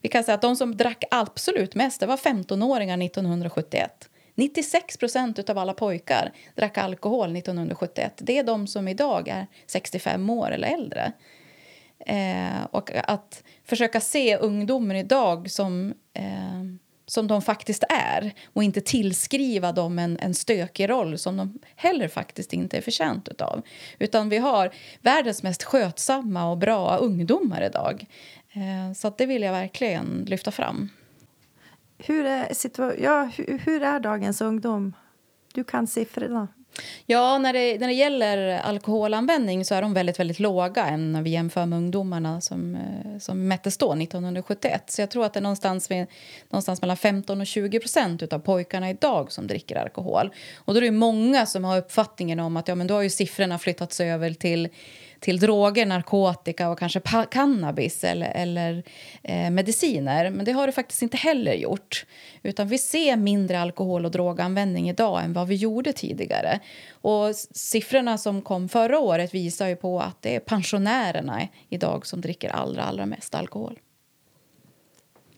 vi 0.00 0.08
kan 0.08 0.24
säga 0.24 0.34
att 0.34 0.42
de 0.42 0.56
som 0.56 0.76
drack 0.76 1.04
absolut 1.10 1.74
mest 1.74 2.00
det 2.00 2.06
var 2.06 2.16
15-åringar 2.16 3.02
1971. 3.06 4.08
96 4.34 4.96
procent 4.96 5.50
av 5.50 5.58
alla 5.58 5.72
pojkar 5.72 6.32
drack 6.54 6.78
alkohol 6.78 7.36
1971. 7.36 8.12
Det 8.16 8.38
är 8.38 8.44
de 8.44 8.66
som 8.66 8.88
idag 8.88 9.28
är 9.28 9.46
65 9.66 10.30
år 10.30 10.50
eller 10.50 10.68
äldre. 10.68 11.12
Eh, 11.98 12.64
och 12.70 12.90
att 12.94 13.42
försöka 13.64 14.00
se 14.00 14.36
ungdomen 14.36 14.96
idag 14.96 15.50
som 15.50 15.94
eh, 16.14 16.62
som 17.06 17.26
de 17.26 17.42
faktiskt 17.42 17.84
är 17.88 18.34
och 18.52 18.62
inte 18.62 18.80
tillskriva 18.80 19.72
dem 19.72 19.98
en, 19.98 20.18
en 20.20 20.34
stökig 20.34 20.90
roll 20.90 21.18
som 21.18 21.36
de 21.36 21.58
heller 21.76 22.08
faktiskt 22.08 22.52
inte 22.52 22.76
är 22.76 22.80
förtjänt 22.80 23.40
av. 23.40 23.62
Utan 23.98 24.28
vi 24.28 24.38
har 24.38 24.70
världens 25.02 25.42
mest 25.42 25.62
skötsamma 25.62 26.50
och 26.50 26.58
bra 26.58 26.96
ungdomar 26.96 27.62
idag. 27.62 28.06
Eh, 28.52 28.92
så 28.94 29.12
det 29.18 29.26
vill 29.26 29.42
jag 29.42 29.52
verkligen 29.52 30.24
lyfta 30.28 30.50
fram. 30.50 30.88
Hur 31.98 32.24
är, 32.24 32.52
ja, 33.02 33.30
hur, 33.36 33.58
hur 33.58 33.82
är 33.82 34.00
dagens 34.00 34.40
ungdom? 34.40 34.92
Du 35.54 35.64
kan 35.64 35.86
siffrorna. 35.86 36.48
Ja, 37.06 37.38
när 37.38 37.52
det, 37.52 37.78
när 37.80 37.86
det 37.86 37.92
gäller 37.92 38.58
alkoholanvändning 38.58 39.64
så 39.64 39.74
är 39.74 39.82
de 39.82 39.94
väldigt, 39.94 40.20
väldigt 40.20 40.40
låga 40.40 40.86
än 40.86 41.12
när 41.12 41.22
vi 41.22 41.30
jämför 41.30 41.66
med 41.66 41.76
ungdomarna 41.76 42.40
som, 42.40 42.74
eh, 42.74 43.18
som 43.18 43.48
mättes 43.48 43.78
då, 43.78 43.92
1971. 43.94 44.82
Så 44.86 45.02
jag 45.02 45.10
tror 45.10 45.24
att 45.24 45.32
det 45.32 45.40
är 45.40 45.42
någonstans, 45.42 45.90
vid, 45.90 46.06
någonstans 46.48 46.80
mellan 46.80 46.96
15 46.96 47.40
och 47.40 47.46
20 47.46 47.80
procent 47.80 48.32
av 48.32 48.38
pojkarna 48.38 48.90
idag 48.90 49.32
som 49.32 49.46
dricker 49.46 49.76
alkohol. 49.76 50.30
Och 50.56 50.74
då 50.74 50.78
är 50.78 50.82
det 50.82 50.90
många 50.90 51.46
som 51.46 51.64
har 51.64 51.78
uppfattningen 51.78 52.40
om 52.40 52.56
att 52.56 52.68
ja, 52.68 52.74
men 52.74 52.86
då 52.86 52.94
har 52.94 53.02
ju 53.02 53.10
siffrorna 53.10 53.58
flyttats 53.58 54.00
över 54.00 54.34
till 54.34 54.68
till 55.20 55.38
droger, 55.38 55.86
narkotika 55.86 56.68
och 56.68 56.78
kanske 56.78 57.00
cannabis 57.30 58.04
eller, 58.04 58.30
eller 58.30 58.82
eh, 59.22 59.50
mediciner. 59.50 60.30
Men 60.30 60.44
det 60.44 60.52
har 60.52 60.66
det 60.66 60.72
faktiskt 60.72 61.02
inte 61.02 61.16
heller 61.16 61.52
gjort. 61.52 62.06
Utan 62.42 62.68
Vi 62.68 62.78
ser 62.78 63.16
mindre 63.16 63.60
alkohol 63.60 64.04
och 64.04 64.10
droganvändning 64.10 64.88
idag 64.88 65.24
än 65.24 65.32
vad 65.32 65.48
vi 65.48 65.54
gjorde 65.54 65.92
tidigare. 65.92 66.60
Och 66.90 67.34
Siffrorna 67.50 68.18
som 68.18 68.42
kom 68.42 68.68
förra 68.68 68.98
året 68.98 69.34
visar 69.34 69.68
ju 69.68 69.76
på 69.76 70.00
att 70.00 70.22
det 70.22 70.34
är 70.34 70.40
pensionärerna 70.40 71.48
idag 71.68 72.06
som 72.06 72.20
dricker 72.20 72.50
allra, 72.50 72.82
allra 72.82 73.06
mest 73.06 73.34
alkohol. 73.34 73.78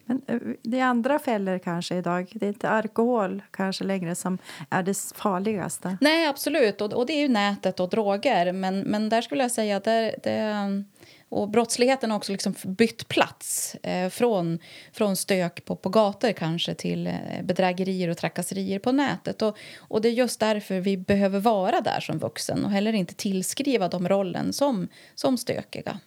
Men 0.09 0.23
eh, 0.27 0.39
det 0.63 0.81
andra 0.81 1.19
fällor 1.19 1.59
kanske 1.59 1.97
idag. 1.97 2.33
Det 2.35 2.47
är 2.47 2.49
inte 2.49 2.69
alkohol 2.69 3.43
kanske 3.51 3.85
längre 3.85 4.15
som 4.15 4.39
är 4.71 4.83
det 4.83 4.99
farligaste. 5.15 5.99
Nej, 6.01 6.27
absolut. 6.27 6.81
Och, 6.81 6.93
och 6.93 7.07
det 7.07 7.13
är 7.13 7.21
ju 7.21 7.29
nätet 7.29 7.81
och 7.81 7.89
droger. 7.89 8.53
Men, 8.53 8.81
men 8.81 9.09
där 9.09 9.23
skulle 9.23 9.45
jag 9.45 9.51
säga 9.51 9.77
att 9.77 9.85
det, 9.85 10.85
och 11.29 11.49
brottsligheten 11.49 12.11
har 12.11 12.17
också 12.17 12.33
liksom 12.33 12.55
bytt 12.65 13.09
plats 13.09 13.75
eh, 13.75 14.09
från, 14.09 14.59
från 14.93 15.17
stök 15.17 15.65
på, 15.65 15.77
på 15.77 15.89
gator 15.89 16.33
kanske 16.33 16.75
till 16.75 17.07
eh, 17.07 17.13
bedrägerier 17.43 18.09
och 18.09 18.17
trakasserier 18.17 18.79
på 18.79 18.93
nätet. 18.93 19.43
Och, 19.43 19.59
och 19.79 20.01
Det 20.01 20.09
är 20.09 20.13
just 20.13 20.41
därför 20.41 20.81
vi 20.81 20.97
behöver 20.97 21.41
vara 21.41 21.81
där 21.81 22.01
som 22.01 22.19
vuxen 22.19 22.65
och 22.65 22.71
heller 22.71 22.93
inte 22.93 23.15
tillskriva 23.15 23.89
dem 23.89 24.09
rollen 24.09 24.53
som, 24.53 24.89
som 25.15 25.39
stökiga. 25.39 25.99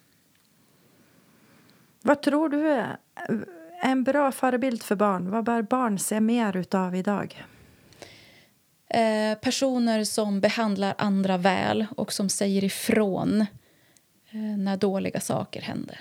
Vad 2.01 2.21
tror 2.21 2.49
du 2.49 2.67
är 2.67 2.97
en 3.81 4.03
bra 4.03 4.31
förebild 4.31 4.83
för 4.83 4.95
barn? 4.95 5.31
Vad 5.31 5.43
bör 5.43 5.61
barn 5.61 5.99
se 5.99 6.19
mer 6.19 6.57
utav 6.57 6.95
idag? 6.95 7.45
Eh, 8.89 9.37
personer 9.41 10.03
som 10.03 10.41
behandlar 10.41 10.95
andra 10.97 11.37
väl 11.37 11.85
och 11.97 12.13
som 12.13 12.29
säger 12.29 12.63
ifrån 12.63 13.41
eh, 14.31 14.57
när 14.57 14.77
dåliga 14.77 15.19
saker 15.19 15.61
händer. 15.61 15.99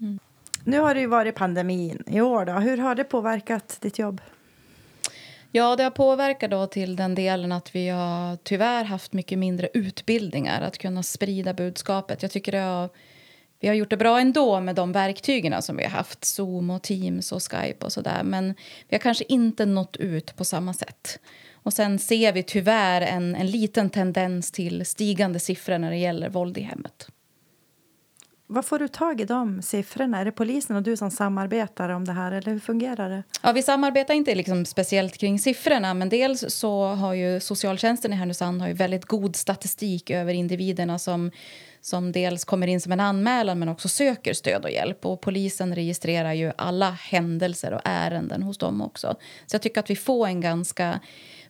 Mm. 0.00 0.18
Nu 0.64 0.78
har 0.78 0.94
det 0.94 1.00
ju 1.00 1.06
varit 1.06 1.34
pandemin 1.34 2.02
i 2.06 2.20
år. 2.20 2.44
Då. 2.44 2.52
Hur 2.52 2.78
har 2.78 2.94
det 2.94 3.04
påverkat 3.04 3.78
ditt 3.80 3.98
jobb? 3.98 4.20
Ja, 5.52 5.76
det 5.76 5.82
har 5.82 5.90
påverkat 5.90 6.50
då 6.50 6.66
till 6.66 6.96
den 6.96 7.14
delen 7.14 7.52
att 7.52 7.74
vi 7.74 7.88
har 7.88 8.36
tyvärr 8.36 8.84
haft 8.84 9.12
mycket 9.12 9.38
mindre 9.38 9.68
utbildningar 9.74 10.62
att 10.62 10.78
kunna 10.78 11.02
sprida 11.02 11.54
budskapet. 11.54 12.22
Jag 12.22 12.30
tycker 12.30 12.52
det 12.52 12.58
har 12.58 12.88
vi 13.60 13.68
har 13.68 13.74
gjort 13.74 13.90
det 13.90 13.96
bra 13.96 14.20
ändå 14.20 14.60
med 14.60 14.74
de 14.74 14.92
verktygen 14.92 15.62
som 15.62 15.76
vi 15.76 15.84
har 15.84 15.90
haft, 15.90 16.24
Zoom 16.24 16.70
och 16.70 16.82
Teams 16.82 17.32
och 17.32 17.42
Skype 17.42 17.84
och 17.84 17.92
sådär. 17.92 18.22
Men 18.24 18.54
vi 18.88 18.96
har 18.96 18.98
kanske 18.98 19.24
inte 19.28 19.66
nått 19.66 19.96
ut 19.96 20.36
på 20.36 20.44
samma 20.44 20.74
sätt. 20.74 21.18
Och 21.52 21.72
sen 21.72 21.98
ser 21.98 22.32
vi 22.32 22.42
tyvärr 22.42 23.00
en, 23.00 23.34
en 23.34 23.46
liten 23.46 23.90
tendens 23.90 24.52
till 24.52 24.86
stigande 24.86 25.40
siffror 25.40 25.78
när 25.78 25.90
det 25.90 25.96
gäller 25.96 26.28
våld 26.28 26.58
i 26.58 26.60
hemmet 26.60 27.08
vad 28.50 28.64
får 28.64 28.78
du 28.78 28.88
tag 28.88 29.20
i 29.20 29.24
de 29.24 29.62
siffrorna? 29.62 30.18
Är 30.18 30.24
det 30.24 30.32
polisen 30.32 30.76
och 30.76 30.82
du 30.82 30.96
som 30.96 31.10
samarbetar 31.10 31.88
om 31.88 32.04
det 32.04 32.12
här? 32.12 32.32
eller 32.32 32.52
hur 32.52 32.58
fungerar 32.58 33.10
det? 33.10 33.22
Ja, 33.42 33.52
vi 33.52 33.62
samarbetar 33.62 34.14
inte 34.14 34.34
liksom 34.34 34.64
speciellt 34.64 35.16
kring 35.18 35.38
siffrorna 35.38 35.94
men 35.94 36.08
dels 36.08 36.44
så 36.48 36.84
har 36.84 37.14
ju 37.14 37.40
socialtjänsten 37.40 38.12
i 38.12 38.16
Härnösand 38.16 38.60
har 38.60 38.68
ju 38.68 38.74
väldigt 38.74 39.04
god 39.04 39.36
statistik 39.36 40.10
över 40.10 40.34
individerna 40.34 40.98
som 40.98 41.30
som 41.80 42.12
dels 42.12 42.44
kommer 42.44 42.66
in 42.66 42.80
som 42.80 42.92
en 42.92 43.00
anmälan 43.00 43.58
men 43.58 43.68
också 43.68 43.88
söker 43.88 44.34
stöd 44.34 44.64
och 44.64 44.70
hjälp. 44.70 45.06
Och 45.06 45.20
polisen 45.20 45.74
registrerar 45.74 46.32
ju 46.32 46.52
alla 46.58 46.90
händelser 46.90 47.72
och 47.72 47.80
ärenden 47.84 48.42
hos 48.42 48.58
dem 48.58 48.82
också. 48.82 49.16
Så 49.46 49.54
jag 49.54 49.62
tycker 49.62 49.80
att 49.80 49.90
vi 49.90 49.96
får 49.96 50.26
en 50.26 50.40
ganska 50.40 51.00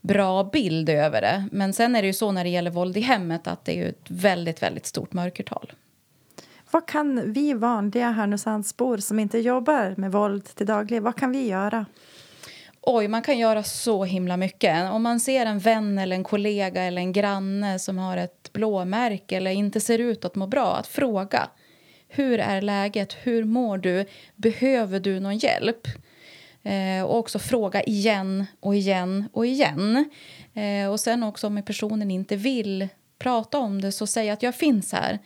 bra 0.00 0.44
bild 0.44 0.88
över 0.88 1.20
det. 1.20 1.48
Men 1.52 1.72
sen 1.72 1.96
är 1.96 2.02
det 2.02 2.06
ju 2.06 2.12
så 2.12 2.32
när 2.32 2.44
det 2.44 2.50
gäller 2.50 2.70
våld 2.70 2.96
i 2.96 3.00
hemmet 3.00 3.46
att 3.46 3.64
det 3.64 3.78
är 3.78 3.88
ett 3.88 4.04
väldigt, 4.08 4.62
väldigt 4.62 4.86
stort 4.86 5.12
mörkertal. 5.12 5.72
Vad 6.70 6.86
kan 6.86 7.32
vi 7.32 7.52
vanliga 7.52 8.10
Härnösandsbor 8.10 8.96
som 8.96 9.18
inte 9.18 9.38
jobbar 9.38 9.94
med 9.96 10.12
våld 10.12 10.44
till 10.44 10.66
daglig, 10.66 11.02
vad 11.02 11.16
kan 11.16 11.32
vi 11.32 11.46
göra? 11.48 11.86
Oj, 12.80 13.08
man 13.08 13.22
kan 13.22 13.38
göra 13.38 13.62
så 13.62 14.04
himla 14.04 14.36
mycket. 14.36 14.92
Om 14.92 15.02
man 15.02 15.20
ser 15.20 15.46
en 15.46 15.58
vän 15.58 15.98
eller 15.98 16.16
en 16.16 16.24
kollega 16.24 16.82
eller 16.82 17.02
en 17.02 17.12
granne 17.12 17.78
som 17.78 17.98
har 17.98 18.16
ett 18.16 18.52
blåmärke 18.52 19.36
eller 19.36 19.50
inte 19.50 19.80
ser 19.80 19.98
ut 19.98 20.24
att 20.24 20.34
må 20.34 20.46
bra, 20.46 20.76
att 20.76 20.86
fråga. 20.86 21.48
Hur 22.08 22.38
är 22.38 22.62
läget? 22.62 23.16
Hur 23.22 23.44
mår 23.44 23.78
du? 23.78 24.06
Behöver 24.36 25.00
du 25.00 25.20
någon 25.20 25.38
hjälp? 25.38 25.86
Eh, 26.62 27.04
och 27.04 27.18
också 27.18 27.38
fråga 27.38 27.82
igen 27.82 28.46
och 28.60 28.76
igen 28.76 29.28
och 29.32 29.46
igen. 29.46 30.10
Eh, 30.54 30.90
och 30.90 31.00
sen 31.00 31.22
också 31.22 31.46
om 31.46 31.62
personen 31.62 32.10
inte 32.10 32.36
vill 32.36 32.88
prata 33.18 33.58
om 33.58 33.80
det, 33.80 33.92
så 33.92 34.06
säg 34.06 34.30
att 34.30 34.42
jag 34.42 34.54
finns 34.54 34.92
här. 34.92 35.18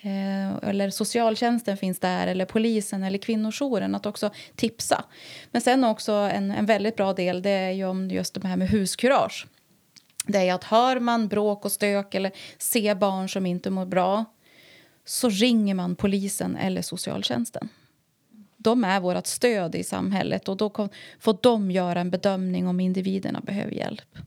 Eh, 0.00 0.68
eller 0.68 0.90
socialtjänsten 0.90 1.76
finns 1.76 1.98
där, 1.98 2.26
eller 2.26 2.44
polisen 2.44 3.02
eller 3.02 3.18
kvinnojouren. 3.18 3.94
Att 3.94 4.06
också 4.06 4.30
tipsa. 4.56 5.04
Men 5.50 5.62
sen 5.62 5.84
också 5.84 6.12
en, 6.12 6.50
en 6.50 6.66
väldigt 6.66 6.96
bra 6.96 7.12
del 7.12 7.42
det 7.42 7.50
är 7.50 7.70
ju 7.70 7.84
om 7.86 8.10
just 8.10 8.34
det 8.34 8.48
här 8.48 8.56
med 8.56 8.68
huskurage. 8.68 9.46
Det 10.26 10.48
är 10.48 10.54
att 10.54 10.64
hör 10.64 11.00
man 11.00 11.28
bråk 11.28 11.64
och 11.64 11.72
stök 11.72 12.14
eller 12.14 12.32
ser 12.58 12.94
barn 12.94 13.28
som 13.28 13.46
inte 13.46 13.70
mår 13.70 13.86
bra 13.86 14.24
så 15.04 15.28
ringer 15.28 15.74
man 15.74 15.96
polisen 15.96 16.56
eller 16.56 16.82
socialtjänsten. 16.82 17.68
De 18.56 18.84
är 18.84 19.00
vårt 19.00 19.26
stöd 19.26 19.74
i 19.74 19.84
samhället 19.84 20.48
och 20.48 20.56
då 20.56 20.88
får 21.20 21.38
de 21.42 21.70
göra 21.70 22.00
en 22.00 22.10
bedömning 22.10 22.68
om 22.68 22.80
individerna 22.80 23.40
behöver 23.40 23.72
hjälp. 23.72 24.18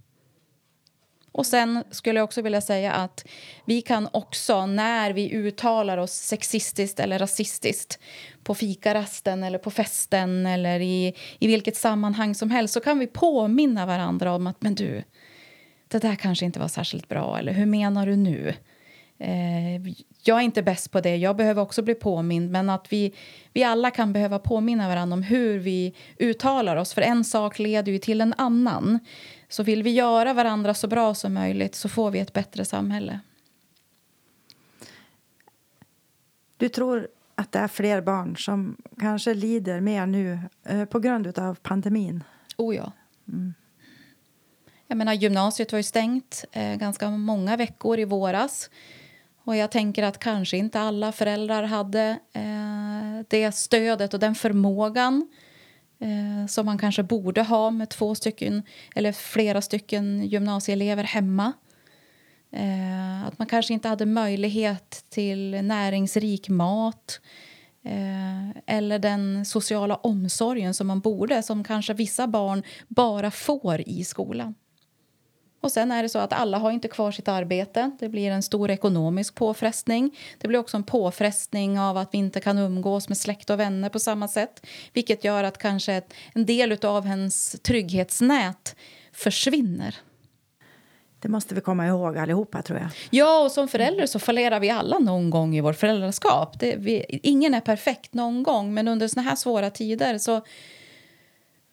Och 1.32 1.46
sen 1.46 1.84
skulle 1.92 2.20
jag 2.20 2.24
också 2.24 2.42
vilja 2.42 2.62
säga 2.62 2.92
att 2.92 3.26
vi 3.66 3.82
kan 3.82 4.08
också, 4.12 4.66
när 4.66 5.14
vi 5.14 5.34
uttalar 5.34 5.98
oss 5.98 6.12
sexistiskt 6.12 7.00
eller 7.00 7.20
rasistiskt 7.20 8.00
på 8.44 8.56
fikarasten 8.56 9.44
eller 9.44 9.58
på 9.58 9.72
festen 9.72 10.46
eller 10.46 10.80
i, 10.80 11.14
i 11.40 11.48
vilket 11.48 11.76
sammanhang 11.78 12.36
som 12.36 12.52
helst 12.52 12.74
så 12.74 12.80
kan 12.80 13.00
vi 13.00 13.08
påminna 13.08 13.86
varandra 13.86 14.36
om 14.36 14.48
att 14.48 14.62
men 14.62 14.76
du, 14.76 15.04
det 15.88 16.00
där 16.00 16.16
kanske 16.16 16.46
inte 16.46 16.60
var 16.60 16.68
särskilt 16.68 17.08
bra 17.08 17.40
eller 17.40 17.54
hur 17.54 17.66
menar 17.66 18.06
du 18.06 18.16
nu? 18.16 18.54
Eh, 19.20 19.94
jag 20.24 20.38
är 20.38 20.42
inte 20.42 20.64
bäst 20.64 20.92
på 20.92 21.02
det, 21.02 21.16
jag 21.16 21.36
behöver 21.36 21.62
också 21.62 21.82
bli 21.82 21.96
påmind 21.96 22.52
men 22.52 22.70
att 22.70 22.94
vi, 22.94 23.14
vi 23.54 23.64
alla 23.64 23.92
kan 23.92 24.14
behöva 24.14 24.40
påminna 24.40 24.88
varandra 24.88 25.14
om 25.14 25.24
hur 25.24 25.60
vi 25.60 25.94
uttalar 26.18 26.76
oss 26.76 26.94
för 26.94 27.02
en 27.02 27.24
sak 27.24 27.60
leder 27.60 27.92
ju 27.92 27.98
till 27.98 28.22
en 28.22 28.34
annan. 28.38 29.00
Så 29.52 29.64
vill 29.64 29.84
vi 29.84 29.90
göra 29.90 30.34
varandra 30.34 30.74
så 30.74 30.88
bra 30.88 31.14
som 31.14 31.34
möjligt 31.34 31.76
så 31.76 31.90
får 31.90 32.12
vi 32.12 32.20
ett 32.20 32.34
bättre 32.34 32.66
samhälle. 32.66 33.20
Du 36.58 36.70
tror 36.70 37.08
att 37.36 37.52
det 37.52 37.60
är 37.60 37.68
fler 37.68 38.02
barn 38.02 38.38
som 38.38 38.78
kanske 39.00 39.34
lider 39.34 39.82
mer 39.82 40.06
nu 40.06 40.40
eh, 40.64 40.86
på 40.86 41.00
grund 41.00 41.40
av 41.40 41.56
pandemin? 41.56 42.24
Oh 42.58 42.76
ja. 42.76 42.92
Mm. 43.28 43.54
Jag 44.88 44.98
menar, 44.98 45.14
gymnasiet 45.14 45.72
var 45.72 45.80
ju 45.80 45.84
stängt 45.84 46.46
eh, 46.52 46.76
ganska 46.76 47.10
många 47.10 47.58
veckor 47.58 48.00
i 48.00 48.06
våras. 48.06 48.70
Och 49.44 49.56
jag 49.56 49.72
tänker 49.72 50.04
att 50.04 50.18
kanske 50.18 50.58
inte 50.58 50.80
alla 50.80 51.12
föräldrar 51.12 51.64
hade 51.64 52.20
eh, 52.34 53.26
det 53.28 53.52
stödet 53.52 54.14
och 54.14 54.20
den 54.20 54.36
förmågan 54.36 55.28
eh, 56.02 56.48
som 56.48 56.66
man 56.66 56.78
kanske 56.78 57.04
borde 57.04 57.42
ha 57.42 57.72
med 57.72 57.90
två 57.90 58.16
stycken 58.16 58.64
eller 58.96 59.12
flera 59.12 59.62
stycken 59.62 60.26
gymnasieelever 60.26 61.04
hemma. 61.04 61.54
Eh, 62.52 63.28
att 63.28 63.40
man 63.40 63.48
kanske 63.48 63.74
inte 63.74 63.88
hade 63.88 64.06
möjlighet 64.06 65.06
till 65.10 65.52
näringsrik 65.64 66.50
mat 66.50 67.22
eh, 67.84 68.50
eller 68.66 69.00
den 69.00 69.46
sociala 69.46 69.96
omsorgen 69.96 70.74
som 70.74 70.88
man 70.88 71.00
borde, 71.00 71.44
som 71.44 71.64
kanske 71.64 71.94
vissa 71.94 72.28
barn 72.28 72.64
bara 72.88 73.32
får 73.32 73.90
i 73.90 74.04
skolan. 74.04 74.56
Och 75.62 75.72
sen 75.72 75.92
är 75.92 76.04
det 76.04 76.10
så 76.10 76.20
att 76.20 76.34
alla 76.34 76.58
har 76.58 76.72
inte 76.72 76.88
kvar 76.88 77.12
sitt 77.12 77.28
arbete. 77.28 77.92
Det 78.00 78.10
blir 78.10 78.32
en 78.32 78.44
stor 78.44 78.72
ekonomisk 78.72 79.36
påfrestning. 79.36 80.18
Det 80.38 80.48
blir 80.48 80.60
också 80.60 80.78
en 80.78 80.84
påfrestning 80.84 81.80
av 81.80 81.98
att 81.98 82.10
vi 82.14 82.18
inte 82.18 82.40
kan 82.40 82.58
umgås 82.58 83.10
med 83.10 83.18
släkt 83.18 83.50
och 83.50 83.60
vänner 83.60 83.90
på 83.90 84.00
samma 84.00 84.28
sätt. 84.28 84.66
Vilket 84.94 85.24
gör 85.24 85.44
att 85.44 85.58
kanske 85.58 86.02
en 86.34 86.46
del 86.46 86.86
av 86.86 87.06
hennes 87.06 87.52
trygghetsnät 87.62 88.76
försvinner. 89.12 89.96
Det 91.20 91.30
måste 91.30 91.56
vi 91.56 91.62
komma 91.62 91.88
ihåg 91.88 92.18
allihopa 92.18 92.62
tror 92.62 92.80
jag. 92.80 92.90
Ja, 93.10 93.44
och 93.44 93.52
som 93.52 93.68
förälder 93.68 94.06
så 94.06 94.20
fallerar 94.20 94.60
vi 94.60 94.70
alla 94.70 95.00
någon 95.00 95.30
gång 95.30 95.56
i 95.56 95.62
vårt 95.62 95.76
föräldraskap. 95.76 96.60
Det, 96.60 96.76
vi, 96.78 97.20
ingen 97.24 97.54
är 97.54 97.60
perfekt 97.60 98.14
någon 98.14 98.44
gång, 98.44 98.74
men 98.74 98.88
under 98.88 99.08
såna 99.08 99.22
här 99.22 99.36
svåra 99.36 99.70
tider 99.70 100.18
så 100.18 100.42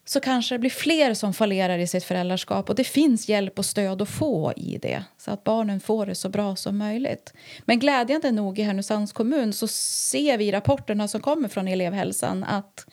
så 0.08 0.20
kanske 0.20 0.54
det 0.54 0.58
blir 0.58 0.70
fler 0.70 1.14
som 1.14 1.34
fallerar 1.34 1.78
i 1.78 1.86
sitt 1.86 2.04
föräldraskap 2.04 2.68
och 2.68 2.74
det 2.74 2.84
finns 2.84 3.28
hjälp 3.28 3.58
och 3.58 3.64
stöd 3.64 4.02
att 4.02 4.08
få 4.08 4.52
i 4.56 4.78
det 4.82 5.04
så 5.18 5.30
att 5.30 5.44
barnen 5.44 5.80
får 5.80 6.06
det 6.06 6.14
så 6.14 6.28
bra 6.28 6.56
som 6.56 6.78
möjligt. 6.78 7.32
Men 7.64 7.78
glädjande 7.78 8.30
nog 8.30 8.58
i 8.58 8.62
Härnösands 8.62 9.12
kommun 9.12 9.52
så 9.52 9.68
ser 9.68 10.38
vi 10.38 10.44
i 10.44 10.52
rapporterna 10.52 11.08
som 11.08 11.20
kommer 11.20 11.48
från 11.48 11.68
elevhälsan 11.68 12.44
att 12.44 12.86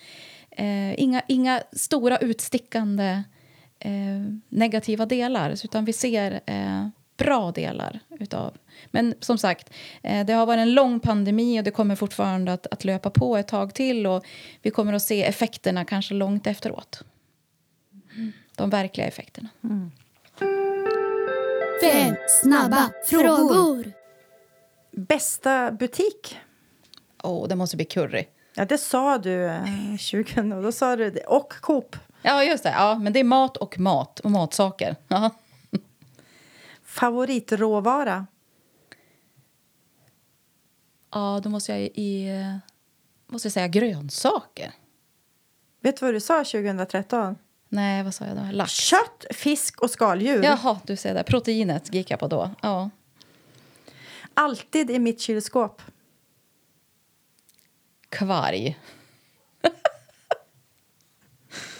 eh, 0.51 0.99
inga, 0.99 1.21
inga 1.27 1.61
stora 1.71 2.17
utstickande 2.17 3.23
eh, 3.79 3.91
negativa 4.49 5.05
delar 5.05 5.51
utan 5.63 5.85
vi 5.85 5.93
ser 5.93 6.41
eh, 6.45 6.87
bra 7.17 7.51
delar 7.51 7.99
utav. 8.19 8.57
Men 8.91 9.15
som 9.19 9.37
sagt, 9.37 9.69
eh, 10.03 10.25
det 10.25 10.33
har 10.33 10.45
varit 10.45 10.61
en 10.61 10.73
lång 10.73 10.99
pandemi 10.99 11.59
och 11.59 11.63
det 11.63 11.71
kommer 11.71 11.95
fortfarande 11.95 12.53
att, 12.53 12.67
att 12.67 12.83
löpa 12.83 13.09
på 13.09 13.37
ett 13.37 13.47
tag 13.47 13.73
till 13.73 14.07
och 14.07 14.25
vi 14.61 14.71
kommer 14.71 14.93
att 14.93 15.01
se 15.01 15.23
effekterna 15.23 15.85
kanske 15.85 16.13
långt 16.13 16.47
efteråt. 16.47 17.03
De 18.55 18.69
verkliga 18.69 19.07
effekterna. 19.07 19.49
Mm. 19.63 19.91
Fem 21.81 22.15
snabba 22.27 22.89
frågor. 23.05 23.91
Bästa 24.91 25.71
butik? 25.71 26.37
Oh, 27.23 27.47
det 27.47 27.55
måste 27.55 27.75
bli 27.75 27.85
Curry. 27.85 28.25
Ja, 28.55 28.65
det 28.65 28.77
sa 28.77 29.17
du 29.17 29.45
eh, 29.45 29.97
20 29.99 30.41
och 30.55 30.63
då 30.63 30.71
sa 30.71 30.95
du 30.95 31.11
det. 31.11 31.19
Och 31.19 31.53
Coop. 31.61 31.95
Ja, 32.21 32.43
just 32.43 32.63
det. 32.63 32.69
Ja, 32.69 32.95
men 32.95 33.13
det 33.13 33.19
är 33.19 33.23
mat 33.23 33.57
och 33.57 33.79
mat 33.79 34.19
och 34.19 34.31
matsaker. 34.31 34.95
Aha. 35.09 35.31
Favoritråvara? 36.95 38.27
Ja, 41.11 41.39
då 41.43 41.49
måste 41.49 41.71
jag, 41.71 41.81
i, 41.81 42.31
måste 43.27 43.45
jag 43.45 43.53
säga 43.53 43.67
grönsaker. 43.67 44.71
Vet 45.81 45.99
du 45.99 46.05
vad 46.05 46.15
du 46.15 46.19
sa 46.19 46.43
2013? 46.43 47.35
Nej, 47.69 48.03
vad 48.03 48.13
sa 48.13 48.25
jag 48.25 48.37
då? 48.37 48.43
Lax. 48.51 48.71
Kött, 48.71 49.25
fisk 49.29 49.81
och 49.81 49.89
skaldjur. 49.89 50.43
Jaha, 50.43 50.79
du 50.83 50.95
ser 50.95 51.13
det. 51.13 51.23
Proteinet 51.23 51.93
gick 51.93 52.11
jag 52.11 52.19
på 52.19 52.27
då. 52.27 52.49
Ja. 52.61 52.89
Alltid 54.33 54.91
i 54.91 54.99
mitt 54.99 55.21
kylskåp. 55.21 55.81
Kvarg. 58.09 58.79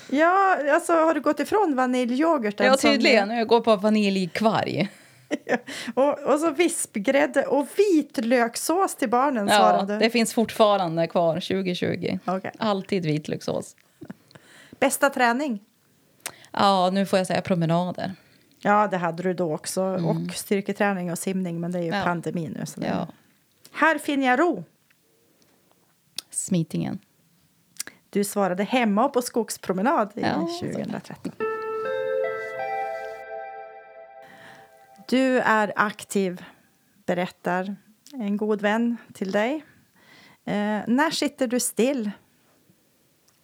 ja, 0.10 0.58
alltså 0.74 0.94
har 0.94 1.14
du 1.14 1.22
gått 1.22 1.40
ifrån 1.40 1.76
vaniljyoghurten? 1.76 2.66
Ja, 2.66 2.78
tydligen. 2.78 3.28
Som... 3.28 3.38
Jag 3.38 3.48
går 3.48 3.62
på 3.62 3.76
vaniljkvarg. 3.76 4.90
och, 5.94 6.20
och 6.20 6.40
så 6.40 6.52
vispgrädde 6.52 7.46
och 7.46 7.68
vitlökssås 7.78 8.96
till 8.96 9.10
barnen, 9.10 9.48
ja, 9.48 9.58
svarade 9.58 10.00
det 10.00 10.10
finns 10.10 10.34
fortfarande 10.34 11.08
kvar 11.08 11.34
2020. 11.34 12.20
Okay. 12.28 12.52
Alltid 12.58 13.06
vitlökssås. 13.06 13.76
Bästa 14.80 15.10
träning? 15.10 15.60
Ja, 16.52 16.90
nu 16.94 17.06
får 17.06 17.20
jag 17.20 17.28
säga 17.28 17.42
promenader. 17.42 18.16
Ja, 18.60 18.88
det 18.88 18.98
hade 18.98 19.24
du 19.24 19.34
då 19.34 19.54
också. 19.54 19.82
Mm. 19.82 20.06
Och 20.06 20.36
styrketräning 20.36 21.12
och 21.12 21.20
simning, 21.20 21.60
men 21.60 21.72
det 21.72 21.80
är 21.80 21.84
ju 21.84 21.90
ja. 21.90 22.04
pandemi 22.04 22.50
nu. 22.50 22.66
Så 22.66 22.82
ja. 22.84 23.08
Här 23.72 23.98
finner 23.98 24.28
jag 24.28 24.40
ro. 24.40 24.64
Smitingen. 26.30 27.00
Du 28.10 28.24
svarade 28.24 28.64
hemma 28.64 29.10
på 29.10 29.22
skogspromenad 29.22 30.12
i 30.16 30.22
ja, 30.22 30.48
2013. 30.62 31.32
Du 35.08 35.40
är 35.40 35.74
aktiv, 35.76 36.44
berättar 37.06 37.76
en 38.14 38.38
god 38.38 38.62
vän 38.62 38.98
till 39.14 39.32
dig. 39.32 39.56
Eh, 40.46 40.82
när 40.88 41.10
sitter 41.10 41.48
du 41.48 41.60
still? 41.60 42.12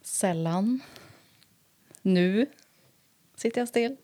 Sällan. 0.01 0.81
Nu 2.01 2.45
sitter 3.35 3.61
jag 3.61 3.67
still. 3.67 3.97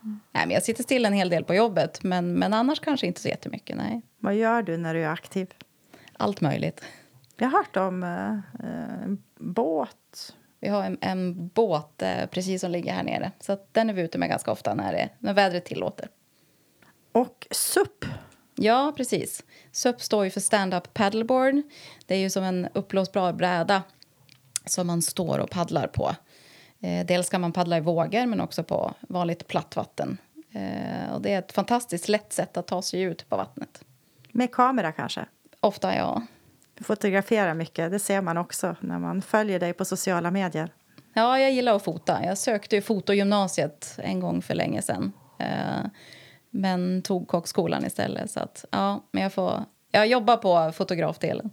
Nej, 0.00 0.46
men 0.46 0.50
jag 0.50 0.62
sitter 0.62 0.82
still 0.82 1.04
en 1.04 1.12
hel 1.12 1.28
del 1.28 1.44
på 1.44 1.54
jobbet, 1.54 2.02
men, 2.02 2.34
men 2.34 2.54
annars 2.54 2.80
kanske 2.80 3.06
inte 3.06 3.20
så 3.20 3.28
jättemycket. 3.28 3.76
Nej. 3.76 4.02
Vad 4.18 4.34
gör 4.34 4.62
du 4.62 4.76
när 4.76 4.94
du 4.94 5.02
är 5.02 5.08
aktiv? 5.08 5.54
Allt 6.12 6.40
möjligt. 6.40 6.84
Jag 7.36 7.48
har 7.48 7.58
hört 7.58 7.76
om 7.76 8.02
eh, 8.02 9.02
en 9.04 9.22
båt. 9.38 10.36
Vi 10.60 10.68
har 10.68 10.84
en, 10.84 10.98
en 11.00 11.48
båt 11.48 12.02
eh, 12.02 12.26
precis 12.26 12.60
som 12.60 12.70
ligger 12.70 12.92
här 12.92 13.02
nere. 13.02 13.32
Så 13.40 13.58
den 13.72 13.90
är 13.90 13.94
vi 13.94 14.02
ute 14.02 14.18
med 14.18 14.28
ganska 14.28 14.52
ofta 14.52 14.74
när, 14.74 14.92
det, 14.92 15.08
när 15.18 15.34
vädret 15.34 15.64
tillåter. 15.64 16.08
Och 17.12 17.46
SUP. 17.50 18.04
Ja, 18.54 18.92
precis. 18.96 19.44
SUP 19.72 20.00
står 20.00 20.24
ju 20.24 20.30
för 20.30 20.40
stand-up 20.40 20.94
paddleboard. 20.94 21.62
Det 22.06 22.14
är 22.14 22.18
ju 22.18 22.30
som 22.30 22.44
en 22.44 22.68
uppblåsbar 22.74 23.32
bräda 23.32 23.82
som 24.66 24.86
man 24.86 25.02
står 25.02 25.38
och 25.38 25.50
paddlar 25.50 25.86
på. 25.86 26.14
Eh, 26.80 27.06
dels 27.06 27.28
kan 27.28 27.40
man 27.40 27.52
paddla 27.52 27.76
i 27.76 27.80
vågor, 27.80 28.26
men 28.26 28.40
också 28.40 28.64
på 28.64 28.94
vanligt 29.00 29.46
platt 29.46 29.76
vatten. 29.76 30.18
Eh, 30.52 31.14
och 31.14 31.22
det 31.22 31.32
är 31.32 31.38
ett 31.38 31.52
fantastiskt 31.52 32.08
lätt 32.08 32.32
sätt 32.32 32.56
att 32.56 32.66
ta 32.66 32.82
sig 32.82 33.00
ut 33.00 33.28
på 33.28 33.36
vattnet. 33.36 33.84
Med 34.32 34.52
kamera 34.52 34.92
kanske? 34.92 35.26
Ofta, 35.60 35.96
ja. 35.96 36.22
Du 36.74 36.84
fotograferar 36.84 37.54
mycket, 37.54 37.90
det 37.90 37.98
ser 37.98 38.20
man 38.20 38.38
också 38.38 38.76
när 38.80 38.98
man 38.98 39.22
följer 39.22 39.60
dig 39.60 39.72
på 39.72 39.84
sociala 39.84 40.30
medier. 40.30 40.72
Ja, 41.14 41.38
jag 41.38 41.52
gillar 41.52 41.76
att 41.76 41.82
fota. 41.82 42.24
Jag 42.24 42.38
sökte 42.38 42.76
ju 42.76 42.82
fotogymnasiet 42.82 43.98
en 43.98 44.20
gång 44.20 44.42
för 44.42 44.54
länge 44.54 44.82
sedan. 44.82 45.12
Eh, 45.38 45.86
men 46.52 47.02
tog 47.02 47.28
kockskolan 47.28 47.84
istället. 47.84 48.30
Så 48.30 48.40
att, 48.40 48.64
ja, 48.70 49.04
men 49.10 49.22
jag, 49.22 49.32
får, 49.32 49.64
jag 49.90 50.06
jobbar 50.06 50.36
på 50.36 50.72
fotografdelen. 50.72 51.50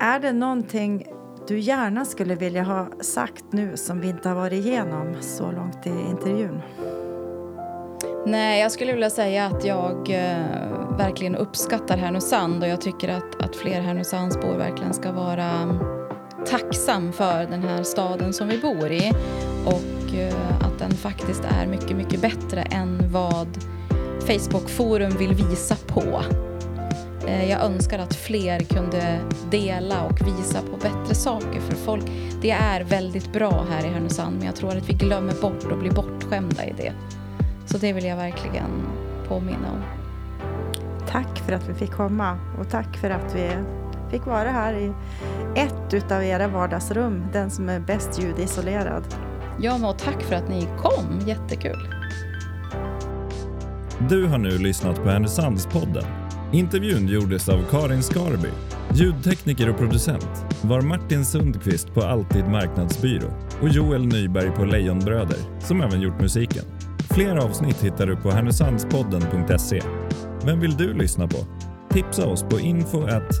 Är 0.00 0.20
det 0.20 0.32
någonting 0.32 1.06
du 1.48 1.58
gärna 1.58 2.04
skulle 2.04 2.34
vilja 2.34 2.62
ha 2.62 2.88
sagt 3.00 3.44
nu 3.52 3.76
som 3.76 4.00
vi 4.00 4.08
inte 4.08 4.28
har 4.28 4.36
varit 4.36 4.66
igenom 4.66 5.16
så 5.20 5.50
långt 5.52 5.86
i 5.86 5.90
intervjun? 6.10 6.60
Nej, 8.26 8.60
jag 8.60 8.72
skulle 8.72 8.92
vilja 8.92 9.10
säga 9.10 9.46
att 9.46 9.64
jag 9.64 10.10
eh, 10.10 10.96
verkligen 10.98 11.36
uppskattar 11.36 11.96
Härnösand 11.96 12.62
och 12.62 12.68
jag 12.68 12.80
tycker 12.80 13.08
att, 13.08 13.44
att 13.44 13.56
fler 13.56 13.80
Härnösandsbor 13.80 14.56
verkligen 14.56 14.94
ska 14.94 15.12
vara 15.12 15.78
tacksam 16.46 17.12
för 17.12 17.46
den 17.46 17.62
här 17.62 17.82
staden 17.82 18.32
som 18.32 18.48
vi 18.48 18.58
bor 18.58 18.92
i 18.92 19.12
och 19.66 20.14
eh, 20.14 20.66
att 20.66 20.78
den 20.78 20.90
faktiskt 20.90 21.44
är 21.44 21.66
mycket, 21.66 21.96
mycket 21.96 22.20
bättre 22.20 22.62
än 22.62 23.12
vad 23.12 23.48
Facebook-forum 24.20 25.18
vill 25.18 25.34
visa 25.34 25.76
på. 25.86 26.22
Eh, 27.26 27.50
jag 27.50 27.60
önskar 27.60 27.98
att 27.98 28.14
fler 28.14 28.60
kunde 28.60 29.20
dela 29.50 30.02
och 30.04 30.20
visa 30.20 30.60
på 30.60 30.76
bättre 30.76 31.14
saker 31.14 31.60
för 31.60 31.76
folk. 31.76 32.04
Det 32.42 32.50
är 32.50 32.84
väldigt 32.84 33.32
bra 33.32 33.66
här 33.70 33.84
i 33.84 33.88
Härnösand 33.88 34.36
men 34.36 34.46
jag 34.46 34.56
tror 34.56 34.76
att 34.76 34.88
vi 34.88 34.92
glömmer 34.92 35.34
bort 35.42 35.64
och 35.72 35.78
blir 35.78 35.90
bortskämda 35.90 36.64
i 36.64 36.74
det. 36.76 36.92
Så 37.66 37.78
det 37.78 37.92
vill 37.92 38.04
jag 38.04 38.16
verkligen 38.16 38.70
påminna 39.28 39.72
om. 39.72 39.82
Tack 41.08 41.38
för 41.38 41.52
att 41.52 41.68
vi 41.68 41.74
fick 41.74 41.92
komma 41.92 42.38
och 42.60 42.70
tack 42.70 42.96
för 42.96 43.10
att 43.10 43.34
vi 43.34 43.50
fick 44.10 44.26
vara 44.26 44.50
här 44.50 44.74
i 44.74 44.92
ett 45.54 46.12
av 46.12 46.24
era 46.24 46.48
vardagsrum, 46.48 47.24
den 47.32 47.50
som 47.50 47.68
är 47.68 47.80
bäst 47.80 48.22
ljudisolerad. 48.22 49.04
Ja, 49.60 49.78
men 49.78 49.96
tack 49.96 50.22
för 50.22 50.34
att 50.34 50.48
ni 50.48 50.68
kom. 50.78 51.20
Jättekul. 51.26 51.99
Du 54.08 54.26
har 54.26 54.38
nu 54.38 54.58
lyssnat 54.58 55.02
på 55.02 55.08
Härnösandspodden. 55.08 56.04
Intervjun 56.52 57.08
gjordes 57.08 57.48
av 57.48 57.62
Karin 57.70 58.02
Skarby. 58.02 58.48
Ljudtekniker 58.94 59.70
och 59.70 59.78
producent 59.78 60.44
var 60.62 60.80
Martin 60.80 61.24
Sundqvist 61.24 61.94
på 61.94 62.02
Alltid 62.02 62.44
Marknadsbyrå 62.44 63.28
och 63.62 63.68
Joel 63.68 64.06
Nyberg 64.06 64.50
på 64.50 64.64
Lejonbröder, 64.64 65.38
som 65.60 65.80
även 65.80 66.00
gjort 66.00 66.20
musiken. 66.20 66.64
Fler 67.10 67.36
avsnitt 67.36 67.84
hittar 67.84 68.06
du 68.06 68.16
på 68.16 68.30
härnösandspodden.se. 68.30 69.82
Vem 70.44 70.60
vill 70.60 70.76
du 70.76 70.94
lyssna 70.94 71.28
på? 71.28 71.38
Tipsa 71.90 72.26
oss 72.26 72.42
på 72.42 72.60
info 72.60 73.02
at 73.02 73.40